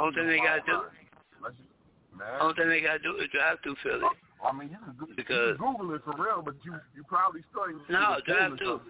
Only 0.00 0.14
thing 0.16 0.28
they 0.30 0.40
gotta 0.40 0.64
do. 0.64 0.88
Only 2.40 2.54
thing 2.56 2.68
they 2.72 2.80
gotta 2.80 3.04
do 3.04 3.20
is 3.20 3.28
drive 3.28 3.60
through 3.60 3.76
Philly. 3.84 4.08
I 4.44 4.52
mean, 4.52 4.70
you 4.70 4.76
can, 4.84 4.96
go, 4.98 5.06
because, 5.14 5.48
you 5.52 5.56
can 5.56 5.76
Google 5.76 5.94
it 5.94 6.02
for 6.04 6.14
real, 6.16 6.42
but 6.42 6.54
you 6.64 6.74
you 6.96 7.04
probably 7.04 7.42
still 7.50 7.68
no 7.90 8.16
drive 8.26 8.58
through. 8.58 8.80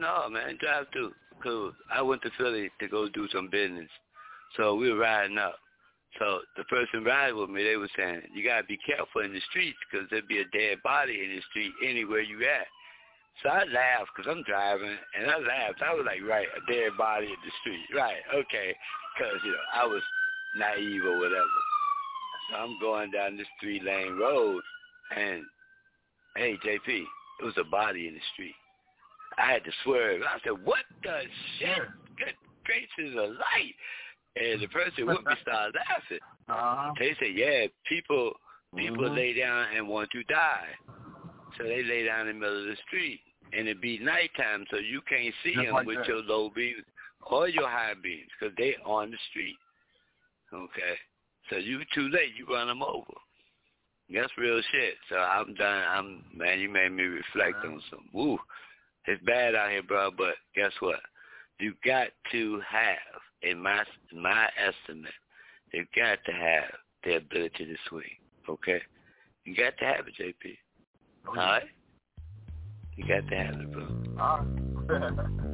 No, 0.00 0.28
man, 0.28 0.58
drive 0.60 0.86
through. 0.92 1.12
Cause 1.42 1.72
I 1.92 2.00
went 2.00 2.22
to 2.22 2.30
Philly 2.38 2.70
to 2.80 2.88
go 2.88 3.08
do 3.08 3.28
some 3.32 3.48
business, 3.50 3.88
so 4.56 4.74
we 4.74 4.90
were 4.92 4.98
riding 4.98 5.38
up. 5.38 5.56
So 6.18 6.40
the 6.56 6.64
person 6.64 7.02
riding 7.02 7.38
with 7.38 7.50
me, 7.50 7.64
they 7.64 7.76
were 7.76 7.90
saying, 7.96 8.22
you 8.32 8.44
got 8.44 8.62
to 8.62 8.66
be 8.70 8.78
careful 8.86 9.22
in 9.22 9.32
the 9.32 9.42
streets 9.50 9.76
because 9.90 10.06
there'd 10.10 10.28
be 10.28 10.40
a 10.40 10.48
dead 10.56 10.78
body 10.82 11.24
in 11.24 11.34
the 11.34 11.42
street 11.50 11.72
anywhere 11.82 12.20
you 12.20 12.38
at. 12.46 12.66
So 13.42 13.50
I 13.50 13.64
laughed 13.66 14.14
because 14.14 14.30
I'm 14.30 14.44
driving, 14.46 14.94
and 15.18 15.26
I 15.26 15.38
laughed. 15.42 15.82
I 15.82 15.92
was 15.92 16.06
like, 16.06 16.22
right, 16.22 16.46
a 16.46 16.62
dead 16.70 16.94
body 16.96 17.26
in 17.26 17.40
the 17.42 17.52
street. 17.60 17.82
Right, 17.90 18.22
okay, 18.30 18.76
because, 19.10 19.42
you 19.42 19.50
know, 19.50 19.66
I 19.74 19.84
was 19.86 20.02
naive 20.56 21.02
or 21.02 21.18
whatever. 21.18 21.58
So 22.50 22.56
I'm 22.56 22.78
going 22.80 23.10
down 23.10 23.36
this 23.36 23.46
three-lane 23.60 24.18
road, 24.18 24.62
and, 25.16 25.42
hey, 26.36 26.56
JP, 26.64 27.04
it 27.40 27.44
was 27.44 27.54
a 27.58 27.64
body 27.64 28.08
in 28.08 28.14
the 28.14 28.20
street. 28.32 28.54
I 29.38 29.52
had 29.52 29.64
to 29.64 29.70
swerve. 29.82 30.22
I 30.22 30.38
said, 30.44 30.64
what 30.64 30.84
the 31.02 31.22
shit? 31.58 31.78
Good 32.16 32.34
gracious 32.64 33.14
alight. 33.14 33.74
And 34.36 34.62
the 34.62 34.68
person 34.68 35.06
with 35.06 35.24
me 35.24 35.34
started 35.42 35.74
laughing. 35.88 36.18
Uh-huh. 36.48 36.92
They 36.98 37.14
said, 37.18 37.34
yeah, 37.34 37.66
people 37.88 38.32
people 38.76 39.04
mm-hmm. 39.04 39.14
lay 39.14 39.32
down 39.34 39.66
and 39.76 39.86
want 39.86 40.10
to 40.10 40.24
die. 40.24 40.68
So 41.56 41.64
they 41.64 41.84
lay 41.84 42.04
down 42.04 42.26
in 42.26 42.36
the 42.36 42.40
middle 42.40 42.62
of 42.62 42.66
the 42.66 42.76
street. 42.88 43.20
And 43.56 43.68
it 43.68 43.80
be 43.80 43.98
nighttime, 43.98 44.64
so 44.70 44.78
you 44.78 45.00
can't 45.08 45.32
see 45.44 45.54
Just 45.54 45.66
them 45.66 45.74
like 45.74 45.86
with 45.86 45.98
that. 45.98 46.08
your 46.08 46.22
low 46.22 46.50
beams 46.54 46.82
or 47.30 47.48
your 47.48 47.68
high 47.68 47.94
beams 48.02 48.28
because 48.38 48.54
they 48.58 48.74
on 48.84 49.12
the 49.12 49.16
street. 49.30 49.56
Okay? 50.52 50.98
So 51.50 51.56
you 51.56 51.80
too 51.94 52.08
late, 52.08 52.34
you 52.36 52.46
run 52.46 52.68
them 52.68 52.82
over. 52.82 53.12
That's 54.12 54.32
real 54.36 54.60
shit. 54.70 54.94
So 55.08 55.16
I'm 55.16 55.54
done. 55.54 55.82
I'm 55.88 56.24
man. 56.34 56.60
You 56.60 56.68
made 56.68 56.92
me 56.92 57.04
reflect 57.04 57.64
on 57.64 57.80
some. 57.90 58.08
Woo, 58.12 58.38
it's 59.06 59.22
bad 59.24 59.54
out 59.54 59.70
here, 59.70 59.82
bro. 59.82 60.10
But 60.16 60.34
guess 60.54 60.72
what? 60.80 61.00
You 61.58 61.74
got 61.84 62.08
to 62.32 62.60
have, 62.68 63.20
in 63.42 63.62
my 63.62 63.84
in 64.12 64.22
my 64.22 64.48
estimate, 64.58 65.12
you 65.72 65.86
got 65.96 66.18
to 66.26 66.32
have 66.32 66.64
the 67.04 67.16
ability 67.16 67.64
to 67.64 67.76
swing. 67.88 68.04
Okay, 68.48 68.82
you 69.44 69.56
got 69.56 69.76
to 69.78 69.84
have 69.84 70.06
it, 70.06 70.14
JP. 70.20 70.56
Oh, 71.26 71.30
All 71.30 71.36
right, 71.36 71.62
you 72.96 73.04
got 73.06 73.26
to 73.28 73.36
have 73.36 73.54
it, 73.60 73.72
bro. 73.72 73.84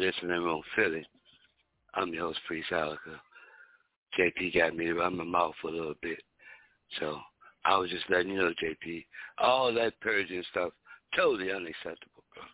This 0.00 0.14
is 0.14 0.14
the 0.22 0.28
Listening 0.28 0.62
Philly. 0.74 1.06
I'm 1.92 2.14
your 2.14 2.28
host, 2.28 2.38
Priest 2.46 2.70
Ilika. 2.70 3.20
JP 4.18 4.54
got 4.54 4.74
me 4.74 4.86
to 4.86 4.94
run 4.94 5.14
my 5.14 5.24
mouth 5.24 5.52
for 5.60 5.68
a 5.68 5.72
little 5.72 5.94
bit. 6.00 6.22
So 6.98 7.18
I 7.66 7.76
was 7.76 7.90
just 7.90 8.08
letting 8.08 8.32
you 8.32 8.38
know, 8.38 8.54
JP, 8.64 9.04
all 9.36 9.74
that 9.74 10.00
purging 10.00 10.42
stuff, 10.50 10.72
totally 11.14 11.52
unacceptable, 11.52 12.24
bro. 12.32 12.44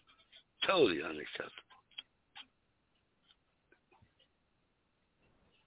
Totally 0.66 1.04
unacceptable. 1.04 1.70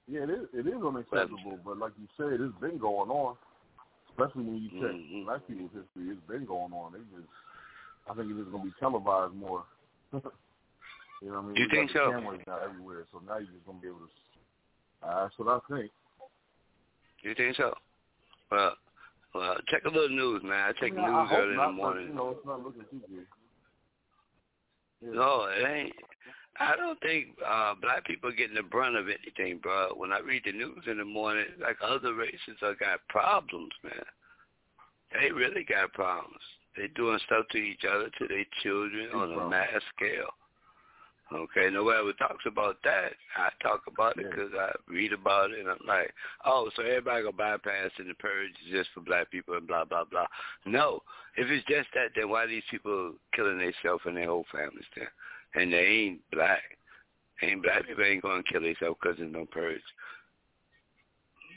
Yeah, 0.09 0.23
it 0.23 0.29
is. 0.31 0.47
It 0.53 0.67
is 0.67 0.83
unacceptable, 0.85 1.59
but 1.63 1.77
like 1.77 1.93
you 1.97 2.09
said, 2.17 2.41
it's 2.41 2.59
been 2.59 2.77
going 2.77 3.09
on. 3.09 3.37
Especially 4.09 4.43
when 4.43 4.57
you 4.57 4.69
check 4.81 4.91
mm-hmm. 4.91 5.23
black 5.23 5.47
people's 5.47 5.71
history, 5.71 6.11
it's 6.11 6.27
been 6.27 6.43
going 6.43 6.73
on. 6.73 6.91
They 6.91 6.99
just, 7.15 7.29
I 8.09 8.15
think 8.15 8.31
it's 8.31 8.39
just 8.39 8.51
gonna 8.51 8.65
be 8.65 8.73
televised 8.81 9.33
more. 9.33 9.63
you 11.21 11.29
know 11.29 11.35
what 11.35 11.43
I 11.43 11.47
mean? 11.47 11.55
You 11.55 11.67
we 11.69 11.77
think 11.77 11.91
so? 11.91 12.11
Cameras 12.11 12.41
now 12.47 12.59
everywhere, 12.63 13.05
so 13.11 13.21
now 13.27 13.37
you're 13.37 13.51
just 13.51 13.65
gonna 13.65 13.79
be 13.79 13.87
able 13.87 13.99
to. 13.99 15.07
Uh, 15.07 15.23
that's 15.23 15.39
what 15.39 15.47
I 15.47 15.73
think. 15.73 15.91
You 17.21 17.35
think 17.35 17.55
so? 17.55 17.73
Well, 18.51 18.75
well, 19.35 19.55
check 19.67 19.83
a 19.85 19.89
little 19.89 20.09
news, 20.09 20.41
man. 20.43 20.69
I 20.69 20.71
check 20.79 20.93
Yeah, 20.95 21.03
I 21.03 21.21
news 21.21 21.29
hope 21.29 21.39
early 21.39 21.51
in 21.51 21.57
not, 21.57 21.65
the 21.67 21.71
but, 21.71 21.75
morning. 21.75 22.07
You 22.07 22.13
know, 22.13 22.29
it's 22.29 22.45
not 22.45 22.63
looking 22.63 22.85
too 22.89 23.01
good. 23.09 23.25
Yeah. 25.01 25.11
No, 25.13 25.45
it 25.45 25.65
ain't. 25.65 25.95
I 26.59 26.75
don't 26.75 26.99
think 26.99 27.27
uh 27.45 27.73
black 27.81 28.05
people 28.05 28.29
are 28.29 28.33
getting 28.35 28.55
the 28.55 28.63
brunt 28.63 28.97
of 28.97 29.07
anything, 29.07 29.59
bro. 29.59 29.93
When 29.95 30.11
I 30.11 30.19
read 30.19 30.43
the 30.45 30.51
news 30.51 30.83
in 30.87 30.97
the 30.97 31.05
morning, 31.05 31.45
like 31.61 31.77
other 31.81 32.13
races 32.13 32.59
have 32.61 32.79
got 32.79 32.99
problems, 33.07 33.71
man. 33.83 33.93
They 35.13 35.31
really 35.31 35.63
got 35.63 35.93
problems. 35.93 36.41
They 36.75 36.87
doing 36.95 37.19
stuff 37.25 37.45
to 37.51 37.57
each 37.57 37.83
other, 37.89 38.09
to 38.19 38.27
their 38.27 38.45
children 38.61 39.09
on 39.13 39.33
a 39.33 39.49
mass 39.49 39.81
scale. 39.95 40.29
Okay, 41.31 41.69
nobody 41.71 41.99
ever 41.99 42.13
talks 42.13 42.45
about 42.47 42.77
that. 42.83 43.11
I 43.37 43.49
talk 43.61 43.83
about 43.87 44.17
it 44.17 44.25
Yeah. 44.35 44.59
I 44.59 44.71
read 44.87 45.13
about 45.13 45.51
it, 45.51 45.59
and 45.59 45.69
I'm 45.69 45.77
like, 45.85 46.11
oh, 46.43 46.71
so 46.75 46.81
everybody 46.81 47.23
gonna 47.23 47.33
bypass 47.33 47.91
and 47.99 48.09
the 48.09 48.15
purge 48.15 48.49
is 48.65 48.71
just 48.71 48.89
for 48.93 49.01
black 49.01 49.29
people 49.29 49.55
and 49.55 49.67
blah 49.67 49.85
blah 49.85 50.05
blah. 50.05 50.25
No, 50.65 51.01
if 51.37 51.47
it's 51.49 51.65
just 51.67 51.89
that, 51.93 52.11
then 52.15 52.29
why 52.29 52.45
are 52.45 52.47
these 52.47 52.63
people 52.71 53.13
killing 53.35 53.59
themselves 53.59 54.03
and 54.05 54.17
their 54.17 54.25
whole 54.25 54.45
families 54.51 54.85
then? 54.95 55.07
And 55.53 55.71
they 55.71 55.85
ain't 55.85 56.21
black. 56.31 56.63
Ain't 57.43 57.63
black 57.63 57.85
people 57.87 58.03
ain't 58.03 58.23
gonna 58.23 58.43
kill 58.43 58.61
themselves 58.61 58.97
because 59.01 59.17
there's 59.19 59.31
no 59.31 59.45
purge. 59.45 59.81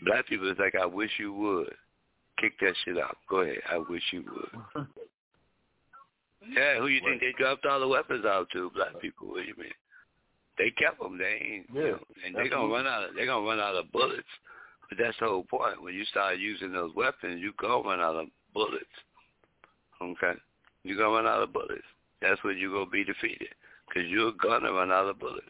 Black 0.04 0.26
people 0.26 0.50
is 0.50 0.58
like, 0.58 0.74
I 0.74 0.86
wish 0.86 1.10
you 1.18 1.32
would. 1.32 1.74
Kick 2.38 2.58
that 2.60 2.74
shit 2.84 2.98
out. 2.98 3.16
Go 3.28 3.40
ahead. 3.40 3.58
I 3.70 3.78
wish 3.78 4.02
you 4.12 4.24
would. 4.74 4.86
Yeah, 6.50 6.78
who 6.78 6.88
you 6.88 7.00
think 7.04 7.20
they 7.20 7.32
dropped 7.38 7.66
all 7.66 7.80
the 7.80 7.88
weapons 7.88 8.24
out 8.24 8.48
to? 8.52 8.70
Black 8.74 9.00
people. 9.00 9.28
What 9.28 9.42
do 9.42 9.48
you 9.48 9.54
mean? 9.56 9.72
They 10.58 10.70
kept 10.70 11.00
them. 11.00 11.18
They 11.18 11.40
ain't. 11.54 11.66
Yeah, 11.72 11.82
you 11.82 11.90
know, 11.92 11.98
and 12.26 12.36
they 12.36 12.48
gonna 12.48 12.72
run 12.72 12.86
out. 12.86 13.04
Of, 13.04 13.14
they 13.14 13.26
gonna 13.26 13.46
run 13.46 13.60
out 13.60 13.74
of 13.74 13.90
bullets. 13.92 14.28
But 14.88 14.98
that's 14.98 15.16
the 15.20 15.26
whole 15.26 15.44
point. 15.44 15.82
When 15.82 15.94
you 15.94 16.04
start 16.06 16.38
using 16.38 16.72
those 16.72 16.94
weapons, 16.94 17.40
you 17.40 17.52
gonna 17.58 17.88
run 17.88 18.00
out 18.00 18.16
of 18.16 18.26
bullets. 18.52 18.84
Okay, 20.02 20.38
you 20.82 20.98
gonna 20.98 21.14
run 21.14 21.26
out 21.26 21.42
of 21.42 21.52
bullets. 21.52 21.86
That's 22.20 22.42
when 22.44 22.58
you 22.58 22.72
gonna 22.72 22.90
be 22.90 23.04
defeated. 23.04 23.48
Cause 23.92 24.04
you're 24.08 24.32
gonna 24.32 24.72
run 24.72 24.90
out 24.90 25.08
of 25.08 25.18
bullets. 25.18 25.46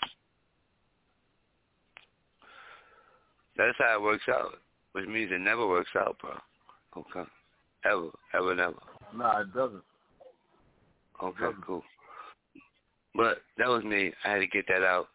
That's 3.56 3.76
how 3.78 3.96
it 3.96 4.02
works 4.02 4.24
out. 4.28 4.58
Which 4.92 5.06
means 5.06 5.30
it 5.32 5.40
never 5.40 5.66
works 5.66 5.90
out, 5.96 6.16
bro. 6.20 6.32
Okay. 6.96 7.28
Ever, 7.84 8.08
ever, 8.34 8.54
never. 8.54 8.74
Nah, 9.14 9.40
it 9.40 9.54
doesn't. 9.54 9.82
Okay, 11.22 11.56
cool. 11.64 11.82
But 13.14 13.42
that 13.58 13.68
was 13.68 13.84
me. 13.84 14.12
I 14.24 14.30
had 14.30 14.38
to 14.38 14.46
get 14.46 14.66
that 14.68 14.82
out. 14.82 15.08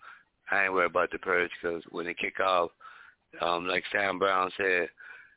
I 0.51 0.65
ain't 0.65 0.73
worried 0.73 0.91
about 0.91 1.11
the 1.11 1.17
purge 1.17 1.51
because 1.61 1.83
when 1.89 2.07
it 2.07 2.17
kick 2.17 2.39
off, 2.39 2.71
um, 3.41 3.67
like 3.67 3.83
Sam 3.91 4.17
Brown 4.17 4.49
said, 4.55 4.87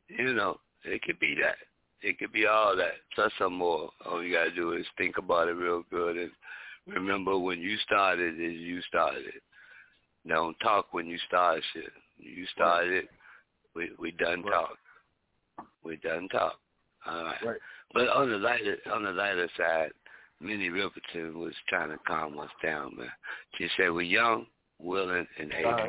you 0.08 0.32
know, 0.34 0.58
it 0.84 1.02
could 1.02 1.18
be 1.18 1.34
that. 1.42 1.56
It 2.02 2.18
could 2.18 2.32
be 2.32 2.46
all 2.46 2.76
that 2.76 2.92
plus 3.14 3.32
some 3.38 3.54
more. 3.54 3.90
All 4.06 4.22
you 4.22 4.34
gotta 4.34 4.54
do 4.54 4.72
is 4.72 4.86
think 4.96 5.18
about 5.18 5.48
it 5.48 5.52
real 5.52 5.82
good 5.90 6.16
and 6.16 6.30
remember 6.86 7.38
when 7.38 7.60
you 7.60 7.76
started 7.78 8.38
it, 8.38 8.52
you 8.52 8.80
started 8.82 9.26
it. 9.26 9.42
Don't 10.26 10.58
talk 10.60 10.92
when 10.92 11.06
you 11.06 11.18
start 11.26 11.60
shit. 11.72 11.92
You 12.18 12.46
started 12.54 12.92
it. 12.92 13.08
We 13.74 13.90
we 13.98 14.12
done 14.12 14.42
Right. 14.42 14.52
talk. 14.52 14.78
We 15.82 15.96
done 15.96 16.28
talk. 16.28 16.58
All 17.06 17.24
right. 17.24 17.44
Right. 17.44 17.60
But 17.92 18.08
on 18.08 18.30
the 18.30 18.38
lighter 18.38 18.78
on 18.92 19.02
the 19.02 19.12
lighter 19.12 19.48
side, 19.56 19.92
Minnie 20.40 20.70
Riperton 20.70 21.34
was 21.34 21.52
trying 21.68 21.90
to 21.90 21.98
calm 22.06 22.38
us 22.38 22.50
down, 22.62 22.96
man. 22.96 23.10
She 23.58 23.68
said 23.76 23.92
we're 23.92 24.02
young, 24.02 24.46
willing, 24.78 25.26
and 25.38 25.52
able. 25.52 25.86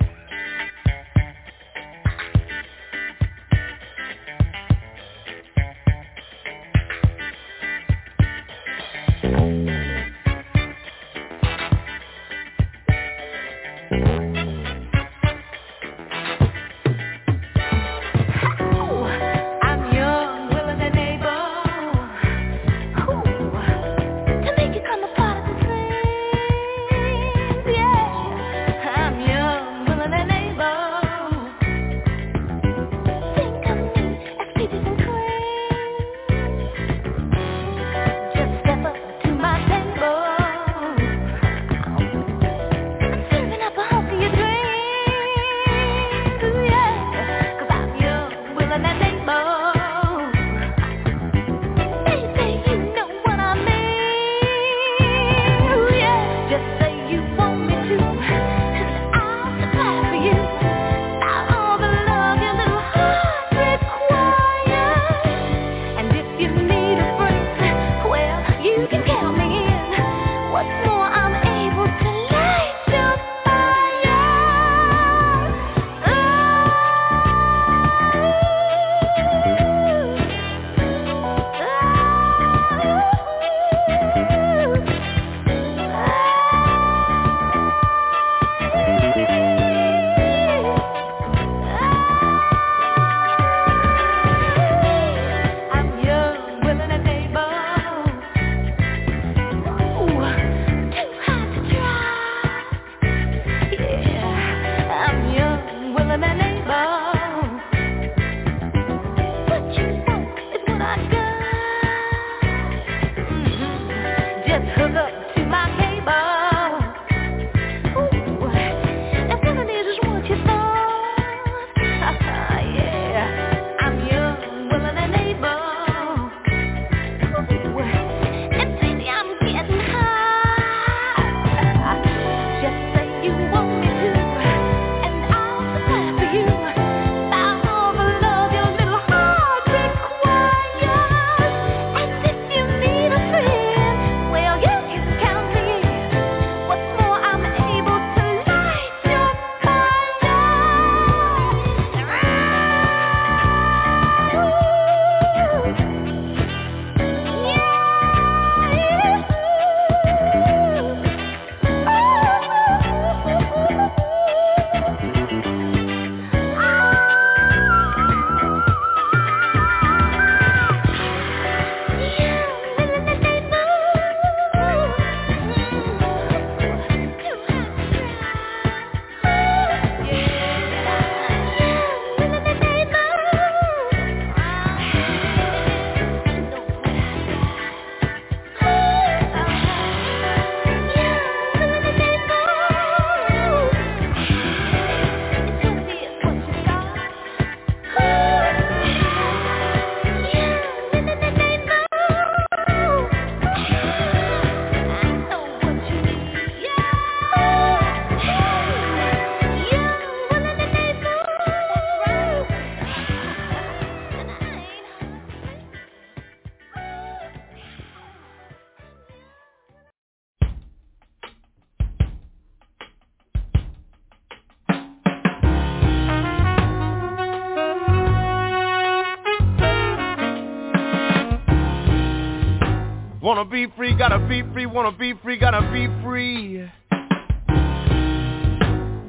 Be 233.51 233.67
free, 233.75 233.93
gotta 233.93 234.17
be 234.29 234.43
free, 234.53 234.65
wanna 234.65 234.93
be 234.93 235.13
free, 235.21 235.37
gotta 235.37 235.61
be 235.73 235.87
free. 236.01 236.71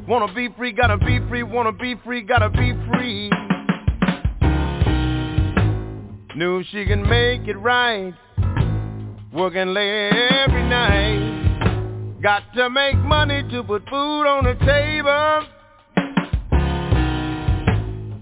Wanna 0.09 0.35
be 0.35 0.49
free, 0.57 0.73
gotta 0.73 0.99
be 0.99 1.21
free, 1.29 1.45
wanna 1.45 1.71
be 1.71 1.95
free, 2.05 2.23
gotta 2.23 2.51
be 2.51 2.73
free. 2.91 3.31
Knew 6.35 6.65
she 6.73 6.85
can 6.87 7.09
make 7.09 7.47
it 7.47 7.57
right, 7.57 8.13
working 9.33 9.69
late 9.69 10.13
every 10.13 10.69
night. 10.69 12.19
Got 12.21 12.43
to 12.57 12.69
make 12.69 12.97
money 12.97 13.45
to 13.51 13.63
put 13.63 13.85
food 13.89 14.27
on 14.27 14.45
the 14.45 14.55
table. 14.67 15.47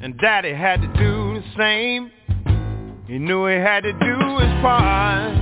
And 0.02 0.18
daddy 0.18 0.52
had 0.52 0.82
to 0.82 0.86
do 0.88 1.40
the 1.40 1.44
same. 1.56 2.10
He 3.06 3.18
knew 3.18 3.46
he 3.46 3.54
had 3.54 3.84
to 3.84 3.92
do 3.92 4.38
his 4.38 4.60
part. 4.60 5.39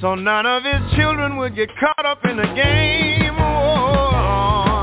So 0.00 0.14
none 0.14 0.46
of 0.46 0.62
his 0.62 0.80
children 0.96 1.36
would 1.36 1.54
get 1.54 1.68
caught 1.78 2.06
up 2.06 2.24
in 2.24 2.38
the 2.38 2.46
game. 2.54 3.36
Oh. 3.38 4.82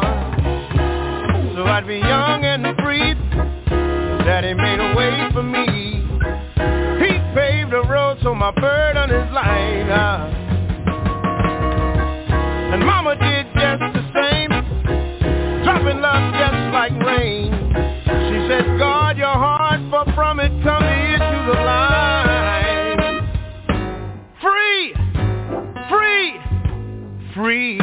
So 1.56 1.64
I'd 1.64 1.88
be 1.88 1.98
young 1.98 2.46
and 2.46 2.64
free. 2.84 3.16
Daddy 4.24 4.54
made 4.54 4.80
a 4.80 4.94
way 4.96 5.28
for 5.34 5.42
me. 5.42 5.66
He 7.02 7.18
paved 7.34 7.72
the 7.72 7.82
road 7.90 8.20
so 8.22 8.36
my 8.36 8.52
burden 8.52 9.10
is 9.10 9.34
light. 9.34 9.90
Uh. 9.90 10.30
And 12.74 12.86
mama 12.86 13.16
did 13.16 13.48
just 13.56 13.82
the 13.98 14.04
same. 14.14 14.52
Dropping 15.64 16.00
love 16.00 16.34
just 16.36 16.74
like 16.74 16.94
rain. 17.04 17.52
She 18.06 18.48
said, 18.48 18.78
guard 18.78 18.87
free. 27.48 27.78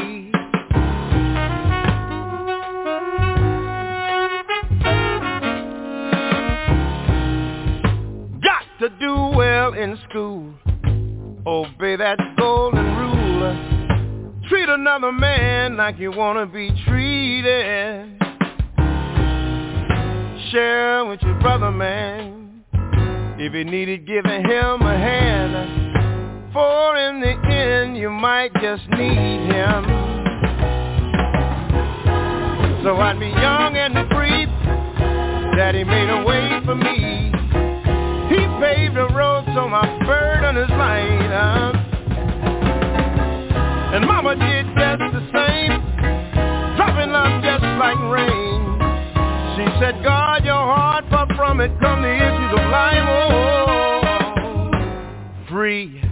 Got 8.42 8.64
to 8.80 8.90
do 9.00 9.14
well 9.34 9.72
in 9.72 9.98
school. 10.10 10.52
Obey 11.46 11.96
that 11.96 12.18
golden 12.36 12.84
rule. 12.96 14.40
Treat 14.50 14.68
another 14.68 15.12
man 15.12 15.78
like 15.78 15.98
you 15.98 16.10
want 16.12 16.38
to 16.38 16.44
be 16.44 16.68
treated. 16.86 18.20
Share 20.50 21.06
with 21.06 21.22
your 21.22 21.40
brother, 21.40 21.70
man. 21.70 22.64
If 23.38 23.54
you 23.54 23.64
needed 23.64 24.06
giving 24.06 24.44
him 24.44 24.82
a 24.82 24.98
hand. 24.98 25.83
For 26.54 26.96
in 26.96 27.18
the 27.18 27.34
end, 27.50 27.96
you 27.96 28.10
might 28.10 28.54
just 28.62 28.88
need 28.90 29.50
him. 29.50 29.84
So 32.84 32.94
I'd 32.94 33.18
be 33.18 33.26
young 33.26 33.76
and 33.76 33.94
free. 34.14 34.46
Daddy 35.56 35.82
made 35.82 36.10
a 36.10 36.22
way 36.22 36.60
for 36.64 36.76
me. 36.76 37.32
He 38.30 38.46
paved 38.62 38.94
the 38.94 39.08
road 39.12 39.44
so 39.52 39.68
my 39.68 39.82
burden 40.06 40.56
is 40.58 40.70
light. 40.70 41.32
Up. 41.34 41.74
And 43.94 44.06
mama 44.06 44.36
did 44.36 44.66
just 44.78 45.02
the 45.10 45.26
same. 45.34 45.82
Dropping 46.76 47.10
love 47.10 47.42
just 47.42 47.64
like 47.82 47.98
rain. 48.14 48.78
She 49.56 49.66
said, 49.80 50.04
guard 50.04 50.44
your 50.44 50.54
heart, 50.54 51.04
for 51.10 51.26
from 51.34 51.60
it 51.60 51.72
come 51.80 52.02
the 52.02 52.14
issues 52.14 52.52
of 52.52 52.70
life. 52.70 53.08
Oh, 53.08 53.30
free, 55.48 56.03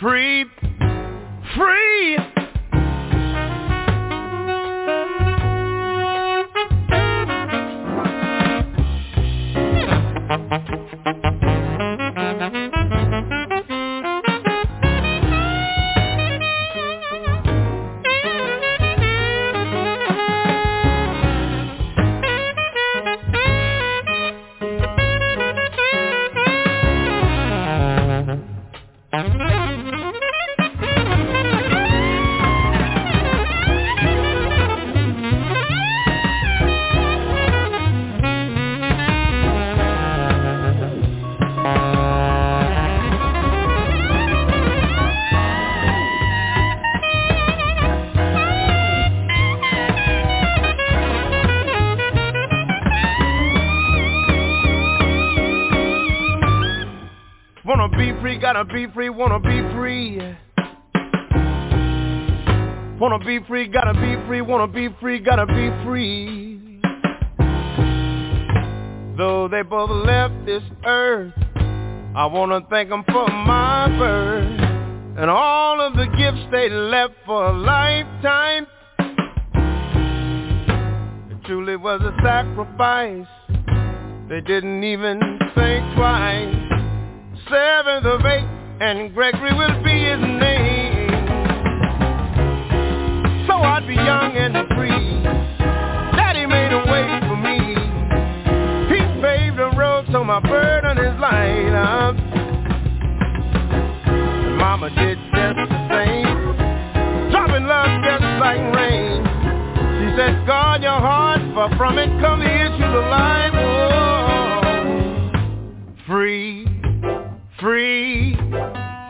free, 0.00 0.46
free. 1.54 2.16
Wanna 59.20 59.38
be 59.38 59.60
free. 59.74 60.18
Wanna 62.98 63.18
be 63.18 63.38
free, 63.46 63.68
gotta 63.68 63.92
be 63.92 64.16
free, 64.26 64.40
wanna 64.40 64.66
be 64.66 64.88
free, 64.98 65.18
gotta 65.18 65.44
be 65.44 65.70
free. 65.84 66.80
Though 69.18 69.46
they 69.46 69.60
both 69.60 69.90
left 69.90 70.46
this 70.46 70.62
earth, 70.86 71.34
I 72.16 72.24
wanna 72.32 72.62
thank 72.70 72.88
them 72.88 73.04
for 73.12 73.28
my 73.28 73.88
birth 73.98 74.60
and 75.18 75.28
all 75.28 75.82
of 75.82 75.92
the 75.98 76.06
gifts 76.16 76.46
they 76.50 76.70
left 76.70 77.12
for 77.26 77.44
a 77.44 77.52
lifetime. 77.52 78.66
It 81.30 81.44
truly 81.44 81.76
was 81.76 82.00
a 82.00 82.16
sacrifice. 82.22 83.28
They 84.30 84.40
didn't 84.40 84.82
even 84.82 85.20
think 85.54 85.94
twice 85.94 86.70
seventh 87.50 88.06
of 88.06 88.24
eight, 88.24 88.59
and 88.80 89.12
Gregory 89.12 89.52
will 89.52 89.82
be 89.84 89.92
his 89.92 90.20
name. 90.40 91.10
So 93.46 93.52
I'd 93.60 93.86
be 93.86 93.94
young 93.94 94.32
and 94.36 94.56
free. 94.74 95.22
Daddy 96.16 96.46
made 96.46 96.72
a 96.72 96.80
way 96.88 97.04
for 97.28 97.36
me. 97.36 97.76
He 98.88 99.00
paved 99.20 99.58
the 99.58 99.70
road 99.76 100.06
so 100.10 100.24
my 100.24 100.40
burden 100.40 100.96
is 100.96 101.20
light 101.20 101.74
up. 101.76 102.16
Mama 104.56 104.88
did 104.88 105.18
just 105.28 105.56
the 105.56 105.88
same, 105.92 106.56
dropping 107.30 107.66
love 107.66 108.02
just 108.02 108.24
like 108.40 108.60
rain. 108.74 109.20
She 110.00 110.08
said, 110.16 110.46
guard 110.46 110.82
your 110.82 111.00
heart, 111.00 111.40
for 111.52 111.68
from 111.76 111.98
it 111.98 112.08
come 112.22 112.40
the 112.40 112.46
issues 112.46 112.80
of 112.80 113.04
life. 113.10 113.52
Oh, 113.54 114.62
free 116.06 116.69
free, 117.60 118.36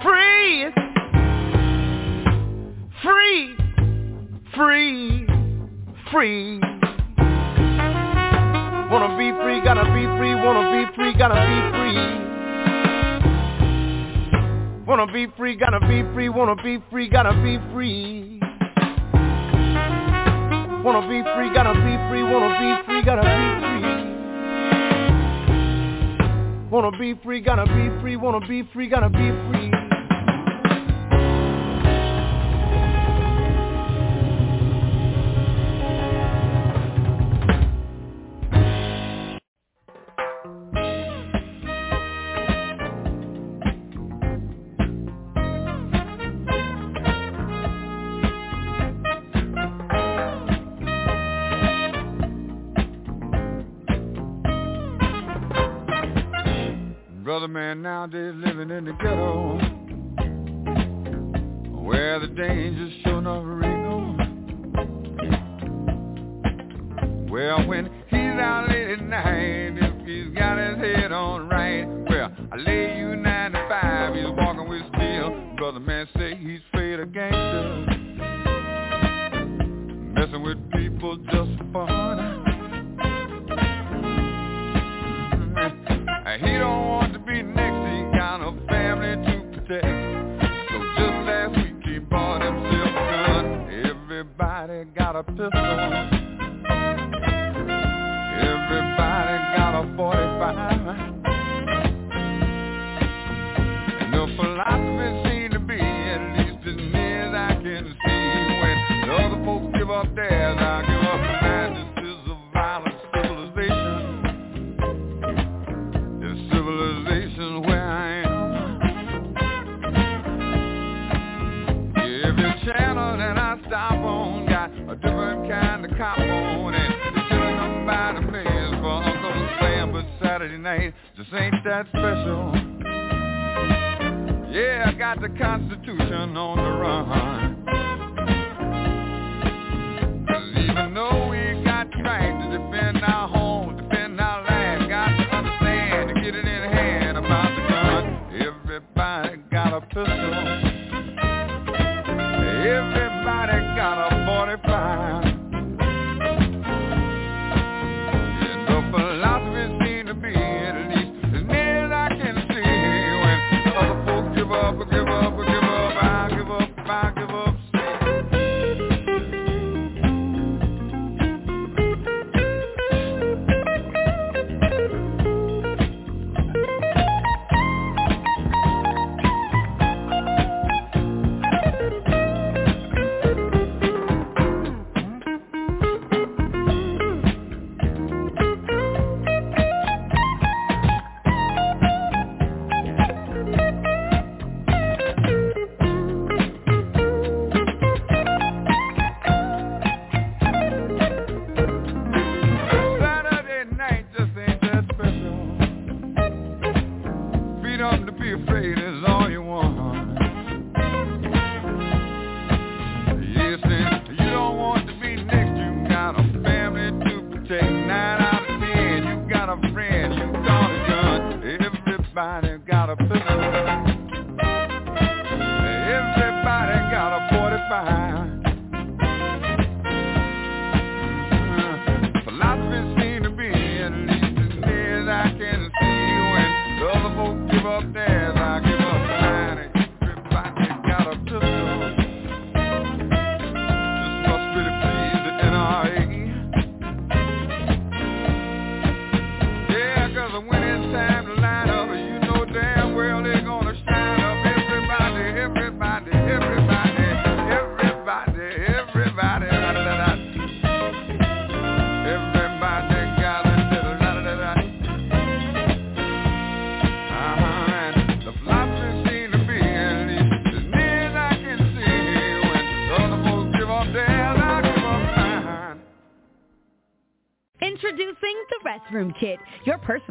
free, 0.03 0.67
free, 3.01 3.57
free, 4.55 5.27
free. 6.11 6.61
Wanna 8.91 9.17
be 9.17 9.31
free, 9.41 9.61
gotta 9.63 9.85
be 9.95 10.05
free, 10.19 10.35
wanna 10.35 10.71
be 10.73 10.85
free, 10.97 11.15
gotta 11.15 11.39
be 11.47 11.61
free. 11.79 11.99
Wanna 14.85 15.07
be 15.13 15.27
free, 15.37 15.55
gotta 15.55 15.81
be 15.87 16.03
free, 16.13 16.29
wanna 16.29 16.57
be 16.57 16.79
free, 16.91 17.09
gotta 17.09 17.33
be 17.43 17.59
free. 17.73 18.41
Wanna 20.83 21.03
be 21.09 21.23
free, 21.37 21.55
gotta 21.55 21.75
be 21.75 21.97
free, 22.09 22.23
wanna 22.25 22.51
be 22.59 22.75
free, 22.85 23.03
gotta 23.05 23.23
be 23.23 23.61
free. 23.61 23.80
Wanna 26.71 26.97
be 26.97 27.15
free, 27.25 27.41
gotta 27.41 27.67
be 27.67 28.01
free, 28.01 28.17
wanna 28.17 28.47
be 28.47 28.63
free, 28.73 28.89
gotta 28.89 29.09
be 29.09 29.33
free. 29.51 29.80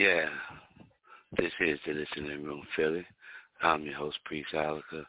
Yeah, 0.00 0.30
this 1.36 1.52
is 1.60 1.78
the 1.86 1.92
Listening 1.92 2.42
Room 2.42 2.66
Philly. 2.74 3.04
I'm 3.60 3.84
your 3.84 3.96
host, 3.96 4.16
Priest 4.24 4.48
Ilika. 4.54 5.04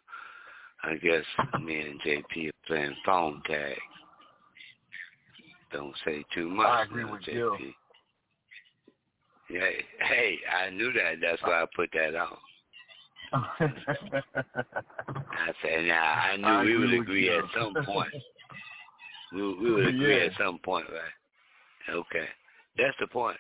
I 0.84 0.96
guess 0.96 1.24
me 1.62 1.80
and 1.80 2.02
JP 2.02 2.50
are 2.50 2.52
playing 2.68 2.94
phone 3.06 3.42
tag. 3.48 3.78
Don't 5.72 5.96
say 6.04 6.26
too 6.36 6.50
much. 6.50 6.68
I 6.68 6.84
agree 6.84 7.06
now, 7.06 7.12
with 7.14 7.22
JP. 7.22 7.32
you. 7.32 7.74
Yeah, 9.50 9.70
hey, 10.10 10.40
I 10.62 10.70
knew 10.72 10.92
that. 10.92 11.22
That's 11.22 11.42
why 11.44 11.64
I 11.64 11.66
put 11.74 11.90
that 11.94 12.14
on. 12.14 12.36
I 13.32 15.54
said, 15.64 15.86
now 15.86 16.04
I 16.34 16.36
knew 16.36 16.46
I 16.46 16.64
we 16.64 16.78
would 16.78 16.94
agree 17.00 17.28
you. 17.28 17.34
at 17.34 17.46
some 17.58 17.74
point. 17.86 18.12
We, 19.32 19.42
we 19.56 19.72
would 19.72 19.88
agree 19.88 20.20
Yeah. 20.20 20.26
at 20.26 20.34
some 20.38 20.60
point, 20.60 20.88
right? 20.92 21.96
Okay, 21.96 22.28
that's 22.78 22.98
the 23.00 23.08
point. 23.08 23.38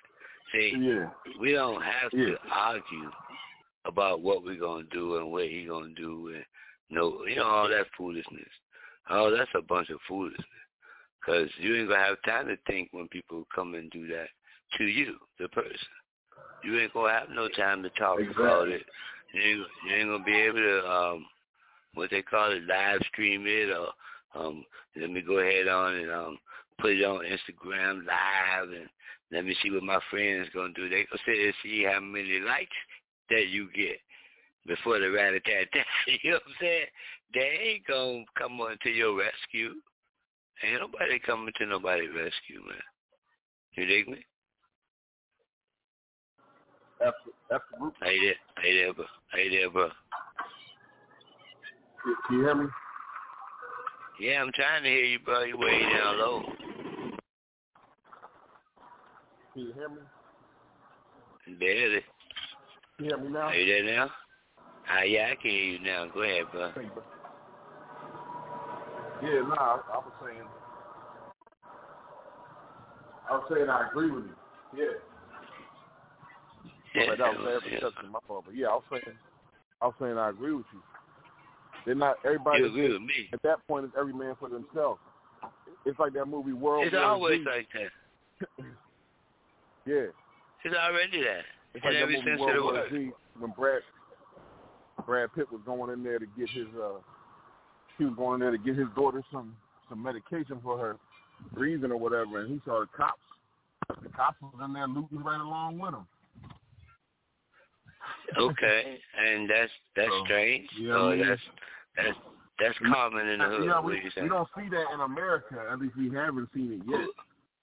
See, 0.51 0.73
yeah. 0.77 1.09
we 1.39 1.53
don't 1.53 1.81
have 1.81 2.11
Yeah. 2.13 2.31
to 2.31 2.37
argue 2.51 3.11
about 3.85 4.21
what 4.21 4.43
we're 4.43 4.59
gonna 4.59 4.83
do 4.91 5.17
and 5.17 5.31
what 5.31 5.45
he 5.47 5.65
gonna 5.65 5.93
do 5.95 6.33
and 6.33 6.45
no, 6.89 7.25
you 7.25 7.37
know 7.37 7.45
all 7.45 7.69
that 7.69 7.87
foolishness. 7.97 8.49
Oh, 9.09 9.35
that's 9.35 9.49
a 9.55 9.61
bunch 9.61 9.89
of 9.89 9.99
foolishness. 10.07 10.45
Cause 11.25 11.47
you 11.57 11.75
ain't 11.75 11.89
gonna 11.89 12.03
have 12.03 12.21
time 12.23 12.47
to 12.47 12.57
think 12.67 12.89
when 12.91 13.07
people 13.07 13.47
come 13.53 13.75
and 13.75 13.89
do 13.91 14.07
that 14.07 14.27
to 14.77 14.85
you, 14.85 15.15
the 15.39 15.47
person. 15.49 15.77
You 16.63 16.79
ain't 16.79 16.93
gonna 16.93 17.13
have 17.13 17.29
no 17.29 17.47
time 17.47 17.81
to 17.83 17.89
talk 17.91 18.19
about 18.19 18.67
it. 18.67 18.83
You 19.33 19.41
ain't, 19.41 19.67
you 19.87 19.95
ain't 19.95 20.09
gonna 20.09 20.23
be 20.23 20.35
able 20.35 20.57
to 20.57 20.91
um 20.91 21.25
what 21.93 22.09
they 22.09 22.21
call 22.21 22.51
it, 22.51 22.63
live 22.65 23.01
stream 23.11 23.45
it, 23.45 23.69
or 23.69 23.89
um, 24.39 24.63
let 24.95 25.09
me 25.09 25.21
go 25.21 25.39
ahead 25.39 25.67
on 25.67 25.95
and 25.95 26.11
um, 26.11 26.37
put 26.79 26.91
it 26.91 27.03
on 27.03 27.19
Instagram 27.25 28.05
live, 28.05 28.69
and 28.69 28.89
let 29.31 29.45
me 29.45 29.55
see 29.63 29.71
what 29.71 29.83
my 29.83 29.99
friends 30.09 30.49
gonna 30.53 30.73
do. 30.73 30.89
They 30.89 31.05
gonna 31.05 31.21
sit 31.25 31.45
and 31.45 31.53
see 31.63 31.83
how 31.83 31.99
many 31.99 32.39
likes 32.39 32.75
that 33.29 33.47
you 33.47 33.69
get 33.73 33.97
before 34.67 34.99
the 34.99 35.09
rat 35.09 35.33
attack. 35.33 35.69
you 36.23 36.31
know 36.31 36.37
what 36.37 36.43
I'm 36.47 36.55
saying? 36.59 36.85
They 37.33 37.59
ain't 37.63 37.87
gonna 37.87 38.25
come 38.37 38.59
on 38.59 38.77
to 38.83 38.89
your 38.89 39.17
rescue. 39.17 39.73
Ain't 40.63 40.81
nobody 40.81 41.19
coming 41.19 41.53
to 41.57 41.65
nobody's 41.65 42.09
rescue, 42.09 42.61
man. 42.67 42.77
You 43.73 43.85
dig 43.85 44.07
me? 44.09 44.25
Absolutely. 47.01 47.97
Hey 48.03 48.19
there, 48.19 48.63
hey 48.63 48.77
there, 48.77 48.93
bro. 48.93 49.05
Hey 49.33 49.49
there, 49.49 49.69
bro. 49.69 49.89
Can 52.27 52.37
you 52.37 52.43
hear 52.43 52.55
me? 52.55 52.65
Yeah, 54.19 54.41
I'm 54.41 54.51
trying 54.53 54.83
to 54.83 54.89
hear 54.89 55.05
you, 55.05 55.19
bro. 55.19 55.43
You're 55.43 55.57
way 55.57 55.79
down 55.79 56.19
low. 56.19 56.43
Can 59.53 59.63
you 59.63 59.73
hear 59.73 59.89
me? 59.89 59.97
Barely. 61.59 62.01
Can 62.97 63.05
you 63.05 63.11
hear 63.11 63.17
me 63.17 63.29
now? 63.29 63.39
Are 63.47 63.55
you 63.55 63.65
there 63.65 63.95
now? 63.95 64.09
Ah, 64.89 65.03
yeah, 65.03 65.29
I 65.31 65.35
can 65.41 65.51
hear 65.51 65.63
you 65.63 65.79
now. 65.79 66.07
Go 66.13 66.21
ahead, 66.21 66.43
bro. 66.51 66.71
Yeah, 69.21 69.41
nah, 69.47 69.55
I, 69.55 69.81
I 69.93 69.97
was 69.97 70.11
saying, 70.23 70.41
I 73.29 73.33
was 73.33 73.43
saying 73.53 73.69
I 73.69 73.87
agree 73.87 74.11
with 74.11 74.25
you. 74.25 74.35
Yeah. 74.77 74.85
Yeah, 76.95 77.03
but 77.09 77.17
that 77.19 77.37
was 77.37 77.61
yeah. 77.71 77.79
yeah. 77.81 78.09
my 78.09 78.19
fault. 78.27 78.45
But 78.45 78.55
yeah, 78.55 78.67
I 78.67 78.73
was 78.73 78.83
saying, 78.89 79.03
I 79.81 79.85
was 79.85 79.95
saying 79.99 80.17
I 80.17 80.29
agree 80.29 80.53
with 80.53 80.65
you. 80.73 80.81
They're 81.85 81.95
not 81.95 82.17
everybody. 82.25 82.59
You 82.59 82.65
agree 82.67 82.93
with 82.93 83.01
me? 83.01 83.29
At 83.33 83.41
that 83.43 83.65
point, 83.67 83.85
it's 83.85 83.95
every 83.97 84.13
man 84.13 84.35
for 84.39 84.49
themselves. 84.49 84.99
It's 85.85 85.99
like 85.99 86.13
that 86.13 86.25
movie 86.25 86.53
World 86.53 86.85
It's 86.85 86.93
War 86.93 87.03
always 87.03 87.39
Z. 87.39 87.45
like 87.49 87.67
that. 87.73 88.65
yeah. 89.85 90.05
It's 90.63 90.75
already 90.75 91.21
that. 91.21 91.41
It's 91.73 91.85
In 91.85 91.93
like 91.93 92.01
every 92.03 92.15
sense 92.17 92.33
of 92.33 92.39
World 92.39 92.57
the 92.57 92.61
War 92.63 92.73
word. 92.73 93.11
When 93.39 93.51
Brad 93.51 93.81
Brad 95.05 95.29
Pitt 95.33 95.51
was 95.51 95.61
going 95.65 95.91
in 95.93 96.03
there 96.03 96.19
to 96.19 96.25
get 96.37 96.49
his 96.49 96.67
uh 96.81 96.99
he 97.97 98.05
was 98.05 98.13
going 98.17 98.35
in 98.35 98.39
there 98.41 98.51
to 98.51 98.57
get 98.57 98.75
his 98.75 98.87
daughter 98.95 99.23
some 99.31 99.55
some 99.89 100.01
medication 100.03 100.59
for 100.63 100.77
her 100.77 100.97
breathing 101.53 101.91
or 101.91 101.97
whatever 101.97 102.41
and 102.41 102.51
he 102.51 102.61
saw 102.65 102.81
the 102.81 102.87
cops. 102.95 103.21
The 104.03 104.09
cops 104.09 104.37
was 104.41 104.53
in 104.63 104.73
there 104.73 104.87
looting 104.87 105.23
right 105.23 105.39
along 105.41 105.79
with 105.79 105.93
him. 105.93 106.05
Okay, 108.37 108.99
and 109.25 109.49
that's 109.49 109.71
that's 109.95 110.09
So, 110.09 110.23
strange. 110.25 110.69
you 110.77 110.89
know 110.89 110.95
so 110.97 111.11
I 111.11 111.15
mean? 111.15 111.27
that's 111.27 111.41
that's 111.97 112.17
that's 112.59 112.77
common 112.93 113.27
in 113.27 113.39
the 113.39 113.45
hood. 113.45 113.65
Yeah, 113.65 113.81
we, 113.81 114.01
we 114.21 114.29
don't 114.29 114.47
see 114.55 114.69
that 114.69 114.85
in 114.93 115.01
America. 115.01 115.65
At 115.71 115.79
least 115.79 115.95
we 115.97 116.09
haven't 116.15 116.47
seen 116.53 116.73
it 116.81 116.89
yet. 116.89 117.07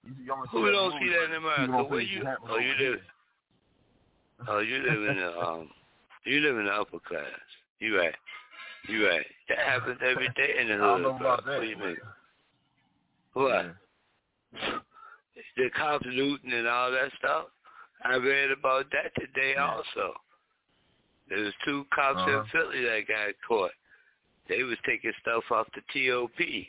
You, 0.05 0.35
Who 0.53 0.71
don't 0.73 0.93
see 1.01 1.09
that 1.09 1.25
in 1.25 1.35
America? 1.35 1.85
Where 1.91 2.01
you? 2.01 2.23
Oh, 2.49 2.59
you 2.59 2.73
live. 2.91 3.01
Oh, 4.49 4.59
you 4.61 4.77
live 4.79 5.11
in 5.11 5.17
the 5.17 5.39
um, 5.41 5.69
you 6.25 6.41
live 6.41 6.57
in 6.59 6.67
the 6.67 6.73
upper 6.73 6.99
class. 7.01 7.27
You 7.81 7.99
right. 7.99 8.15
You 8.89 9.07
right. 9.07 9.27
That 9.49 9.59
happens 9.59 9.99
every 10.03 10.29
day 10.37 10.55
in 10.61 10.69
the 10.69 10.75
I 10.75 10.77
hood. 10.79 10.83
don't 10.83 11.03
know 11.03 11.19
bro. 11.19 11.35
about 11.35 11.45
that. 11.47 11.55
What 11.59 11.61
do 11.63 11.67
you 11.69 11.77
mean? 11.77 11.97
What? 13.35 13.75
The 15.57 15.71
cops 15.77 16.07
looting 16.07 16.53
and 16.53 16.67
all 16.67 16.91
that 16.91 17.11
stuff. 17.19 17.47
I 18.05 18.15
read 18.17 18.51
about 18.51 18.87
that 18.93 19.13
today 19.21 19.57
also. 19.57 20.15
There 21.29 21.39
was 21.41 21.53
two 21.65 21.85
cops 21.95 22.19
Uh-huh. 22.19 22.41
in 22.41 22.47
Philly 22.47 22.85
that 22.85 23.07
got 23.09 23.35
caught. 23.47 23.73
They 24.49 24.63
was 24.63 24.79
taking 24.87 25.13
stuff 25.21 25.45
off 25.51 25.67
the 25.75 25.83
TOP. 25.93 26.39
You 26.41 26.65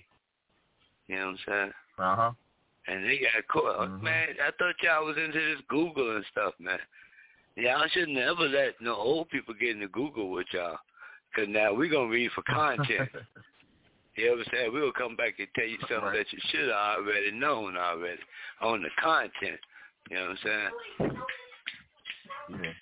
know 1.16 1.26
what 1.28 1.28
I'm 1.32 1.38
saying? 1.48 1.72
Uh 1.98 2.16
huh. 2.16 2.32
And 2.90 3.06
they 3.06 3.20
got 3.20 3.48
caught. 3.48 3.88
Mhm. 3.88 4.02
Man, 4.02 4.36
I 4.42 4.50
thought 4.58 4.82
y'all 4.82 5.06
was 5.06 5.16
into 5.18 5.40
this 5.40 5.62
Google 5.68 6.16
and 6.16 6.26
stuff, 6.32 6.54
man. 6.60 6.80
Y'all 7.56 7.88
should 7.90 8.10
never 8.10 8.48
let 8.48 8.82
no 8.82 8.96
old 8.96 9.30
people 9.30 9.54
get 9.54 9.76
into 9.76 9.88
Google 9.90 10.32
with 10.32 10.48
y'all. 10.52 10.80
Because 11.30 11.50
now 11.50 11.72
we're 11.74 11.90
going 11.90 12.10
to 12.10 12.14
read 12.14 12.32
for 12.32 12.42
content. 12.44 13.10
you 14.16 14.26
know 14.36 14.38
what 14.38 14.74
We'll 14.74 14.92
come 14.92 15.16
back 15.16 15.38
and 15.38 15.48
tell 15.56 15.66
you 15.68 15.78
something 15.82 16.02
Right. 16.02 16.18
that 16.18 16.34
you 16.34 16.40
should 16.50 16.70
have 16.70 16.98
already 17.00 17.32
known 17.32 17.78
already 17.78 18.22
on 18.62 18.82
the 18.82 18.90
content. 19.00 19.60
You 20.10 20.18
know 20.18 20.30
what 20.30 20.30
I'm 20.32 20.38
saying? 20.44 21.22
Yeah. 22.64 22.74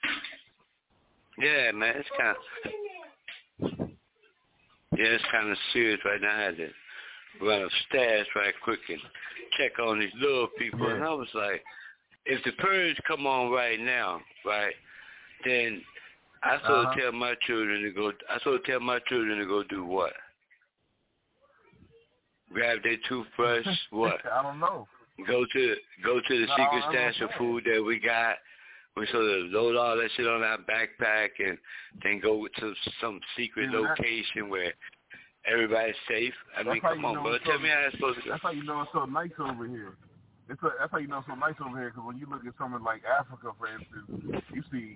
Yeah, 1.40 1.72
man, 1.72 1.96
it's 1.98 2.10
kind 2.18 2.36
of, 2.36 3.90
yeah, 4.98 5.06
it's 5.06 5.24
kind 5.32 5.52
of 5.52 5.58
serious 5.72 6.00
right 6.04 6.20
now. 6.22 6.36
I 6.36 6.42
had 6.42 6.58
to 6.58 6.70
run 7.42 7.62
upstairs 7.64 8.28
right 8.36 8.54
quick 8.64 8.80
and 8.90 9.00
check 9.58 9.80
on 9.80 10.00
these 10.00 10.12
little 10.20 10.48
people, 10.58 10.90
and 10.90 11.04
I 11.04 11.14
was 11.14 11.28
like, 11.34 11.64
if 12.26 12.44
the 12.44 12.52
purge 12.54 12.98
come 13.08 13.26
on 13.26 13.52
right 13.52 13.80
now, 13.80 14.22
right, 14.46 14.74
then 15.46 15.84
I 16.44 16.58
sort 16.60 16.64
Uh-huh. 16.88 16.92
of 16.92 16.98
tell 16.98 17.12
my 17.14 17.36
children 17.48 17.82
to 17.84 17.92
go. 17.92 18.12
I 18.30 18.40
sort 18.40 18.56
of 18.58 18.64
tell 18.66 18.80
my 18.80 19.00
children 19.08 19.40
to 19.40 19.46
go 19.46 19.64
do 19.64 19.86
what? 19.86 20.14
Grab 22.54 22.80
their 22.84 22.98
toothbrush, 23.10 23.66
what? 23.92 24.20
I 24.32 24.42
don't 24.42 24.60
know. 24.60 24.88
Go 25.28 25.46
to 25.52 25.76
go 26.04 26.20
to 26.22 26.40
the 26.40 26.46
No, 26.46 26.56
secret 26.56 26.84
stash 26.90 27.22
of 27.22 27.30
food 27.38 27.64
that 27.66 27.84
we 27.84 28.00
got. 28.00 28.36
We 28.96 29.06
sort 29.08 29.26
of 29.26 29.46
load 29.52 29.76
all 29.76 29.96
that 29.98 30.10
shit 30.16 30.28
on 30.28 30.44
our 30.44 30.58
backpack 30.60 31.30
and 31.40 31.58
then 32.04 32.20
go 32.20 32.48
to 32.48 32.74
some 33.02 33.20
secret 33.36 33.70
Yeah, 33.72 33.80
location 33.80 34.50
where 34.50 34.74
everybody's 35.48 35.95
safe. 36.07 36.34
I 36.56 36.64
That's 36.64 36.74
mean, 36.74 36.82
come 36.82 37.06
on, 37.06 37.24
bro. 37.24 37.38
Tell 37.40 37.57
so- 37.57 37.64
me 37.64 37.69
how 37.69 37.86
it's 37.88 37.95
supposed 37.95 38.24
to. 38.24 38.30
That's 38.30 38.44
how 38.44 38.52
you 38.52 38.64
know 38.64 38.82
it's 38.82 38.91
so 38.94 39.06
nice 39.06 39.32
over 39.40 39.65
here. 39.68 39.95
It's 40.49 40.61
a, 40.64 40.69
that's 40.80 40.91
how 40.91 40.98
you 40.99 41.07
know 41.07 41.19
it's 41.19 41.28
so 41.28 41.36
nice 41.36 41.56
over 41.60 41.78
here. 41.78 41.90
Because 41.91 42.06
when 42.07 42.18
you 42.18 42.28
look 42.30 42.45
at 42.45 42.53
something 42.57 42.84
like 42.84 43.03
Africa, 43.03 43.52
for 43.60 43.68
instance, 43.68 44.44
you 44.53 44.64
see 44.72 44.95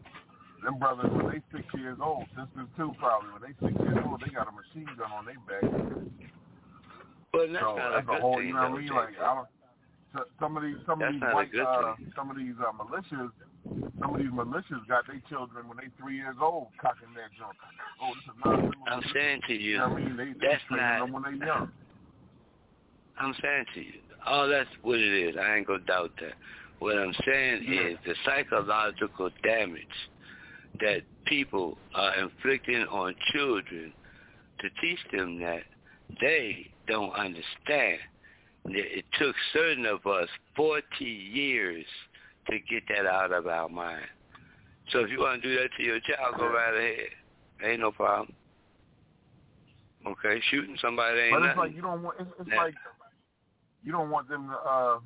them 0.64 0.80
brothers 0.80 1.12
when 1.12 1.28
they 1.28 1.42
six 1.52 1.68
years 1.76 1.98
old, 2.02 2.24
sisters 2.36 2.70
too 2.78 2.94
probably. 3.00 3.32
When 3.36 3.44
they 3.44 3.56
six 3.60 3.76
years 3.84 4.00
old, 4.06 4.22
they 4.24 4.32
got 4.32 4.48
a 4.48 4.56
machine 4.56 4.88
gun 4.96 5.12
on 5.12 5.26
their 5.28 5.40
back. 5.44 5.68
But 7.32 7.52
that's 7.52 7.64
so 7.64 7.76
not 7.76 7.92
that's 7.96 8.04
a 8.04 8.12
good 8.12 8.22
whole, 8.22 8.38
thing, 8.38 8.48
you 8.48 8.54
know 8.54 8.70
what 8.70 8.80
I 8.80 8.84
mean? 8.84 8.96
Like 8.96 9.20
I 9.20 9.36
don't. 9.36 9.48
So 10.14 10.24
some 10.40 10.58
of 10.58 10.64
these, 10.64 10.76
some 10.86 11.00
That's 11.00 11.16
of 11.16 11.22
these 11.22 11.34
white, 11.34 11.50
uh, 11.56 11.96
some 12.16 12.30
of 12.30 12.38
these 12.38 12.56
uh, 12.60 12.72
militias, 12.76 13.32
some 14.02 14.14
of 14.14 14.20
these 14.20 14.32
militias 14.32 14.86
got 14.88 15.08
their 15.08 15.22
children 15.30 15.68
when 15.68 15.78
they 15.78 15.88
three 16.02 16.18
years 16.18 16.36
old 16.42 16.68
cocking 16.82 17.14
that 17.16 17.32
junk. 17.38 17.56
Oh, 18.02 18.14
this 18.16 18.24
is 18.34 18.40
not. 18.40 18.60
I'm 18.88 19.04
saying 19.14 19.42
to 19.48 19.54
you, 19.54 19.72
You 19.72 19.78
know 19.78 19.86
I 19.86 19.96
mean? 19.96 20.18
They, 20.18 20.26
they 20.26 20.48
that's 20.48 20.64
training 20.68 20.86
not. 20.86 21.00
them 21.00 21.14
when 21.14 21.24
they 21.24 21.46
young. 21.46 21.72
I'm 23.20 23.36
saying 23.42 23.66
to 23.76 23.82
you, 23.82 24.00
oh, 24.28 24.48
that's 24.48 24.70
what 24.82 25.00
it 25.00 25.30
is. 25.30 25.36
I 25.40 25.58
ain't 25.58 25.68
gonna 25.68 25.80
doubt 25.80 26.12
that. 26.20 26.34
What 26.80 26.98
I'm 26.98 27.14
saying 27.26 27.64
Yeah. 27.68 27.90
is 27.90 27.98
the 28.06 28.16
psychological 28.26 29.30
damage 29.44 29.82
that 30.80 31.04
people 31.26 31.78
are 31.94 32.16
inflicting 32.16 32.84
on 32.90 33.16
children 33.32 33.94
to 34.60 34.70
teach 34.82 35.00
them 35.14 35.40
that 35.40 35.62
they 36.20 36.68
don't 36.88 37.14
understand. 37.14 38.00
It 38.66 39.06
took 39.20 39.36
certain 39.54 39.86
of 39.86 40.06
us 40.06 40.30
40 40.56 40.84
years 41.04 41.86
to 42.48 42.60
get 42.60 42.84
that 42.90 43.06
out 43.06 43.32
of 43.32 43.48
our 43.48 43.70
mind. 43.70 44.06
So 44.92 45.00
if 45.00 45.10
you 45.10 45.20
want 45.20 45.42
to 45.42 45.48
do 45.48 45.56
that 45.62 45.70
to 45.78 45.84
your 45.84 46.00
child, 46.00 46.36
go 46.38 46.48
right 46.48 46.74
ahead. 46.74 47.10
Ain't 47.64 47.80
no 47.82 47.92
problem. 47.92 48.34
Okay, 50.06 50.42
shooting 50.50 50.78
somebody 50.82 51.20
ain't 51.20 51.34
But 51.34 51.44
it's 51.44 51.46
nothing. 51.56 51.60
like 51.60 51.76
you 51.76 51.82
don't 51.82 52.02
want. 52.02 52.18
It's, 52.20 52.30
it's 52.40 52.50
like 52.50 52.74
you 53.84 53.92
don't 53.92 54.10
want 54.10 54.28
them 54.30 54.48
to. 54.48 54.56
uh 54.56 55.00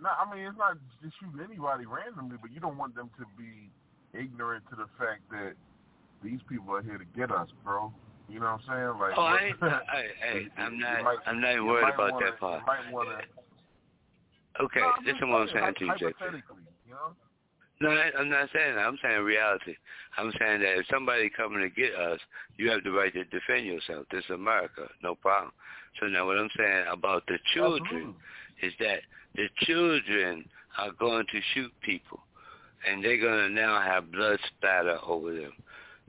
no, 0.00 0.08
I 0.08 0.34
mean 0.34 0.46
it's 0.46 0.58
not 0.58 0.78
just 1.02 1.14
shooting 1.20 1.40
anybody 1.44 1.84
randomly, 1.84 2.36
but 2.40 2.50
you 2.50 2.58
don't 2.60 2.78
want 2.78 2.94
them 2.94 3.10
to 3.18 3.24
be 3.36 3.70
ignorant 4.18 4.64
to 4.70 4.76
the 4.76 4.86
fact 4.98 5.20
that 5.30 5.52
these 6.24 6.40
people 6.48 6.74
are 6.74 6.82
here 6.82 6.98
to 6.98 7.04
get 7.16 7.30
us, 7.30 7.48
bro. 7.62 7.92
You 8.32 8.40
know 8.40 8.56
what 8.56 8.74
I'm 8.74 8.96
saying? 8.96 9.00
Like, 9.00 9.12
Oh, 9.18 9.22
I 9.22 9.38
ain't, 9.44 9.62
I, 9.62 10.62
I'm 10.62 10.78
not, 10.78 11.04
might- 11.04 11.18
I'm 11.26 11.40
not 11.40 11.64
worried 11.66 11.92
about 11.94 12.12
wanna- 12.12 12.26
that 12.26 12.40
part. 12.40 12.60
You 12.60 12.66
might 12.66 12.92
want 12.92 13.08
to. 13.10 14.62
Okay, 14.64 14.80
no, 14.80 14.92
listen 15.04 15.18
just 15.18 15.30
what 15.30 15.40
I'm 15.42 15.48
saying 15.48 15.74
to 15.78 15.84
you, 15.84 16.12
know. 16.90 17.12
No, 17.80 17.90
I- 17.90 18.12
I'm 18.18 18.30
not 18.30 18.48
saying 18.54 18.74
that. 18.76 18.80
I'm 18.86 18.98
saying 19.02 19.20
reality. 19.22 19.74
I'm 20.16 20.32
saying 20.38 20.60
that 20.60 20.78
if 20.78 20.86
somebody 20.90 21.28
coming 21.30 21.60
to 21.60 21.68
get 21.68 21.94
us, 21.94 22.20
you 22.56 22.70
have 22.70 22.84
the 22.84 22.90
right 22.92 23.12
to 23.12 23.24
defend 23.24 23.66
yourself. 23.66 24.06
This 24.10 24.24
is 24.24 24.30
America, 24.30 24.88
no 25.02 25.14
problem. 25.14 25.52
So 26.00 26.06
now 26.06 26.26
what 26.26 26.38
I'm 26.38 26.50
saying 26.56 26.86
about 26.90 27.26
the 27.26 27.38
children 27.54 28.14
is 28.62 28.72
that 28.80 29.00
the 29.34 29.48
children 29.66 30.48
are 30.78 30.92
going 30.92 31.26
to 31.32 31.40
shoot 31.54 31.72
people, 31.82 32.20
and 32.88 33.04
they're 33.04 33.20
going 33.20 33.48
to 33.48 33.54
now 33.54 33.80
have 33.80 34.10
blood 34.12 34.38
spatter 34.56 34.98
over 35.06 35.34
them. 35.34 35.52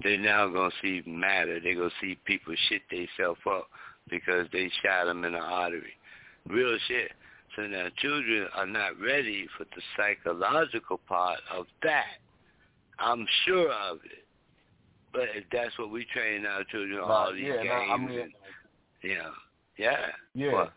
They're 0.01 0.17
now 0.17 0.47
going 0.47 0.71
to 0.71 0.75
see 0.81 1.07
matter. 1.07 1.59
They're 1.59 1.75
going 1.75 1.89
to 1.89 1.95
see 2.01 2.17
people 2.25 2.55
shit 2.69 2.81
themselves 2.89 3.39
up 3.49 3.67
because 4.09 4.47
they 4.51 4.71
shot 4.83 5.05
them 5.05 5.23
in 5.23 5.33
the 5.33 5.39
artery. 5.39 5.93
Real 6.47 6.77
shit. 6.87 7.11
So 7.55 7.67
now 7.67 7.87
children 7.97 8.47
are 8.55 8.65
not 8.65 8.99
ready 8.99 9.47
for 9.57 9.65
the 9.65 9.81
psychological 9.95 10.99
part 11.07 11.39
of 11.55 11.67
that. 11.83 12.17
I'm 12.99 13.25
sure 13.45 13.71
of 13.71 13.97
it. 14.05 14.25
But 15.13 15.29
if 15.35 15.43
that's 15.51 15.77
what 15.77 15.91
we 15.91 16.05
train 16.11 16.45
our 16.47 16.63
children, 16.63 16.97
Nah, 16.99 17.05
all 17.05 17.33
these 17.33 17.43
yeah, 17.43 17.57
games, 17.57 17.67
nah, 17.69 17.93
I 17.93 17.97
mean- 17.97 18.19
and, 18.19 18.33
you 19.03 19.15
know, 19.15 19.31
yeah. 19.77 20.07
Yeah. 20.33 20.53
Well, 20.53 20.71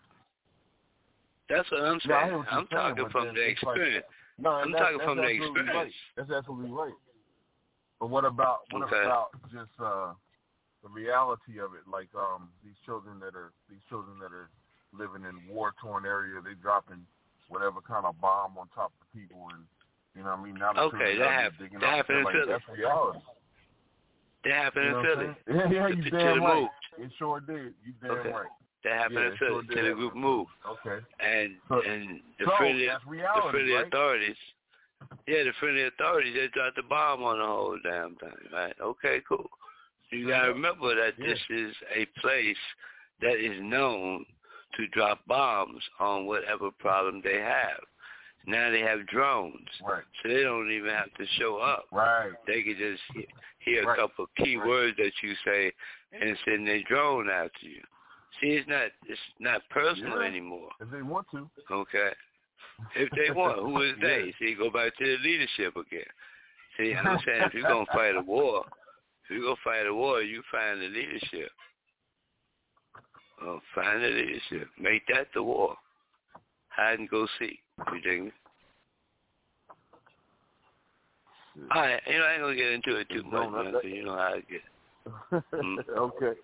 that's 1.48 1.70
what 1.70 1.80
I'm 1.80 1.94
No, 2.04 2.14
saying. 2.14 2.26
hear 2.28 2.38
what 2.38 2.52
I'm 2.52 2.66
talking 2.66 3.08
from 3.08 3.24
the 3.34 3.40
like- 3.40 3.50
experience. 3.52 4.06
No, 4.38 4.50
I'm 4.50 4.72
talking 4.72 4.98
from 5.00 5.16
the 5.16 5.22
experience. 5.28 5.70
Right. 5.74 5.92
That's 6.16 6.30
absolutely 6.30 6.70
right. 6.70 6.92
But 8.00 8.08
what 8.10 8.24
about 8.24 8.60
what 8.70 8.82
Okay. 8.84 9.04
about 9.04 9.28
just 9.52 9.72
uh 9.82 10.12
the 10.82 10.88
reality 10.90 11.58
of 11.58 11.74
it? 11.74 11.88
Like 11.90 12.08
um 12.14 12.50
these 12.64 12.76
children 12.84 13.18
that 13.20 13.34
are 13.34 13.52
these 13.70 13.80
children 13.88 14.18
that 14.20 14.32
are 14.32 14.50
living 14.92 15.24
in 15.28 15.46
war 15.52 15.72
torn 15.80 16.04
area, 16.06 16.40
they 16.44 16.54
dropping 16.54 17.06
whatever 17.48 17.80
kind 17.80 18.04
of 18.06 18.20
bomb 18.20 18.58
on 18.58 18.68
top 18.74 18.92
of 19.00 19.06
people 19.12 19.48
and 19.54 19.64
you 20.16 20.22
know 20.22 20.30
what 20.30 20.38
I 20.40 20.44
mean? 20.44 20.54
Now 20.54 20.72
the 20.72 20.80
Okay, 20.88 21.18
that 21.18 21.30
hap- 21.30 21.58
digging 21.58 21.78
that 21.80 21.86
up 21.88 21.96
happened 21.96 22.18
in 22.18 22.24
like, 22.24 22.34
Philly. 22.34 22.48
That's 22.48 22.68
reality. 22.78 23.18
That 24.44 24.52
happened 24.52 24.84
You 24.84 24.90
know 24.92 24.98
in 24.98 25.04
Philly. 25.04 25.26
Yeah, 25.48 25.70
yeah, 25.72 25.88
you 25.88 26.10
damn 26.10 26.42
right. 26.42 26.54
move. 26.62 26.68
It 26.98 27.10
sure 27.18 27.40
did. 27.40 27.74
You 27.84 27.92
damn 28.00 28.10
Okay. 28.12 28.30
right. 28.30 28.46
That 28.84 28.92
happened 28.92 29.18
Yeah, 29.18 29.30
in 29.32 29.36
Philly. 29.36 29.50
sure 29.50 29.62
did 29.62 29.76
to 29.76 29.88
the 29.88 29.94
group 29.94 30.14
in 30.14 30.20
move. 30.20 30.46
Okay. 30.66 31.04
And 31.20 31.56
So- 31.68 31.82
and 31.82 32.22
the 32.38 32.44
so 32.44 32.50
that's 32.86 33.04
the 33.04 33.50
friendly 33.50 33.72
right? 33.72 33.86
authorities 33.88 34.36
yeah, 35.26 35.42
the 35.44 35.52
friendly 35.60 35.84
authorities 35.84 36.34
they 36.34 36.48
dropped 36.48 36.76
the 36.76 36.82
bomb 36.82 37.22
on 37.22 37.38
the 37.38 37.44
whole 37.44 37.78
damn 37.82 38.16
thing, 38.16 38.30
right? 38.52 38.74
Okay, 38.80 39.20
cool. 39.28 39.48
You 40.10 40.28
gotta 40.28 40.48
remember 40.52 40.94
that 40.94 41.16
this 41.18 41.38
is 41.50 41.74
a 41.94 42.06
place 42.20 42.56
that 43.20 43.38
is 43.38 43.60
known 43.60 44.24
to 44.76 44.86
drop 44.88 45.20
bombs 45.26 45.82
on 45.98 46.26
whatever 46.26 46.70
problem 46.70 47.20
they 47.24 47.40
have. 47.40 47.80
Now 48.46 48.70
they 48.70 48.80
have 48.80 49.06
drones, 49.08 49.68
right. 49.84 50.04
so 50.22 50.28
they 50.28 50.42
don't 50.42 50.70
even 50.70 50.90
have 50.90 51.12
to 51.14 51.26
show 51.38 51.56
up. 51.56 51.86
Right. 51.90 52.30
They 52.46 52.62
can 52.62 52.76
just 52.78 53.02
hear 53.58 53.82
a 53.82 53.86
Right. 53.86 53.98
couple 53.98 54.24
of 54.24 54.34
key 54.36 54.56
Right. 54.56 54.68
words 54.68 54.96
that 54.98 55.12
you 55.22 55.34
say 55.44 55.72
and 56.12 56.38
send 56.44 56.68
their 56.68 56.82
drone 56.82 57.28
after 57.28 57.66
you. 57.66 57.82
See, 58.40 58.52
it's 58.52 58.68
not 58.68 58.92
it's 59.08 59.20
not 59.40 59.68
personal 59.70 60.20
Yeah. 60.20 60.26
anymore. 60.28 60.70
If 60.80 60.90
they 60.90 61.02
want 61.02 61.28
to. 61.30 61.50
Okay. 61.70 62.14
If 62.94 63.10
they 63.12 63.30
want, 63.34 63.60
who 63.60 63.82
is 63.82 63.94
they? 64.00 64.32
See, 64.38 64.54
go 64.54 64.70
back 64.70 64.96
to 64.96 65.04
the 65.04 65.16
leadership 65.22 65.76
again. 65.76 66.04
See, 66.76 66.94
I'm 67.04 67.18
saying 67.26 67.42
if 67.44 67.54
you're 67.54 67.62
gonna 67.62 67.86
fight 67.92 68.14
a 68.16 68.20
war, 68.20 68.64
if 69.24 69.30
you're 69.30 69.42
gonna 69.42 69.56
fight 69.64 69.86
a 69.86 69.94
war, 69.94 70.22
you 70.22 70.42
find 70.50 70.80
the 70.80 70.88
leadership. 70.88 71.50
Well, 73.42 73.60
find 73.74 74.02
the 74.02 74.08
leadership. 74.08 74.68
Make 74.78 75.02
that 75.08 75.28
the 75.34 75.42
war. 75.42 75.76
Hide 76.68 76.98
and 76.98 77.08
go 77.08 77.26
seek. 77.38 77.58
You 77.92 78.00
dig 78.00 78.24
me? 78.24 78.32
All 81.74 81.80
right, 81.82 82.00
you 82.06 82.18
know 82.18 82.24
I 82.24 82.32
ain't 82.32 82.42
gonna 82.42 82.54
get 82.54 82.72
into 82.72 82.96
it 82.96 83.08
too 83.08 83.22
much, 83.24 83.50
man, 83.50 83.72
'cause 83.72 83.84
you 83.84 84.04
know 84.04 84.16
how 84.16 84.34
I 84.34 84.40
get. 84.40 84.62
Mm. 85.54 85.88
okay. 85.96 86.40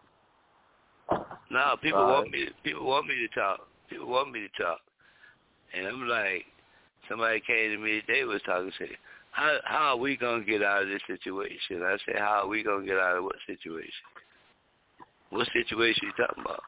No, 1.51 1.77
people 1.83 2.01
All 2.01 2.09
want 2.09 2.25
right. 2.25 2.33
me. 2.33 2.49
People 2.65 2.87
want 2.87 3.07
me 3.07 3.15
to 3.17 3.29
talk. 3.29 3.69
People 3.89 4.07
want 4.07 4.33
me 4.33 4.41
to 4.49 4.63
talk, 4.63 4.81
and 5.75 5.87
I'm 5.87 6.09
like, 6.09 6.45
somebody 7.09 7.41
came 7.47 7.71
to 7.73 7.79
me. 7.79 8.03
They 8.07 8.25
was 8.25 8.41
talking. 8.43 8.73
Said, 8.79 8.89
how 9.33 9.59
how 9.65 9.85
are 9.93 9.97
we 9.97 10.17
gonna 10.17 10.45
get 10.45 10.63
out 10.63 10.83
of 10.83 10.89
this 10.89 11.03
situation? 11.07 11.83
I 11.83 11.97
said, 12.07 12.17
how 12.19 12.43
are 12.43 12.49
we 12.49 12.63
gonna 12.63 12.87
get 12.87 12.99
out 12.99 13.17
of 13.17 13.25
what 13.25 13.37
situation? 13.47 13.91
What 15.31 15.49
situation 15.53 16.09
you 16.09 16.25
talking 16.27 16.45
about? 16.45 16.63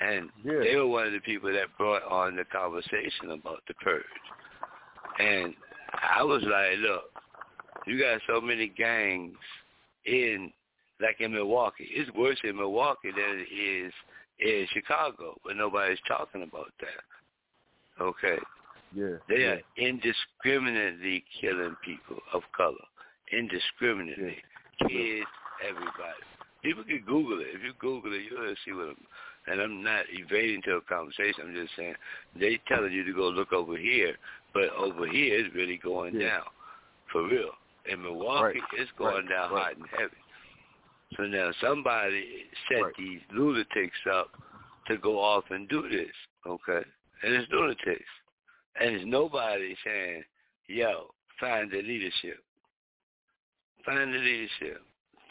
And 0.00 0.30
Yeah. 0.44 0.60
they 0.60 0.76
were 0.76 0.86
one 0.86 1.06
of 1.06 1.12
the 1.12 1.20
people 1.20 1.52
that 1.52 1.76
brought 1.78 2.02
on 2.04 2.36
the 2.36 2.44
conversation 2.44 3.30
about 3.30 3.62
the 3.66 3.74
purge. 3.74 4.04
And 5.18 5.54
I 5.92 6.22
was 6.22 6.42
like, 6.42 6.78
look, 6.78 7.10
you 7.86 7.98
got 7.98 8.20
so 8.26 8.40
many 8.40 8.68
gangs 8.68 9.36
in 10.04 10.52
like 11.00 11.20
in 11.20 11.32
Milwaukee. 11.32 11.88
It's 11.90 12.10
worse 12.12 12.38
in 12.44 12.56
Milwaukee 12.56 13.10
than 13.10 13.46
it 13.48 13.52
is 13.52 13.92
in 14.38 14.66
Chicago, 14.72 15.38
but 15.44 15.56
nobody's 15.56 15.98
talking 16.06 16.42
about 16.42 16.72
that. 16.80 17.02
Okay. 18.00 18.38
Yeah. 18.94 19.16
They 19.28 19.40
yeah. 19.42 19.48
are 19.48 19.60
indiscriminately 19.76 21.24
killing 21.40 21.76
people 21.84 22.18
of 22.32 22.42
color. 22.56 22.74
Indiscriminately. 23.32 24.36
Kids, 24.80 25.26
everybody. 25.66 26.22
People 26.62 26.84
can 26.84 27.02
Google 27.06 27.40
it. 27.40 27.48
If 27.54 27.62
you 27.62 27.72
Google 27.78 28.12
it, 28.12 28.22
you'll 28.30 28.54
see 28.64 28.72
what 28.72 28.88
I'm 28.88 29.06
and 29.46 29.60
I'm 29.60 29.82
not 29.82 30.04
evading 30.10 30.62
to 30.62 30.76
a 30.76 30.80
conversation. 30.80 31.44
I'm 31.44 31.54
just 31.54 31.76
saying 31.76 31.94
they 32.38 32.58
telling 32.66 32.92
you 32.92 33.04
to 33.04 33.12
go 33.12 33.28
look 33.28 33.52
over 33.52 33.76
here, 33.76 34.16
but 34.54 34.70
over 34.70 35.06
here 35.06 35.44
is 35.44 35.52
really 35.54 35.76
going 35.76 36.18
Yeah. 36.18 36.38
down. 36.38 36.46
For 37.12 37.24
real. 37.24 37.54
In 37.86 38.02
Milwaukee, 38.02 38.60
Right. 38.60 38.80
it's 38.80 38.90
going 38.92 39.26
Right. 39.26 39.28
down 39.28 39.52
Right. 39.52 39.62
hot 39.64 39.76
and 39.76 39.86
heavy. 39.88 40.16
So 41.16 41.26
now 41.26 41.52
somebody 41.52 42.50
set 42.68 42.94
these 42.96 43.20
lunatics 43.30 44.06
up 44.06 44.34
to 44.86 44.96
go 44.96 45.18
off 45.20 45.50
and 45.50 45.68
do 45.68 45.86
this, 45.88 46.14
okay? 46.46 46.84
And 47.24 47.34
it's 47.34 47.50
lunatics. 47.50 48.04
And 48.80 48.96
it's 48.96 49.04
nobody 49.06 49.74
saying, 49.84 50.24
yo, 50.66 51.06
find 51.40 51.70
the 51.70 51.80
leadership. 51.80 52.38
Find 53.86 54.12
the 54.12 54.18
leadership. 54.18 54.82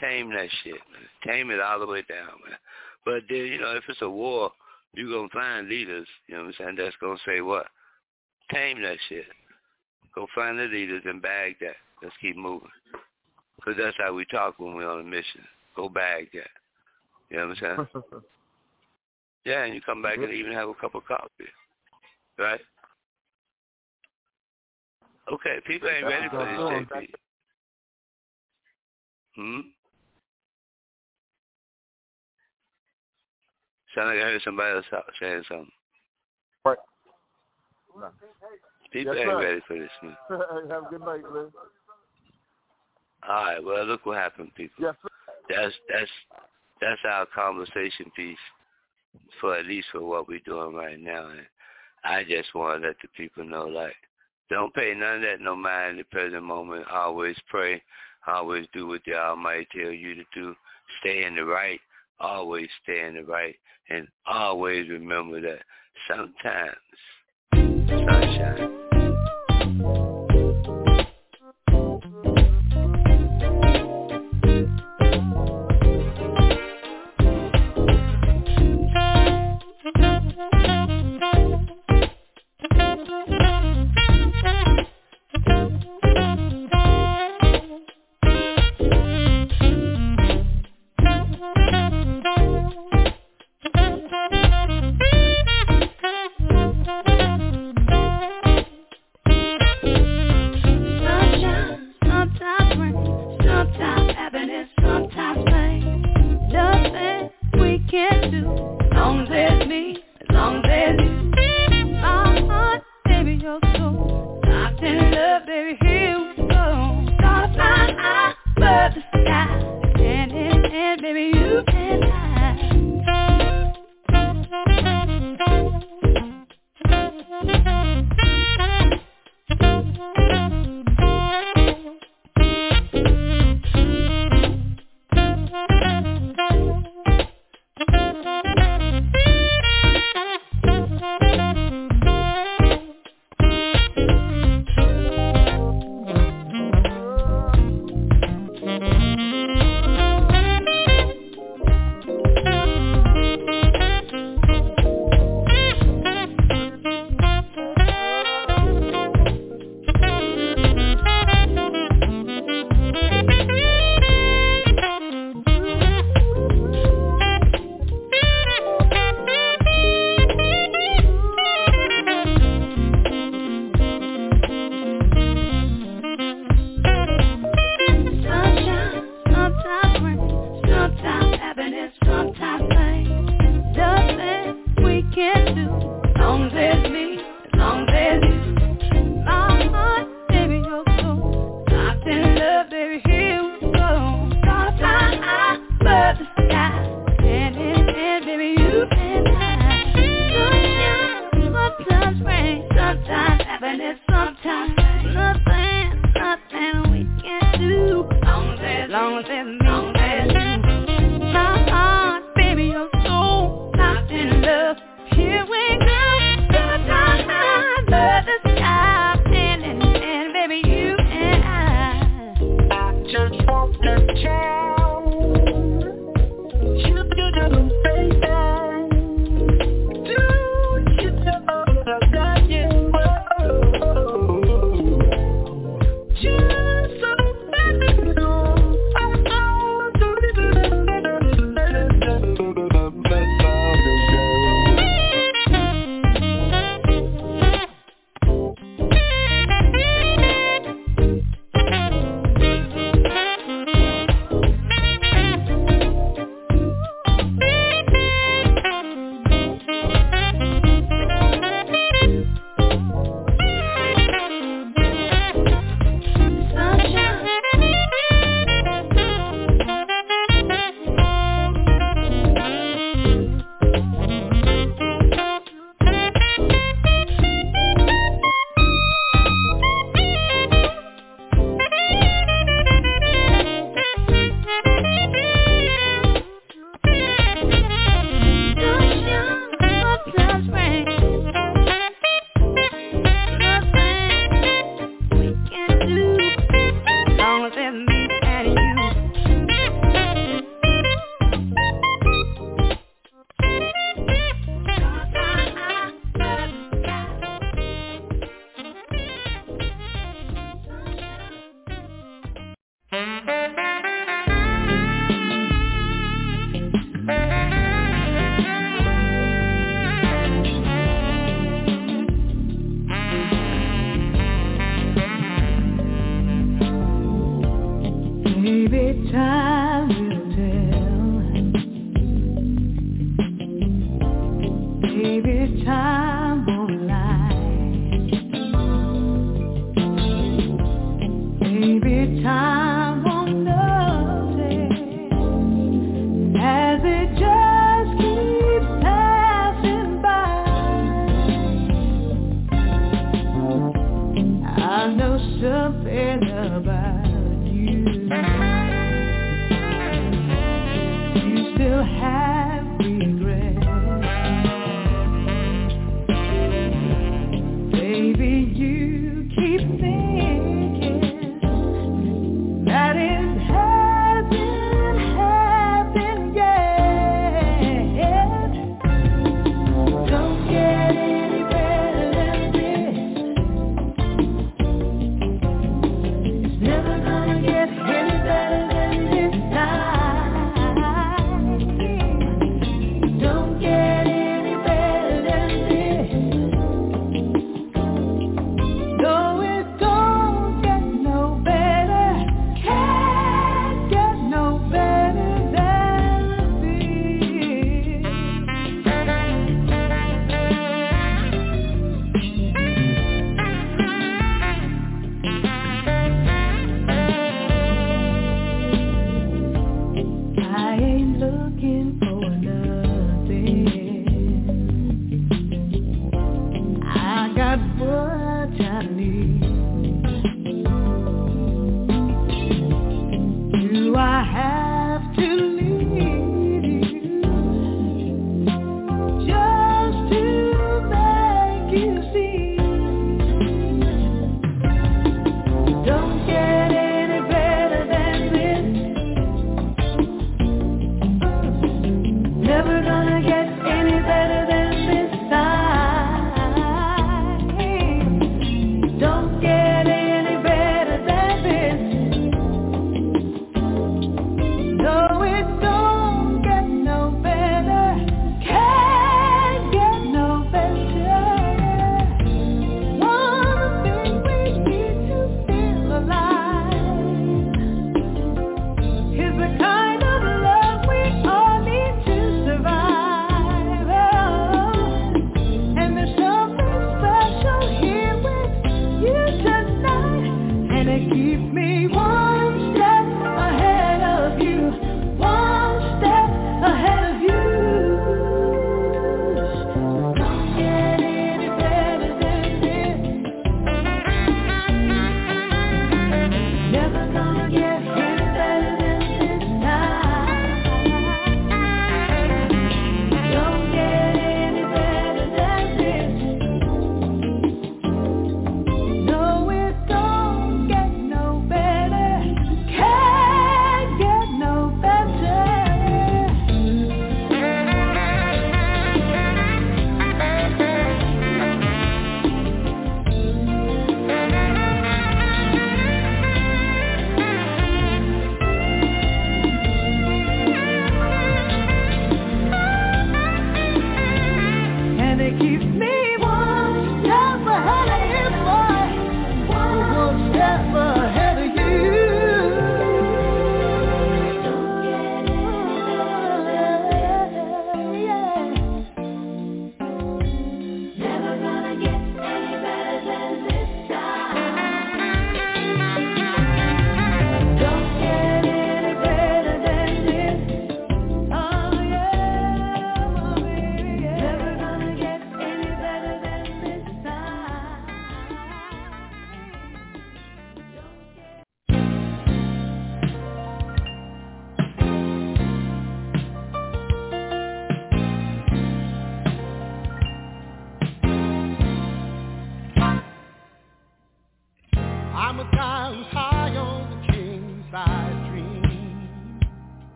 Tame 0.00 0.30
that 0.30 0.48
shit, 0.62 0.74
man. 0.74 1.08
Tame 1.26 1.50
it 1.50 1.60
all 1.60 1.80
the 1.80 1.86
way 1.86 2.02
down, 2.08 2.28
man. 2.48 2.58
But 3.04 3.22
then, 3.28 3.46
you 3.46 3.60
know, 3.60 3.74
if 3.74 3.84
it's 3.88 4.02
a 4.02 4.08
war, 4.08 4.52
you're 4.94 5.10
going 5.10 5.28
to 5.28 5.34
find 5.34 5.68
leaders, 5.68 6.06
you 6.26 6.36
know 6.36 6.42
what 6.42 6.48
I'm 6.48 6.54
saying, 6.58 6.76
that's 6.78 6.96
going 7.00 7.16
to 7.16 7.22
say 7.26 7.40
what? 7.40 7.66
Tame 8.52 8.82
that 8.82 8.98
shit. 9.08 9.24
Go 10.14 10.26
find 10.34 10.58
the 10.58 10.64
leaders 10.64 11.02
and 11.06 11.22
bag 11.22 11.56
that. 11.60 11.76
Let's 12.02 12.14
keep 12.20 12.36
moving. 12.36 12.68
Because 13.56 13.74
that's 13.78 13.96
how 13.98 14.14
we 14.14 14.24
talk 14.26 14.58
when 14.58 14.74
we're 14.74 14.90
on 14.90 15.00
a 15.00 15.04
mission. 15.04 15.42
Go 15.76 15.88
bag 15.88 16.28
that. 16.34 16.50
You 17.30 17.36
know 17.36 17.48
what 17.48 17.62
I'm 17.62 17.88
saying? 17.92 18.22
yeah, 19.44 19.64
and 19.64 19.74
you 19.74 19.80
come 19.80 20.02
back 20.02 20.18
and 20.18 20.32
even 20.32 20.52
have 20.52 20.68
a 20.68 20.74
cup 20.74 20.94
of 20.94 21.04
coffee. 21.04 21.50
Right? 22.38 22.60
Okay, 25.32 25.58
people 25.66 25.88
ain't 25.88 26.06
ready 26.06 26.28
for 26.28 26.38
this, 26.38 26.58
JP. 26.58 27.08
Hmm? 29.36 29.60
Sound 33.94 34.08
like 34.08 34.18
I 34.18 34.22
heard 34.22 34.42
somebody 34.44 34.76
else 34.76 34.86
out 34.92 35.04
saying 35.20 35.42
something. 35.48 35.70
Right. 36.64 36.78
People 38.92 39.14
Yes, 39.14 39.22
ain't 39.22 39.30
sir. 39.30 39.40
ready 39.40 39.60
for 39.66 39.78
this, 39.78 39.90
man. 40.02 40.16
Have 40.70 40.84
a 40.84 40.88
good 40.90 41.00
night, 41.00 41.22
man. 41.32 41.52
All 43.28 43.44
right, 43.44 43.62
well, 43.62 43.84
look 43.84 44.06
what 44.06 44.16
happened, 44.16 44.54
people. 44.54 44.84
Yes, 44.84 44.94
sir. 45.02 45.08
That's 45.48 45.74
that's 45.88 46.10
that's 46.80 47.00
our 47.04 47.26
conversation 47.26 48.10
piece 48.16 48.38
for 49.40 49.56
at 49.56 49.66
least 49.66 49.88
for 49.92 50.00
what 50.00 50.28
we're 50.28 50.40
doing 50.40 50.74
right 50.74 50.98
now. 50.98 51.28
And 51.28 51.46
I 52.04 52.24
just 52.24 52.54
want 52.54 52.82
to 52.82 52.88
let 52.88 52.96
the 53.02 53.08
people 53.16 53.44
know, 53.44 53.66
like, 53.66 53.94
don't 54.48 54.74
pay 54.74 54.94
none 54.94 55.16
of 55.16 55.22
that 55.22 55.40
no 55.40 55.54
mind 55.54 55.92
in 55.92 55.96
the 55.98 56.04
present 56.04 56.42
moment. 56.42 56.86
Always 56.90 57.36
pray. 57.48 57.82
Always 58.26 58.66
do 58.72 58.86
what 58.88 59.02
the 59.06 59.14
Almighty 59.14 59.66
tell 59.72 59.92
you 59.92 60.14
to 60.16 60.24
do. 60.34 60.54
Stay 61.00 61.24
in 61.24 61.36
the 61.36 61.44
right. 61.44 61.80
Always 62.18 62.68
stay 62.82 63.06
in 63.06 63.14
the 63.14 63.22
right. 63.22 63.54
And 63.88 64.08
always 64.26 64.88
remember 64.88 65.40
that 65.40 65.60
sometimes 66.08 66.76
sunshine 67.52 68.89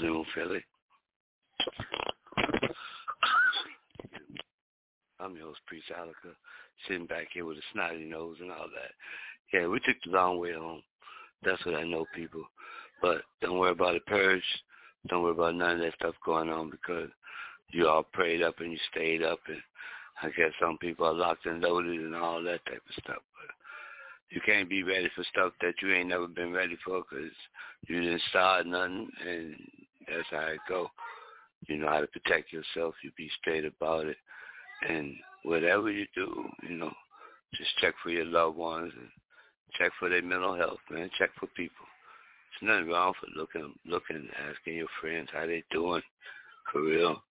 little 0.00 0.24
Philly. 0.34 0.64
I'm 5.20 5.36
your 5.36 5.46
host, 5.46 5.60
Priest 5.66 5.86
Ilika, 5.96 6.34
sitting 6.86 7.06
back 7.06 7.28
here 7.32 7.44
with 7.44 7.58
a 7.58 7.62
snotty 7.72 8.04
nose 8.04 8.36
and 8.40 8.50
all 8.50 8.66
that. 8.74 8.92
Yeah, 9.52 9.68
we 9.68 9.78
took 9.80 9.96
the 10.04 10.10
long 10.10 10.38
way 10.38 10.52
home. 10.52 10.82
That's 11.44 11.64
what 11.64 11.76
I 11.76 11.84
know, 11.84 12.06
people. 12.14 12.42
But 13.00 13.22
don't 13.40 13.58
worry 13.58 13.72
about 13.72 13.94
the 13.94 14.00
purge. 14.00 14.42
Don't 15.08 15.22
worry 15.22 15.32
about 15.32 15.54
none 15.54 15.76
of 15.76 15.78
that 15.80 15.94
stuff 15.94 16.14
going 16.24 16.48
on 16.48 16.70
because 16.70 17.08
you 17.70 17.88
all 17.88 18.04
prayed 18.12 18.42
up 18.42 18.60
and 18.60 18.72
you 18.72 18.78
stayed 18.90 19.22
up. 19.22 19.40
And 19.48 19.60
I 20.22 20.28
guess 20.28 20.52
some 20.60 20.78
people 20.78 21.06
are 21.06 21.14
locked 21.14 21.46
and 21.46 21.60
loaded 21.60 22.00
and 22.00 22.14
all 22.14 22.42
that 22.42 22.64
type 22.66 22.82
of 22.88 23.02
stuff. 23.02 23.22
But 23.34 23.54
you 24.32 24.40
can't 24.46 24.68
be 24.68 24.82
ready 24.82 25.10
for 25.14 25.24
stuff 25.24 25.52
that 25.60 25.74
you 25.82 25.92
ain't 25.92 26.08
never 26.08 26.26
been 26.26 26.52
ready 26.52 26.76
for 26.84 27.02
because 27.02 27.32
you 27.86 28.00
didn't 28.00 28.22
start 28.30 28.66
nothing, 28.66 29.10
and 29.28 29.54
that's 30.08 30.28
how 30.30 30.46
it 30.46 30.60
go. 30.68 30.88
You 31.68 31.76
know 31.78 31.88
how 31.88 32.00
to 32.00 32.06
protect 32.06 32.52
yourself. 32.52 32.94
You 33.04 33.10
be 33.16 33.30
straight 33.40 33.66
about 33.66 34.06
it, 34.06 34.16
and 34.88 35.14
whatever 35.44 35.90
you 35.90 36.06
do, 36.14 36.44
you 36.68 36.76
know, 36.76 36.92
just 37.54 37.76
check 37.80 37.94
for 38.02 38.08
your 38.08 38.24
loved 38.24 38.56
ones 38.56 38.92
and 38.96 39.08
check 39.78 39.92
for 39.98 40.08
their 40.08 40.22
mental 40.22 40.56
health, 40.56 40.80
man. 40.90 41.10
Check 41.18 41.30
for 41.38 41.46
people. 41.48 41.84
There's 42.60 42.70
nothing 42.70 42.90
wrong 42.90 43.12
for 43.20 43.38
looking, 43.38 43.74
looking, 43.86 44.28
asking 44.48 44.76
your 44.76 44.88
friends 45.00 45.28
how 45.32 45.46
they 45.46 45.62
doing. 45.70 46.02
For 46.72 46.80
real, 46.80 47.22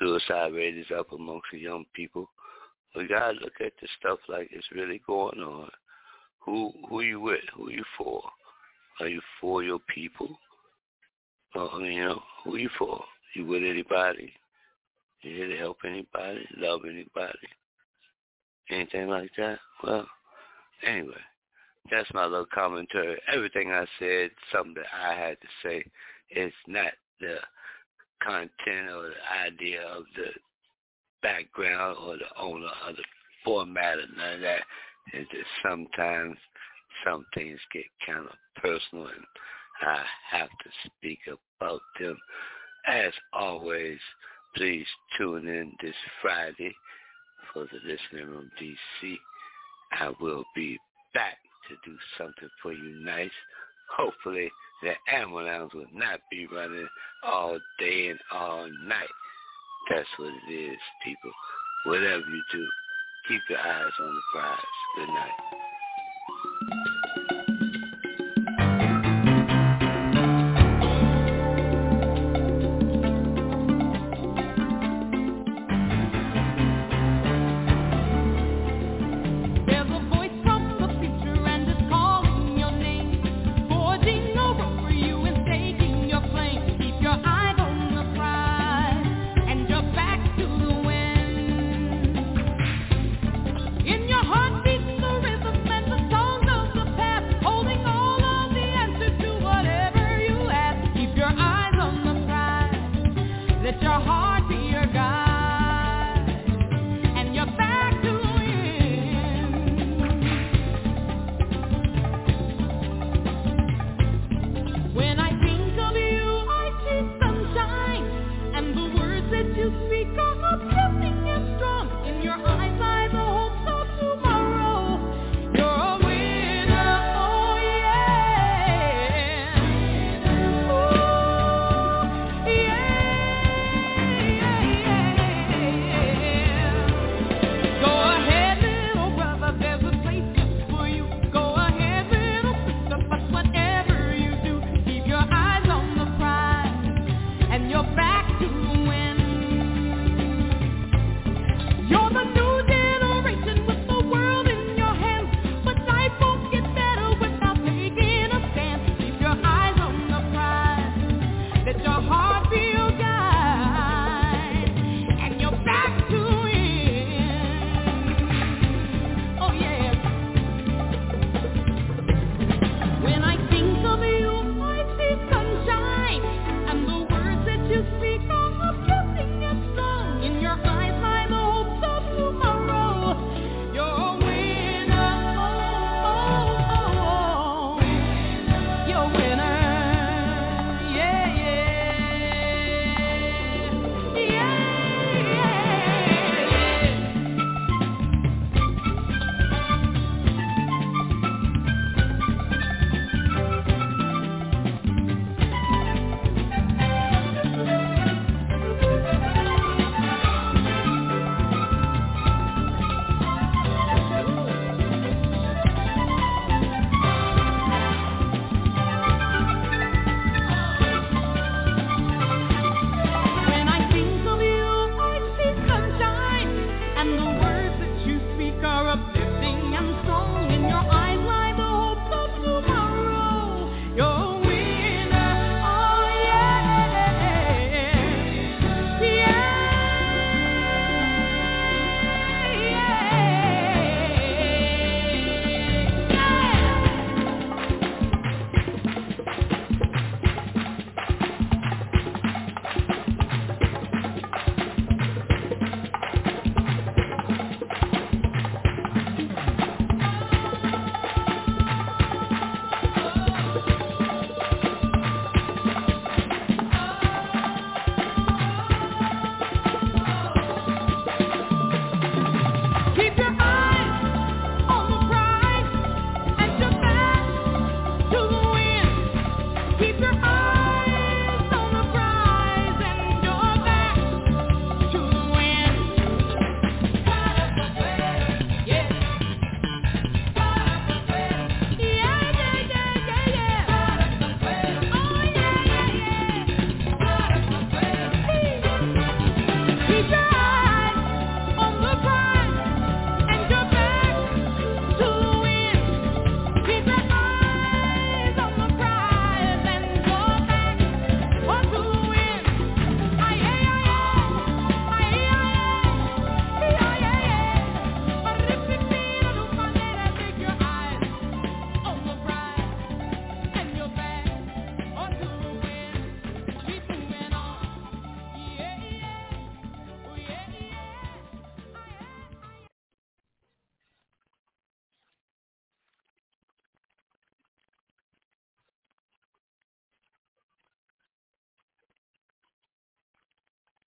suicide 0.00 0.52
rate 0.52 0.76
is 0.76 0.86
up 0.98 1.12
amongst 1.12 1.46
the 1.52 1.58
young 1.58 1.84
people. 1.94 2.28
We 2.96 3.06
gotta 3.06 3.32
look 3.32 3.60
at 3.60 3.72
the 3.80 3.88
stuff 3.98 4.18
like 4.28 4.48
it's 4.50 4.66
really 4.74 5.00
going 5.06 5.40
on. 5.40 5.70
Who 6.44 6.72
who 6.88 7.00
you 7.00 7.20
with? 7.20 7.40
Who 7.56 7.70
you 7.70 7.84
for? 7.96 8.22
Are 9.00 9.08
you 9.08 9.20
for 9.40 9.62
your 9.62 9.80
people? 9.92 10.38
Or, 11.54 11.80
you 11.80 12.04
know, 12.04 12.22
who 12.44 12.56
you 12.56 12.68
for? 12.78 13.04
You 13.34 13.46
with 13.46 13.62
anybody? 13.62 14.32
You 15.22 15.36
here 15.36 15.48
to 15.48 15.56
help 15.56 15.78
anybody? 15.84 16.46
Love 16.56 16.82
anybody? 16.84 17.48
Anything 18.70 19.08
like 19.08 19.30
that? 19.36 19.58
Well, 19.82 20.06
anyway, 20.86 21.14
that's 21.90 22.12
my 22.12 22.24
little 22.24 22.46
commentary. 22.52 23.20
Everything 23.32 23.70
I 23.70 23.86
said, 23.98 24.30
something 24.52 24.74
that 24.74 24.86
I 24.92 25.14
had 25.14 25.40
to 25.40 25.48
say. 25.62 25.84
It's 26.30 26.54
not 26.66 26.92
the 27.20 27.36
content 28.22 28.90
or 28.90 29.10
the 29.10 29.46
idea 29.46 29.82
of 29.82 30.04
the 30.16 30.30
background 31.22 31.98
or 32.04 32.16
the 32.16 32.40
owner 32.40 32.70
of 32.86 32.96
the 32.96 33.02
format 33.44 33.98
or 33.98 34.06
none 34.16 34.34
of 34.34 34.40
that. 34.40 34.60
It's 35.12 35.30
just 35.30 35.48
sometimes 35.62 36.36
some 37.04 37.26
things 37.34 37.58
get 37.72 37.84
kind 38.06 38.26
of 38.26 38.62
personal 38.62 39.06
and 39.06 39.24
I 39.82 40.02
have 40.30 40.48
to 40.48 40.70
speak 40.86 41.18
about 41.28 41.80
them. 42.00 42.16
As 42.86 43.12
always, 43.32 43.98
please 44.56 44.86
tune 45.18 45.48
in 45.48 45.72
this 45.82 45.94
Friday 46.22 46.74
for 47.52 47.64
the 47.64 47.78
Listening 47.84 48.30
Room 48.30 48.50
DC. 48.60 49.16
I 49.92 50.12
will 50.20 50.44
be 50.54 50.78
back 51.12 51.36
to 51.68 51.76
do 51.90 51.96
something 52.18 52.48
for 52.62 52.72
you 52.72 53.04
nice. 53.04 53.30
Hopefully 53.96 54.50
the 54.82 54.92
ambulance 55.14 55.72
will 55.74 55.86
not 55.92 56.20
be 56.30 56.46
running 56.46 56.88
all 57.24 57.58
day 57.78 58.08
and 58.08 58.20
all 58.32 58.68
night. 58.86 59.08
That's 59.90 60.08
what 60.18 60.32
it 60.48 60.52
is, 60.52 60.78
people. 61.04 61.30
Whatever 61.86 62.22
you 62.28 62.42
do, 62.52 62.66
keep 63.28 63.42
your 63.48 63.58
eyes 63.58 63.92
on 64.00 64.14
the 64.14 64.22
prize. 64.32 64.58
Good 64.96 65.08
night. 65.08 65.73